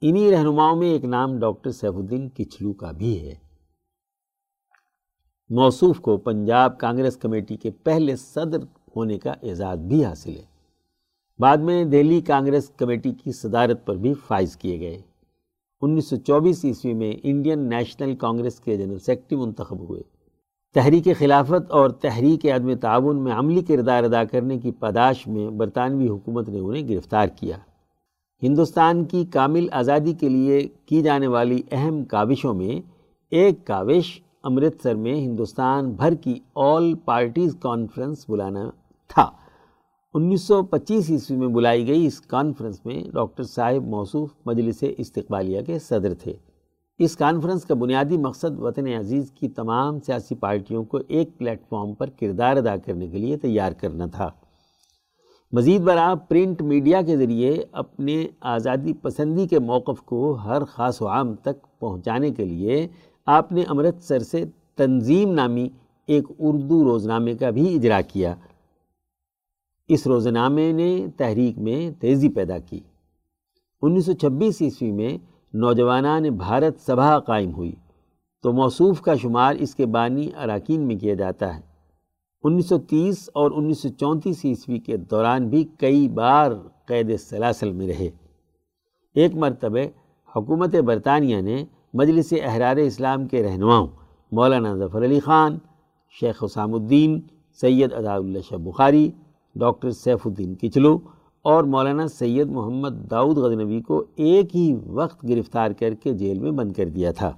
انہی 0.00 0.30
رہنماؤں 0.30 0.76
میں 0.76 0.88
ایک 0.88 1.04
نام 1.04 1.38
ڈاکٹر 1.38 1.70
سیف 1.70 1.94
الدین 1.96 2.28
کچھلو 2.28 2.72
کا 2.72 2.90
بھی 2.90 3.28
ہے۔ 3.28 3.34
موصوف 5.48 6.00
کو 6.00 6.16
پنجاب 6.16 6.78
کانگریس 6.78 7.16
کمیٹی 7.16 7.56
کے 7.56 7.70
پہلے 7.70 8.16
صدر 8.16 8.58
ہونے 8.96 9.18
کا 9.18 9.30
اعزاز 9.30 9.78
بھی 9.78 10.04
حاصل 10.04 10.36
ہے۔ 10.36 10.44
بعد 11.38 11.56
میں 11.56 11.84
دہلی 11.84 12.20
کانگریس 12.20 12.70
کمیٹی 12.76 13.12
کی 13.12 13.32
صدارت 13.32 13.86
پر 13.86 13.96
بھی 13.96 14.14
فائز 14.14 14.56
کیے 14.56 14.80
گئے۔ 14.80 15.11
انیس 15.82 16.08
سو 16.10 16.16
چوبیس 16.16 16.64
عیسوی 16.64 16.94
میں 16.94 17.12
انڈین 17.22 17.58
نیشنل 17.58 18.16
کانگریس 18.16 18.60
کے 18.60 18.76
جنرل 18.76 18.98
سیکٹری 18.98 19.38
منتخب 19.38 19.88
ہوئے۔ 19.88 20.02
تحریک 20.74 21.08
خلافت 21.18 21.70
اور 21.70 21.90
تحریک 21.90 22.46
عدم 22.46 22.74
تعاون 22.74 23.16
میں 23.16 23.32
عملی 23.32 23.60
کردار 23.60 24.04
ادا 24.04 24.24
کرنے 24.24 24.58
کی 24.58 24.70
پاداش 24.70 25.26
میں 25.26 25.50
برطانوی 25.50 26.08
حکومت 26.08 26.48
نے 26.48 26.58
انہیں 26.58 26.88
گرفتار 26.88 27.26
کیا۔ 27.26 27.56
ہندوستان 28.42 29.04
کی 29.04 29.24
کامل 29.24 29.66
آزادی 29.72 30.12
کے 30.12 30.28
لیے 30.28 30.68
کی 30.86 31.02
جانے 31.02 31.26
والی 31.26 31.62
اہم 31.72 32.04
کاوشوں 32.04 32.54
میں 32.54 32.80
ایک 33.30 33.66
کاوش 33.66 34.20
امرتسر 34.42 34.94
میں 34.94 35.14
ہندوستان 35.14 35.90
بھر 35.90 36.14
کی 36.14 36.38
آل 36.54 36.94
پارٹیز 36.94 37.56
کانفرنس 37.60 38.24
بلانا 38.28 38.70
تھا۔ 39.08 39.30
انیس 40.14 40.42
سو 40.42 40.62
پچیس 40.62 41.10
عیسوی 41.10 41.36
میں 41.36 41.48
بلائی 41.48 41.86
گئی 41.86 42.06
اس 42.06 42.20
کانفرنس 42.20 42.86
میں 42.86 43.02
ڈاکٹر 43.12 43.42
صاحب 43.42 43.86
موصوف 43.86 44.30
مجلس 44.46 44.84
استقبالیہ 44.98 45.60
کے 45.60 45.78
صدر 45.78 46.14
تھے۔ 46.14 46.32
اس 46.98 47.16
کانفرنس 47.16 47.64
کا 47.64 47.74
بنیادی 47.74 48.18
مقصد 48.18 48.58
وطن 48.58 48.86
عزیز 48.86 49.30
کی 49.30 49.48
تمام 49.48 50.00
سیاسی 50.00 50.34
پارٹیوں 50.34 50.84
کو 50.84 50.98
ایک 51.08 51.38
پلیٹ 51.38 51.62
فارم 51.68 51.94
پر 51.94 52.10
کردار 52.20 52.56
ادا 52.56 52.76
کرنے 52.76 53.08
کے 53.08 53.18
لیے 53.18 53.36
تیار 53.36 53.72
کرنا 53.72 54.06
تھا۔ 54.06 54.30
مزید 55.52 55.80
برآں 55.80 56.16
پرنٹ 56.16 56.62
میڈیا 56.62 57.02
کے 57.02 57.16
ذریعے 57.16 57.64
اپنے 57.72 58.26
آزادی 58.40 58.92
پسندی 58.92 59.46
کے 59.46 59.58
موقف 59.58 60.02
کو 60.02 60.32
ہر 60.32 60.64
خاص 60.64 61.02
و 61.02 61.08
عام 61.08 61.34
تک 61.34 61.80
پہنچانے 61.80 62.30
کے 62.30 62.44
لیے 62.44 62.88
آپ 63.26 63.52
نے 63.52 63.62
امرتسر 63.68 64.18
سے 64.18 64.44
تنظیم 64.76 65.32
نامی 65.32 65.68
ایک 66.06 66.24
اردو 66.38 66.84
روزنامے 66.84 67.34
کا 67.34 67.50
بھی 67.50 67.74
اجرا 67.74 68.00
کیا۔ 68.00 68.34
اس 69.88 70.06
روزنامے 70.06 70.72
نے 70.72 71.06
تحریک 71.16 71.58
میں 71.58 72.00
تیزی 72.00 72.28
پیدا 72.28 72.58
کی۔ 72.58 72.80
انیس 73.82 74.06
سو 74.06 74.12
چھبیس 74.12 74.62
عیسوی 74.62 74.92
میں 74.92 75.18
نوجوانان 75.54 76.22
بھارت 76.22 76.80
سبھا 76.80 77.18
قائم 77.18 77.54
ہوئی۔ 77.54 77.72
تو 78.42 78.52
موصوف 78.52 79.00
کا 79.00 79.14
شمار 79.14 79.54
اس 79.54 79.74
کے 79.74 79.86
بانی 79.86 80.28
اراکین 80.36 80.80
میں 80.80 80.96
کیا 80.96 81.14
جاتا 81.14 81.56
ہے۔ 81.56 81.60
انیس 82.42 82.68
سو 82.68 82.78
تیس 82.78 83.30
اور 83.34 83.50
انیس 83.50 83.82
سو 83.82 83.88
چونتیس 83.88 84.40
عیسوی 84.44 84.78
کے 84.78 84.96
دوران 84.96 85.48
بھی 85.48 85.64
کئی 85.78 86.08
بار 86.08 86.52
قید 86.86 87.16
سلاسل 87.20 87.72
میں 87.72 87.86
رہے۔ 87.86 88.10
ایک 89.14 89.34
مرتبہ 89.34 89.78
حکومت 90.36 90.74
برطانیہ 90.74 91.40
نے 91.40 91.64
مجلس 91.94 92.34
احرار 92.42 92.76
اسلام 92.76 93.28
کے 93.28 93.42
رہنماؤں 93.42 93.86
مولانا 94.32 94.76
ظفر 94.76 95.04
علی 95.04 95.20
خان، 95.20 95.58
شیخ 96.20 96.44
حسام 96.44 96.74
الدین، 96.74 97.20
سید 97.60 97.92
ادا 97.92 98.14
اللہ 98.14 98.38
شاہ 98.48 98.58
بخاری 98.58 99.10
ڈاکٹر 99.54 99.90
سیف 99.90 100.26
الدین 100.26 100.54
کچلو 100.54 100.98
اور 101.42 101.64
مولانا 101.64 102.08
سید 102.08 102.48
محمد 102.48 103.10
داؤد 103.10 103.38
غزنوی 103.38 103.80
کو 103.80 104.04
ایک 104.16 104.56
ہی 104.56 104.76
وقت 104.86 105.24
گرفتار 105.24 105.70
کر 105.70 105.94
کے 105.94 106.12
جیل 106.12 106.38
میں 106.38 106.50
بند 106.50 106.72
کر 106.72 106.88
دیا 106.88 107.12
تھا۔ 107.12 107.32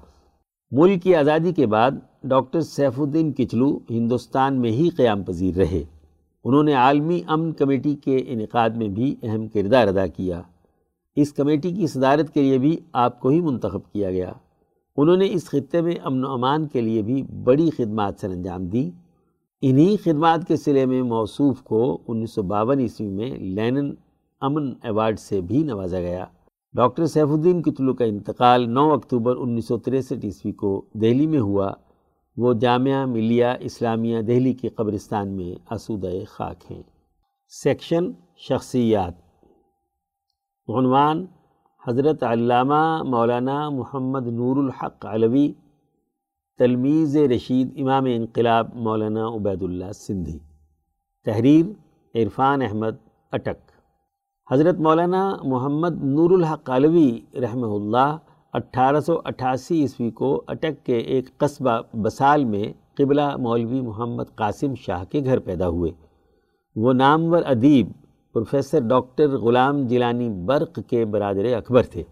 ملک 0.71 1.03
کی 1.03 1.15
آزادی 1.15 1.53
کے 1.53 1.67
بعد 1.67 1.91
ڈاکٹر 2.25 2.61
سیف 2.61 3.01
الدین 3.01 3.33
کچلو 3.33 3.79
ہندوستان 3.91 4.61
میں 4.61 4.71
ہی 4.71 4.89
قیام 4.89 5.23
پذیر 5.23 5.57
رہے۔ 5.57 5.85
انہوں 6.45 6.63
نے 6.63 6.73
عالمی 6.73 7.21
امن 7.27 7.53
کمیٹی 7.53 7.95
کے 7.95 8.23
انعقاد 8.27 8.71
میں 8.71 8.89
بھی 8.89 9.15
اہم 9.23 9.49
کردار 9.49 9.89
ادا 9.89 10.07
کیا۔ 10.07 10.43
اس 11.17 11.33
کمیٹی 11.33 11.73
کی 11.73 11.87
صدارت 11.87 12.35
کے 12.35 12.43
لیے 12.43 12.59
بھی 12.59 12.77
آپ 12.93 13.21
کو 13.21 13.29
ہی 13.29 13.41
منتخب 13.41 13.93
کیا 13.93 14.11
گیا۔ 14.11 14.33
انہوں 14.97 15.17
نے 15.17 15.29
اس 15.31 15.45
خطے 15.45 15.81
میں 15.81 15.95
امن 16.05 16.25
و 16.25 16.33
امان 16.33 16.67
کے 16.67 16.81
لیے 16.81 17.03
بھی 17.03 17.23
بڑی 17.23 17.71
خدمات 17.71 18.15
سر 18.21 18.31
انجام 18.31 18.67
دی۔ 18.67 18.91
انہی 19.67 19.97
خدمات 19.97 20.49
کے 20.49 20.57
سلے 20.57 20.87
میں 20.87 21.03
موصوف 21.03 21.63
کو 21.63 21.99
انیس 22.09 22.35
سو 22.35 22.43
باون 22.43 22.79
عیسوی 22.79 23.09
میں 23.09 23.31
لینن 23.31 23.95
امن 24.41 24.73
ایوارڈ 24.83 25.19
سے 25.19 25.41
بھی 25.41 25.63
نوازا 25.63 26.01
گیا۔ 26.01 26.25
ڈاکٹر 26.75 27.07
سیف 27.07 27.29
الدین 27.31 27.63
کتلو 27.63 27.95
کا 27.95 28.05
انتقال 28.05 28.71
نو 28.71 28.93
اکتوبر 28.93 29.37
انیس 29.37 29.69
سو 29.69 29.79
تریسٹھ 29.79 30.25
عیسوی 30.25 30.53
کو 30.53 30.85
دہلی 30.95 31.27
میں 31.27 31.39
ہوا۔ 31.39 31.73
وہ 32.37 32.53
جامعہ 32.55 33.07
ملیہ 33.07 33.47
اسلامیہ 33.61 34.21
دہلی 34.21 34.53
کی 34.53 34.69
قبرستان 34.69 35.29
میں 35.29 35.73
اسودہ 35.75 36.09
خاک 36.29 36.71
ہیں۔ 36.71 36.83
سیکشن 37.49 38.11
شخصیات 38.37 39.15
عنوان 40.69 41.27
حضرت 41.89 42.23
علامہ 42.23 43.03
مولانا 43.03 43.71
محمد 43.71 44.27
نور 44.27 44.57
الحق 44.57 45.07
علوی 45.07 45.53
تلمیز 46.59 47.17
رشید 47.17 47.75
امام 47.77 48.05
انقلاب 48.05 48.75
مولانا 48.75 49.29
عبید 49.29 49.63
اللہ 49.63 49.93
سندھی۔ 49.93 50.39
تحریر 51.25 51.67
عرفان 52.15 52.63
احمد 52.63 52.91
اٹک۔ 53.33 53.71
حضرت 54.53 54.79
مولانا 54.79 55.37
محمد 55.45 56.05
نور 56.05 56.31
الحق 56.31 56.71
علوی 56.71 57.21
رحمہ 57.35 57.67
اللہ 57.67 58.17
اٹھارہ 58.53 59.01
سو 59.01 59.21
اٹھاسی 59.25 59.83
عیسوی 59.83 60.11
کو 60.11 60.43
اٹک 60.49 60.87
کے 60.87 60.97
ایک 60.97 61.39
قصبہ 61.39 61.97
بسال 61.97 62.45
میں 62.45 62.73
قبلہ 62.95 63.37
مولوی 63.37 63.81
محمد 63.81 64.25
قاسم 64.35 64.75
شاہ 64.75 65.05
کے 65.05 65.21
گھر 65.25 65.39
پیدا 65.39 65.69
ہوئے۔ 65.69 65.91
وہ 66.77 66.93
نامور 66.93 67.43
ادیب 67.47 67.91
پروفیسر 68.33 68.81
ڈاکٹر 68.81 69.29
غلام 69.29 69.87
جیلانی 69.87 70.29
برق 70.29 70.79
کے 70.87 71.05
برادر 71.05 71.45
اکبر 71.57 71.83
تھے۔ 71.83 72.03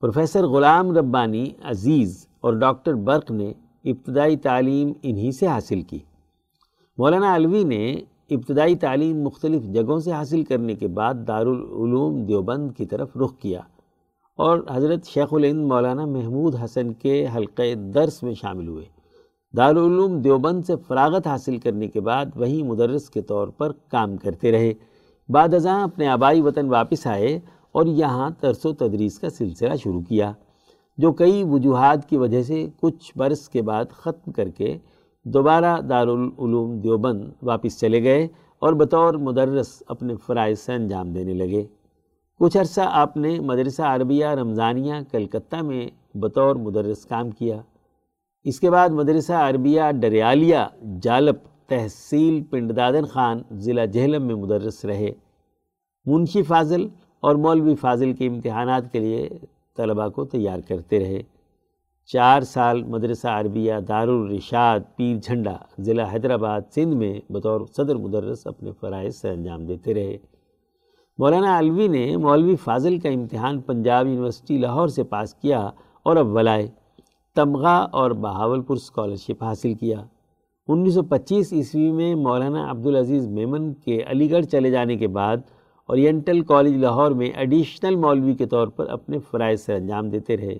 پروفیسر 0.00 0.46
غلام 0.46 0.96
ربانی 0.96 1.50
عزیز 1.64 2.25
اور 2.46 2.54
ڈاکٹر 2.54 2.94
برق 2.94 3.30
نے 3.30 3.52
ابتدائی 3.84 4.36
تعلیم 4.36 4.92
انہی 5.02 5.32
سے 5.32 5.46
حاصل 5.46 5.82
کی۔ 5.82 5.98
مولانا 6.98 7.36
علوی 7.36 7.64
نے 7.64 7.94
ابتدائی 8.30 8.74
تعلیم 8.74 9.22
مختلف 9.22 9.62
جگہوں 9.62 9.98
سے 9.98 10.12
حاصل 10.12 10.44
کرنے 10.44 10.74
کے 10.74 10.88
بعد 10.88 11.14
دارالعلوم 11.28 12.24
دیوبند 12.24 12.70
کی 12.76 12.86
طرف 12.86 13.16
رخ 13.16 13.38
کیا 13.38 13.60
اور 14.36 14.58
حضرت 14.70 15.06
شیخ 15.06 15.34
الہند 15.34 15.66
مولانا 15.66 16.06
محمود 16.06 16.54
حسن 16.64 16.92
کے 16.92 17.26
حلقہ 17.36 17.74
درس 17.74 18.22
میں 18.22 18.34
شامل 18.34 18.68
ہوئے۔ 18.68 18.84
دارالعلوم 19.56 20.20
دیوبند 20.20 20.64
سے 20.66 20.74
فراغت 20.88 21.26
حاصل 21.26 21.58
کرنے 21.58 21.88
کے 21.88 22.00
بعد 22.00 22.26
وہی 22.36 22.62
مدرس 22.62 23.10
کے 23.10 23.22
طور 23.22 23.48
پر 23.48 23.72
کام 23.90 24.16
کرتے 24.16 24.52
رہے۔ 24.52 24.74
بعد 25.28 25.54
ازاں 25.54 25.82
اپنے 25.82 26.06
آبائی 26.06 26.40
وطن 26.40 26.68
واپس 26.68 27.06
آئے 27.06 27.40
اور 27.72 27.86
یہاں 27.86 28.30
ترس 28.40 28.66
و 28.66 28.72
تدریس 28.72 29.18
کا 29.18 29.30
سلسلہ 29.30 29.74
شروع 29.74 30.00
کیا۔ 30.00 30.32
جو 30.98 31.12
کئی 31.12 31.44
وجوہات 31.44 32.08
کی 32.08 32.16
وجہ 32.16 32.42
سے 32.42 32.66
کچھ 32.80 33.18
برس 33.18 33.48
کے 33.48 33.62
بعد 33.62 33.84
ختم 33.90 34.32
کر 34.32 34.48
کے 34.48 34.78
دوبارہ 35.24 35.80
دارالعلوم 35.80 36.78
دیوبند 36.80 37.24
واپس 37.42 37.80
چلے 37.80 38.02
گئے 38.02 38.28
اور 38.58 38.72
بطور 38.72 39.14
مدرس 39.14 39.82
اپنے 39.88 40.14
فرائض 40.26 40.58
سے 40.58 40.72
انجام 40.72 41.12
دینے 41.12 41.34
لگے۔ 41.34 41.64
کچھ 42.40 42.56
عرصہ 42.56 42.80
آپ 42.84 43.16
نے 43.16 43.40
مدرسہ 43.40 43.82
عربیہ 43.82 44.26
رمضانیہ 44.26 44.94
کلکتہ 45.12 45.56
میں 45.56 45.86
بطور 46.14 46.56
مدرس 46.56 47.04
کام 47.04 47.30
کیا۔ 47.30 47.60
اس 48.44 48.60
کے 48.60 48.70
بعد 48.70 48.88
مدرسہ 48.88 49.32
عربیہ 49.32 49.82
ڈریالیہ 50.00 50.58
جالپ 51.02 51.36
تحصیل 51.66 52.42
پنڈ 52.44 52.76
دادن 52.76 53.04
خان 53.04 53.42
ضلع 53.50 53.84
جہلم 53.84 54.22
میں 54.22 54.34
مدرس 54.34 54.84
رہے۔ 54.84 55.10
منشی 56.06 56.42
فاضل 56.42 56.88
اور 57.20 57.34
مولوی 57.34 57.74
فاضل 57.74 58.12
کے 58.12 58.26
امتحانات 58.26 58.92
کے 58.92 58.98
لیے 58.98 59.28
طلباء 59.76 60.08
کو 60.08 60.24
تیار 60.24 60.58
کرتے 60.68 60.98
رہے۔ 60.98 61.22
چار 62.12 62.40
سال 62.40 62.82
مدرسہ 62.82 63.28
عربیہ 63.28 63.74
دارالرشاد 63.88 64.80
پیر 64.96 65.16
جھنڈا 65.16 65.56
ضلع 65.78 66.04
حیدرآباد 66.12 66.60
سندھ 66.74 66.96
میں 66.96 67.32
بطور 67.32 67.60
صدر 67.76 67.96
مدرس 67.96 68.46
اپنے 68.46 68.70
فرائض 68.80 69.16
سے 69.16 69.30
انجام 69.30 69.66
دیتے 69.66 69.94
رہے۔ 69.94 70.16
مولانا 71.18 71.58
علوی 71.58 71.88
نے 71.88 72.16
مولوی 72.16 72.56
فاضل 72.56 72.98
کا 72.98 73.08
امتحان 73.08 73.60
پنجاب 73.60 74.06
یونیورسٹی 74.06 74.58
لاہور 74.58 74.88
سے 74.88 75.02
پاس 75.02 75.34
کیا 75.34 75.70
اور 76.02 76.16
اب 76.16 76.34
ولائے 76.34 76.68
تمغہ 77.34 77.86
اور 77.92 78.10
بہاول 78.10 78.62
پور 78.62 78.76
اسکالرشپ 78.76 79.44
حاصل 79.44 79.74
کیا۔ 79.74 80.04
انیس 80.68 80.94
سو 80.94 81.02
پچیس 81.02 81.52
عیسوی 81.52 81.92
میں 81.92 82.14
مولانا 82.14 82.70
عبدالعزیز 82.70 83.28
میمن 83.28 83.74
کے 83.74 84.02
علی 84.06 84.30
گڑھ 84.30 84.46
چلے 84.46 84.70
جانے 84.70 84.96
کے 84.96 85.08
بعد 85.08 85.36
اورینٹل 85.88 86.40
کالج 86.40 86.76
لاہور 86.76 87.10
میں 87.10 87.26
ایڈیشنل 87.26 87.96
مولوی 87.96 88.34
کے 88.34 88.46
طور 88.46 88.68
پر 88.68 88.86
اپنے 88.86 89.18
فرائض 89.30 89.60
سے 89.60 89.74
انجام 89.74 90.10
دیتے 90.10 90.36
رہے 90.36 90.56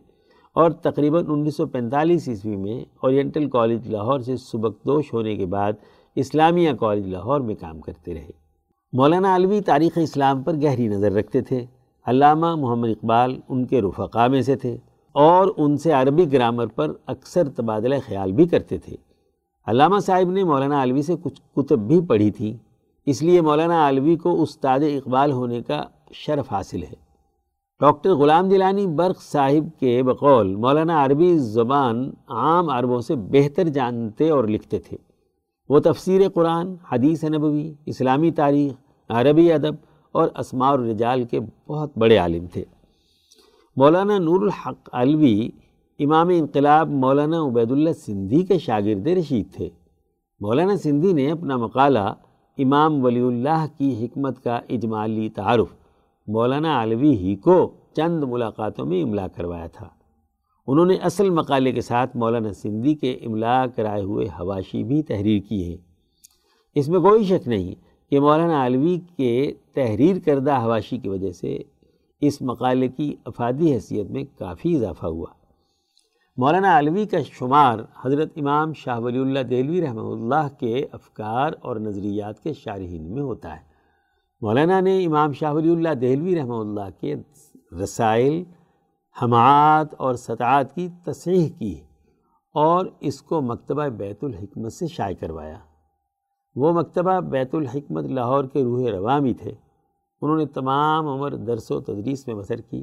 اور 0.53 0.71
تقریباً 0.71 1.25
انیس 1.29 1.57
سو 1.57 1.67
پینتالیس 1.67 2.29
عیسوی 2.29 2.57
میں 2.57 2.81
اورینٹل 2.81 3.49
کالج 3.51 3.89
لاہور 3.91 4.21
سے 4.21 4.37
سبکدوش 4.37 5.13
ہونے 5.13 5.37
کے 5.37 5.47
بعد 5.47 5.73
اسلامیہ 6.15 6.73
کالج 6.73 7.07
لاہور 7.09 7.41
میں 7.41 7.55
کام 7.55 7.81
کرتے 7.81 8.15
رہے۔ 8.15 8.31
مولانا 8.93 9.37
علوی 9.37 9.61
تاریخ 9.61 9.99
اسلام 10.03 10.43
پر 10.43 10.55
گہری 10.63 10.89
نظر 10.89 11.13
رکھتے 11.13 11.41
تھے۔ 11.41 11.67
علامہ 12.07 12.55
محمد 12.55 12.89
اقبال 12.89 13.41
ان 13.49 13.65
کے 13.67 13.83
رفقا 13.83 14.27
میں 14.27 14.43
سے 14.43 14.57
تھے 14.57 14.77
اور 15.13 15.49
ان 15.57 15.77
سے 15.77 15.93
عربی 15.93 16.33
گرامر 16.33 16.67
پر 16.67 16.93
اکثر 17.07 17.49
تبادلہ 17.49 17.95
خیال 18.07 18.33
بھی 18.33 18.47
کرتے 18.47 18.79
تھے۔ 18.79 18.97
علامہ 19.67 19.99
صاحب 19.99 20.31
نے 20.31 20.45
مولانا 20.45 20.83
علوی 20.83 21.03
سے 21.03 21.15
کچھ 21.23 21.41
کتب 21.57 21.79
بھی 21.79 22.01
پڑھی 22.01 22.31
تھیں۔ 22.31 22.66
اس 23.07 23.23
لیے 23.23 23.41
مولانا 23.41 23.89
علوی 23.89 24.17
کو 24.17 24.43
استاد 24.43 24.81
اقبال 24.81 25.33
ہونے 25.33 25.63
کا 25.63 25.83
شرف 26.13 26.53
حاصل 26.53 26.83
ہے۔ 26.83 26.95
ڈاکٹر 27.81 28.11
غلام 28.11 28.49
دلانی 28.49 28.87
برق 28.87 29.23
صاحب 29.23 29.81
کے 29.81 30.03
بقول 30.03 30.57
مولانا 30.57 31.05
عربی 31.05 31.39
زبان 31.39 32.11
عام 32.29 32.69
عربوں 32.69 33.01
سے 33.01 33.15
بہتر 33.17 33.69
جانتے 33.69 34.31
اور 34.31 34.45
لکھتے 34.45 34.79
تھے۔ 34.79 34.97
وہ 35.69 35.81
تفسیر 35.81 36.29
قرآن، 36.29 36.75
حدیث 36.93 37.25
نبوی، 37.25 37.75
اسلامی 37.87 38.31
تاریخ، 38.31 38.73
عربی 39.09 39.53
ادب 39.53 39.75
اور 40.13 40.29
اسماع 40.37 40.73
الرجال 40.73 41.25
کے 41.25 41.41
بہت 41.69 41.99
بڑے 41.99 42.17
عالم 42.17 42.47
تھے۔ 42.47 42.65
مولانا 43.77 44.19
نور 44.19 44.41
الحق 44.41 44.89
علوی 44.93 45.49
امام 45.99 46.29
انقلاب 46.29 46.91
مولانا 46.91 47.43
عبید 47.43 47.73
اللہ 47.73 47.93
سندھی 47.93 48.43
کے 48.43 48.59
شاگرد 48.59 49.07
رشید 49.07 49.53
تھے۔ 49.53 49.69
مولانا 50.41 50.77
سندھی 50.77 51.13
نے 51.13 51.31
اپنا 51.31 51.57
مقالہ 51.57 52.15
امام 52.59 53.05
ولی 53.05 53.21
اللہ 53.21 53.67
کی 53.79 54.05
حکمت 54.05 54.45
کا 54.45 54.61
اجمالی 54.69 55.29
تعارف 55.29 55.75
مولانا 56.27 56.83
علوی 56.83 57.17
ہی 57.17 57.37
کو 57.37 57.71
چند 57.97 58.25
ملاقاتوں 58.25 58.87
میں 58.87 59.03
املا 59.03 59.27
کروایا 59.29 59.67
تھا۔ 59.67 59.89
انہوں 60.67 60.87
نے 60.87 60.95
اصل 60.95 61.31
مقالے 61.31 61.73
کے 61.73 61.81
ساتھ 61.81 62.17
مولانا 62.17 62.53
سندھی 62.53 62.95
کے 62.95 63.13
املا 63.13 63.67
کرائے 63.67 64.03
ہوئے 64.03 64.27
حواشی 64.27 64.83
بھی 64.85 65.03
تحریر 65.03 65.41
کی 65.49 65.71
ہے 65.71 65.77
اس 66.75 66.89
میں 66.89 67.01
کوئی 67.01 67.25
شک 67.25 67.49
نہیں 67.49 67.75
کہ 68.11 68.21
مولانا 68.21 68.67
علوی 68.67 68.99
کے 69.17 69.53
تحریر 69.75 70.17
کردہ 70.19 70.59
حواشی 70.63 70.99
کی 70.99 71.09
وجہ 71.09 71.33
سے 71.33 71.59
اس 72.21 72.43
مقالے 72.43 72.89
کی 72.89 73.15
افادی 73.25 73.73
حیثیت 73.73 74.11
میں 74.11 74.25
کافی 74.39 74.77
اضافہ 74.77 75.07
ہوا۔ 75.07 75.36
مولانا 76.39 76.79
علوی 76.79 77.07
کا 77.07 77.17
شمار 77.23 77.79
حضرت 78.05 78.33
امام 78.37 78.73
شاہ 78.73 78.99
ولی 78.99 79.19
اللہ 79.19 79.39
دہلوی 79.39 79.81
رحمہ 79.81 80.01
اللہ 80.01 80.49
کے 80.61 80.87
افکار 80.93 81.53
اور 81.63 81.77
نظریات 81.77 82.43
کے 82.43 82.53
شارحین 82.53 83.15
میں 83.15 83.23
ہوتا 83.23 83.57
ہے۔ 83.57 83.61
مولانا 84.41 84.81
نے 84.81 85.05
امام 85.05 85.33
شاہ 85.33 85.53
ولی 85.53 85.73
اللہ 85.73 85.89
دہلوی 85.89 86.37
رحمہ 86.37 86.55
اللہ 86.55 87.01
کے 87.01 87.15
رسائل، 87.83 88.45
حماعت 89.23 89.95
اور 89.99 90.15
سطعات 90.15 90.75
کی 90.75 90.89
تصحیح 91.05 91.49
کی 91.59 91.81
اور 92.55 92.87
اس 93.01 93.23
کو 93.23 93.41
مکتبہ 93.41 93.89
بیت 93.89 94.25
الحکمت 94.25 94.73
سے 94.73 94.87
شائع 94.87 95.15
کروایا۔ 95.15 95.59
وہ 96.55 96.73
مکتبہ 96.73 97.21
بیت 97.21 97.55
الحکمت 97.55 98.05
لاہور 98.05 98.45
کے 98.45 98.65
روح 98.65 98.91
روامی 98.91 99.35
تھے۔ 99.35 99.53
انہوں 100.23 100.37
نے 100.37 100.47
تمام 100.47 101.09
عمر 101.09 101.31
درس 101.31 101.71
و 101.71 101.81
تدریس 101.81 102.27
میں 102.27 102.35
بسر 102.35 102.61
کی۔ 102.61 102.83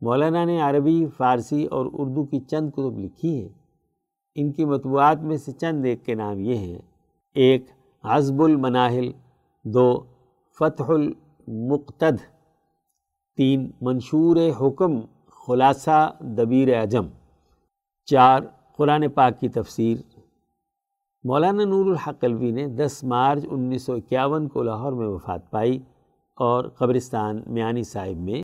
مولانا 0.00 0.44
نے 0.44 0.60
عربی، 0.60 1.06
فارسی 1.16 1.64
اور 1.64 1.86
اردو 1.92 2.24
کی 2.24 2.40
چند 2.40 2.70
کتب 2.70 2.98
لکھی 2.98 3.42
ہیں۔ 3.42 3.48
ان 4.34 4.52
کی 4.52 4.64
مطبوعات 4.64 5.18
میں 5.20 5.36
سے 5.36 5.52
چند 5.52 5.84
ایک 5.84 6.06
کے 6.06 6.14
نام 6.14 6.40
یہ 6.40 6.54
ہیں۔ 6.54 6.78
ایک 7.34 7.64
عزب 8.02 8.42
المناہل، 8.42 9.10
دو، 9.64 10.02
فتح 10.58 10.84
المقتد، 10.88 12.16
تین، 13.36 13.70
منشور 13.80 14.36
حکم، 14.60 15.00
خلاصہ 15.26 16.12
دبیر 16.20 16.78
اجم 16.78 17.06
چار، 18.04 18.42
قرآن 18.76 19.08
پاک 19.08 19.40
کی 19.40 19.48
تفسیر۔ 19.48 19.98
مولانا 21.24 21.64
نور 21.64 21.86
الحق 21.86 22.24
الوی 22.24 22.50
نے 22.50 22.66
دس 22.66 23.04
مارچ 23.04 23.46
انیس 23.50 23.82
سو 23.82 23.92
اکیاون 23.92 24.48
کو 24.48 24.62
لاہور 24.62 24.92
میں 24.92 25.06
وفات 25.06 25.50
پائی 25.50 25.78
اور 26.36 26.64
قبرستان 26.64 27.42
میانی 27.46 27.82
صاحب 27.82 28.16
میں 28.16 28.34